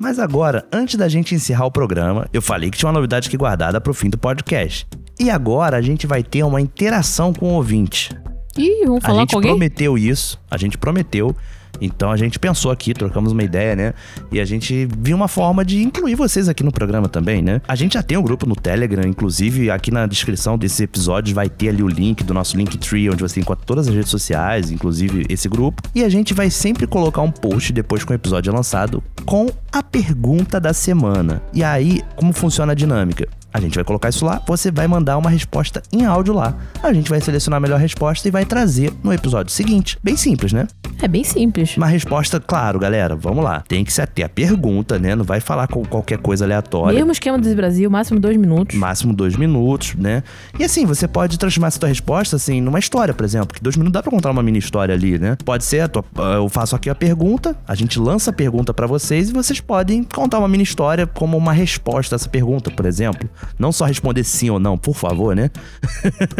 Mas 0.00 0.18
agora, 0.18 0.64
antes 0.72 0.94
da 0.96 1.08
gente 1.08 1.34
encerrar 1.34 1.66
o 1.66 1.70
programa, 1.72 2.28
eu 2.32 2.40
falei 2.40 2.70
que 2.70 2.78
tinha 2.78 2.86
uma 2.88 2.94
novidade 2.94 3.28
aqui 3.28 3.36
guardada 3.36 3.80
pro 3.80 3.92
fim 3.92 4.08
do 4.08 4.16
podcast. 4.18 4.86
E 5.18 5.28
agora 5.30 5.76
a 5.76 5.82
gente 5.82 6.06
vai 6.06 6.22
ter 6.22 6.44
uma 6.44 6.60
interação 6.60 7.32
com 7.32 7.46
o 7.50 7.54
ouvinte. 7.54 8.10
Ih, 8.56 8.84
vamos 8.86 9.04
A 9.04 9.08
falar 9.08 9.20
gente 9.20 9.30
com 9.30 9.36
alguém? 9.38 9.50
prometeu 9.52 9.98
isso, 9.98 10.40
a 10.50 10.56
gente 10.56 10.78
prometeu. 10.78 11.34
Então 11.80 12.10
a 12.10 12.16
gente 12.16 12.38
pensou 12.38 12.70
aqui, 12.70 12.92
trocamos 12.92 13.32
uma 13.32 13.42
ideia, 13.42 13.76
né? 13.76 13.94
E 14.32 14.40
a 14.40 14.44
gente 14.44 14.88
viu 14.98 15.16
uma 15.16 15.28
forma 15.28 15.64
de 15.64 15.82
incluir 15.82 16.14
vocês 16.14 16.48
aqui 16.48 16.62
no 16.62 16.72
programa 16.72 17.08
também, 17.08 17.42
né? 17.42 17.60
A 17.66 17.74
gente 17.74 17.94
já 17.94 18.02
tem 18.02 18.18
um 18.18 18.22
grupo 18.22 18.46
no 18.46 18.56
Telegram, 18.56 19.06
inclusive 19.08 19.70
aqui 19.70 19.90
na 19.90 20.06
descrição 20.06 20.58
desse 20.58 20.82
episódio 20.82 21.34
vai 21.34 21.48
ter 21.48 21.68
ali 21.68 21.82
o 21.82 21.88
link 21.88 22.24
do 22.24 22.34
nosso 22.34 22.56
Linktree, 22.56 23.10
onde 23.10 23.22
você 23.22 23.40
encontra 23.40 23.64
todas 23.64 23.88
as 23.88 23.94
redes 23.94 24.10
sociais, 24.10 24.70
inclusive 24.70 25.26
esse 25.28 25.48
grupo. 25.48 25.82
E 25.94 26.04
a 26.04 26.08
gente 26.08 26.34
vai 26.34 26.50
sempre 26.50 26.86
colocar 26.86 27.22
um 27.22 27.30
post 27.30 27.72
depois 27.72 28.04
que 28.04 28.12
o 28.12 28.14
episódio 28.14 28.50
é 28.50 28.54
lançado 28.54 29.02
com 29.24 29.48
a 29.70 29.82
pergunta 29.82 30.60
da 30.60 30.72
semana. 30.72 31.42
E 31.52 31.62
aí, 31.62 32.00
como 32.16 32.32
funciona 32.32 32.72
a 32.72 32.74
dinâmica? 32.74 33.28
A 33.52 33.60
gente 33.60 33.74
vai 33.74 33.84
colocar 33.84 34.08
isso 34.10 34.24
lá, 34.26 34.42
você 34.46 34.70
vai 34.70 34.86
mandar 34.86 35.16
uma 35.16 35.30
resposta 35.30 35.82
em 35.92 36.04
áudio 36.04 36.34
lá. 36.34 36.54
A 36.82 36.92
gente 36.92 37.08
vai 37.08 37.20
selecionar 37.20 37.56
a 37.56 37.60
melhor 37.60 37.80
resposta 37.80 38.28
e 38.28 38.30
vai 38.30 38.44
trazer 38.44 38.92
no 39.02 39.12
episódio 39.12 39.50
seguinte. 39.52 39.98
Bem 40.02 40.16
simples, 40.16 40.52
né? 40.52 40.66
É 41.00 41.08
bem 41.08 41.24
simples. 41.24 41.76
Uma 41.76 41.86
resposta, 41.86 42.38
claro, 42.40 42.78
galera, 42.78 43.16
vamos 43.16 43.42
lá. 43.42 43.62
Tem 43.66 43.84
que 43.84 43.92
se 43.92 44.02
ater 44.02 44.26
a 44.26 44.28
pergunta, 44.28 44.98
né? 44.98 45.14
Não 45.14 45.24
vai 45.24 45.40
falar 45.40 45.66
com 45.68 45.84
qualquer 45.84 46.18
coisa 46.18 46.44
aleatória. 46.44 46.96
Mesmo 46.98 47.10
esquema 47.12 47.38
desse 47.38 47.54
Brasil, 47.54 47.90
máximo 47.90 48.20
dois 48.20 48.36
minutos. 48.36 48.76
Máximo 48.76 49.12
dois 49.14 49.34
minutos, 49.36 49.94
né? 49.94 50.22
E 50.58 50.64
assim, 50.64 50.84
você 50.84 51.08
pode 51.08 51.38
transformar 51.38 51.68
essa 51.68 51.78
tua 51.78 51.88
resposta, 51.88 52.36
assim, 52.36 52.60
numa 52.60 52.78
história, 52.78 53.14
por 53.14 53.24
exemplo. 53.24 53.54
Que 53.54 53.62
dois 53.62 53.76
minutos 53.76 53.92
dá 53.94 54.02
pra 54.02 54.10
contar 54.10 54.30
uma 54.30 54.42
mini 54.42 54.58
história 54.58 54.94
ali, 54.94 55.18
né? 55.18 55.36
Pode 55.44 55.64
ser, 55.64 55.80
a 55.80 55.88
tua- 55.88 56.04
eu 56.36 56.48
faço 56.48 56.76
aqui 56.76 56.90
a 56.90 56.94
pergunta, 56.94 57.56
a 57.66 57.74
gente 57.74 57.98
lança 57.98 58.30
a 58.30 58.32
pergunta 58.32 58.74
pra 58.74 58.86
vocês 58.86 59.30
e 59.30 59.32
vocês 59.32 59.60
podem 59.60 60.02
contar 60.04 60.38
uma 60.38 60.48
mini 60.48 60.64
história 60.64 61.06
como 61.06 61.36
uma 61.36 61.52
resposta 61.52 62.14
a 62.14 62.16
essa 62.16 62.28
pergunta, 62.28 62.70
por 62.70 62.84
exemplo. 62.84 63.28
Não 63.58 63.72
só 63.72 63.84
responder 63.84 64.24
sim 64.24 64.50
ou 64.50 64.58
não, 64.58 64.78
por 64.78 64.94
favor, 64.94 65.34
né? 65.34 65.50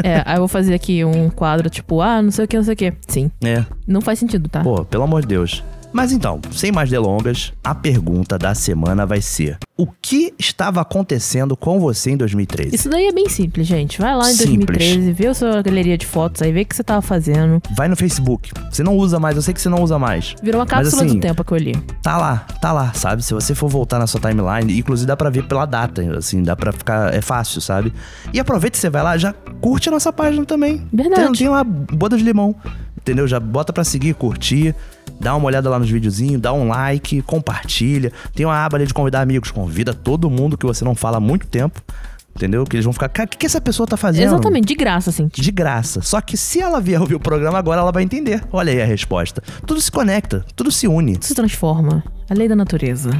É, 0.02 0.22
aí 0.24 0.36
eu 0.36 0.40
vou 0.40 0.48
fazer 0.48 0.74
aqui 0.74 1.04
um 1.04 1.28
quadro, 1.30 1.68
tipo, 1.68 2.00
ah, 2.00 2.22
não 2.22 2.30
sei 2.30 2.44
o 2.44 2.48
que, 2.48 2.56
não 2.56 2.64
sei 2.64 2.74
o 2.74 2.76
que. 2.76 2.92
Sim. 3.06 3.30
É. 3.42 3.64
Não 3.86 4.00
faz 4.00 4.18
sentido, 4.18 4.48
tá? 4.48 4.62
Pô, 4.62 4.84
pelo 4.84 5.04
amor 5.04 5.22
de 5.22 5.28
Deus. 5.28 5.62
Mas 5.98 6.12
então, 6.12 6.40
sem 6.52 6.70
mais 6.70 6.88
delongas, 6.88 7.52
a 7.62 7.74
pergunta 7.74 8.38
da 8.38 8.54
semana 8.54 9.04
vai 9.04 9.20
ser: 9.20 9.58
O 9.76 9.84
que 9.84 10.32
estava 10.38 10.80
acontecendo 10.80 11.56
com 11.56 11.80
você 11.80 12.12
em 12.12 12.16
2013? 12.16 12.72
Isso 12.72 12.88
daí 12.88 13.08
é 13.08 13.12
bem 13.12 13.28
simples, 13.28 13.66
gente. 13.66 14.00
Vai 14.00 14.14
lá 14.14 14.30
em 14.30 14.34
Simples. 14.34 14.78
2013, 14.78 15.12
vê 15.12 15.26
a 15.26 15.34
sua 15.34 15.60
galeria 15.60 15.98
de 15.98 16.06
fotos 16.06 16.40
aí, 16.40 16.52
vê 16.52 16.62
o 16.62 16.66
que 16.66 16.76
você 16.76 16.84
tava 16.84 17.02
fazendo. 17.02 17.60
Vai 17.76 17.88
no 17.88 17.96
Facebook. 17.96 18.52
Você 18.70 18.84
não 18.84 18.96
usa 18.96 19.18
mais, 19.18 19.34
eu 19.34 19.42
sei 19.42 19.52
que 19.52 19.60
você 19.60 19.68
não 19.68 19.82
usa 19.82 19.98
mais. 19.98 20.36
Virou 20.40 20.60
uma 20.60 20.66
cápsula 20.68 21.02
assim, 21.02 21.14
do 21.16 21.20
tempo 21.20 21.42
que 21.42 21.50
eu 21.50 21.58
li. 21.58 21.74
Tá 22.00 22.16
lá, 22.16 22.46
tá 22.60 22.72
lá, 22.72 22.92
sabe? 22.92 23.24
Se 23.24 23.34
você 23.34 23.52
for 23.52 23.68
voltar 23.68 23.98
na 23.98 24.06
sua 24.06 24.20
timeline, 24.20 24.78
inclusive 24.78 25.04
dá 25.04 25.16
pra 25.16 25.30
ver 25.30 25.48
pela 25.48 25.66
data, 25.66 26.16
assim, 26.16 26.44
dá 26.44 26.54
pra 26.54 26.70
ficar. 26.70 27.12
É 27.12 27.20
fácil, 27.20 27.60
sabe? 27.60 27.92
E 28.32 28.38
aproveita 28.38 28.76
que 28.76 28.78
você 28.78 28.88
vai 28.88 29.02
lá, 29.02 29.18
já 29.18 29.32
curte 29.60 29.88
a 29.88 29.90
nossa 29.90 30.12
página 30.12 30.44
também. 30.44 30.86
Verdade. 30.92 31.24
Tem, 31.24 31.32
tem 31.32 31.48
lá, 31.48 31.64
boda 31.64 32.16
de 32.16 32.22
limão. 32.22 32.54
Entendeu? 32.96 33.26
Já 33.26 33.40
bota 33.40 33.72
pra 33.72 33.82
seguir, 33.84 34.14
curtir. 34.14 34.74
Dá 35.20 35.34
uma 35.34 35.46
olhada 35.46 35.68
lá 35.68 35.78
nos 35.78 35.90
videozinhos, 35.90 36.40
dá 36.40 36.52
um 36.52 36.68
like, 36.68 37.22
compartilha. 37.22 38.12
Tem 38.34 38.46
uma 38.46 38.64
aba 38.64 38.76
ali 38.76 38.86
de 38.86 38.94
convidar 38.94 39.20
amigos. 39.20 39.50
Convida 39.50 39.92
todo 39.92 40.30
mundo 40.30 40.56
que 40.56 40.66
você 40.66 40.84
não 40.84 40.94
fala 40.94 41.16
há 41.16 41.20
muito 41.20 41.46
tempo. 41.46 41.82
Entendeu? 42.36 42.64
Que 42.64 42.76
eles 42.76 42.84
vão 42.84 42.92
ficar, 42.92 43.08
cara, 43.08 43.26
o 43.26 43.30
que, 43.30 43.38
que 43.38 43.46
essa 43.46 43.60
pessoa 43.60 43.84
tá 43.84 43.96
fazendo? 43.96 44.26
Exatamente, 44.26 44.68
de 44.68 44.74
graça, 44.76 45.10
assim. 45.10 45.28
De 45.32 45.50
graça. 45.50 46.00
Só 46.02 46.20
que 46.20 46.36
se 46.36 46.60
ela 46.60 46.80
vier 46.80 47.00
ouvir 47.00 47.16
o 47.16 47.20
programa 47.20 47.58
agora, 47.58 47.80
ela 47.80 47.90
vai 47.90 48.04
entender. 48.04 48.44
Olha 48.52 48.72
aí 48.72 48.80
a 48.80 48.84
resposta. 48.84 49.42
Tudo 49.66 49.80
se 49.80 49.90
conecta, 49.90 50.44
tudo 50.54 50.70
se 50.70 50.86
une. 50.86 51.14
Tudo 51.14 51.24
se 51.24 51.34
transforma. 51.34 52.04
A 52.30 52.34
lei 52.34 52.46
da 52.46 52.54
natureza. 52.54 53.10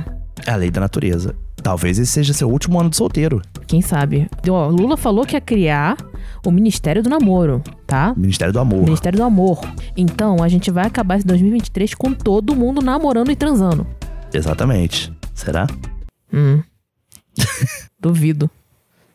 É 0.46 0.52
a 0.52 0.56
lei 0.56 0.70
da 0.70 0.80
natureza. 0.80 1.34
Talvez 1.60 1.98
esse 1.98 2.12
seja 2.12 2.32
seu 2.32 2.48
último 2.48 2.78
ano 2.78 2.90
de 2.90 2.96
solteiro. 2.96 3.42
Quem 3.66 3.82
sabe? 3.82 4.28
Ó, 4.48 4.68
Lula 4.68 4.96
falou 4.96 5.26
que 5.26 5.34
ia 5.34 5.40
criar 5.40 5.96
o 6.44 6.50
Ministério 6.50 7.02
do 7.02 7.10
Namoro, 7.10 7.62
tá? 7.86 8.14
Ministério 8.16 8.52
do 8.52 8.58
Amor. 8.58 8.84
Ministério 8.84 9.18
do 9.18 9.24
Amor. 9.24 9.60
Então, 9.96 10.42
a 10.42 10.48
gente 10.48 10.70
vai 10.70 10.86
acabar 10.86 11.16
esse 11.16 11.26
2023 11.26 11.94
com 11.94 12.12
todo 12.12 12.54
mundo 12.54 12.80
namorando 12.80 13.30
e 13.30 13.36
transando. 13.36 13.86
Exatamente. 14.32 15.12
Será? 15.34 15.66
Hum. 16.32 16.62
Duvido. 18.00 18.50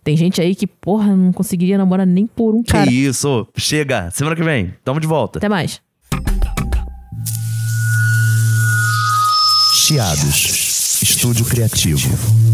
Tem 0.04 0.18
gente 0.18 0.42
aí 0.42 0.54
que, 0.54 0.68
porra, 0.68 1.16
não 1.16 1.32
conseguiria 1.32 1.78
namorar 1.78 2.06
nem 2.06 2.28
por 2.28 2.54
um 2.54 2.62
cara. 2.62 2.88
Que 2.88 2.94
isso? 2.94 3.48
Chega. 3.56 4.12
Semana 4.12 4.36
que 4.36 4.44
vem. 4.44 4.74
Tamo 4.84 5.00
de 5.00 5.08
volta. 5.08 5.40
Até 5.40 5.48
mais. 5.48 5.82
Chiados. 9.74 11.02
Estúdio 11.02 11.46
Criativo. 11.46 12.53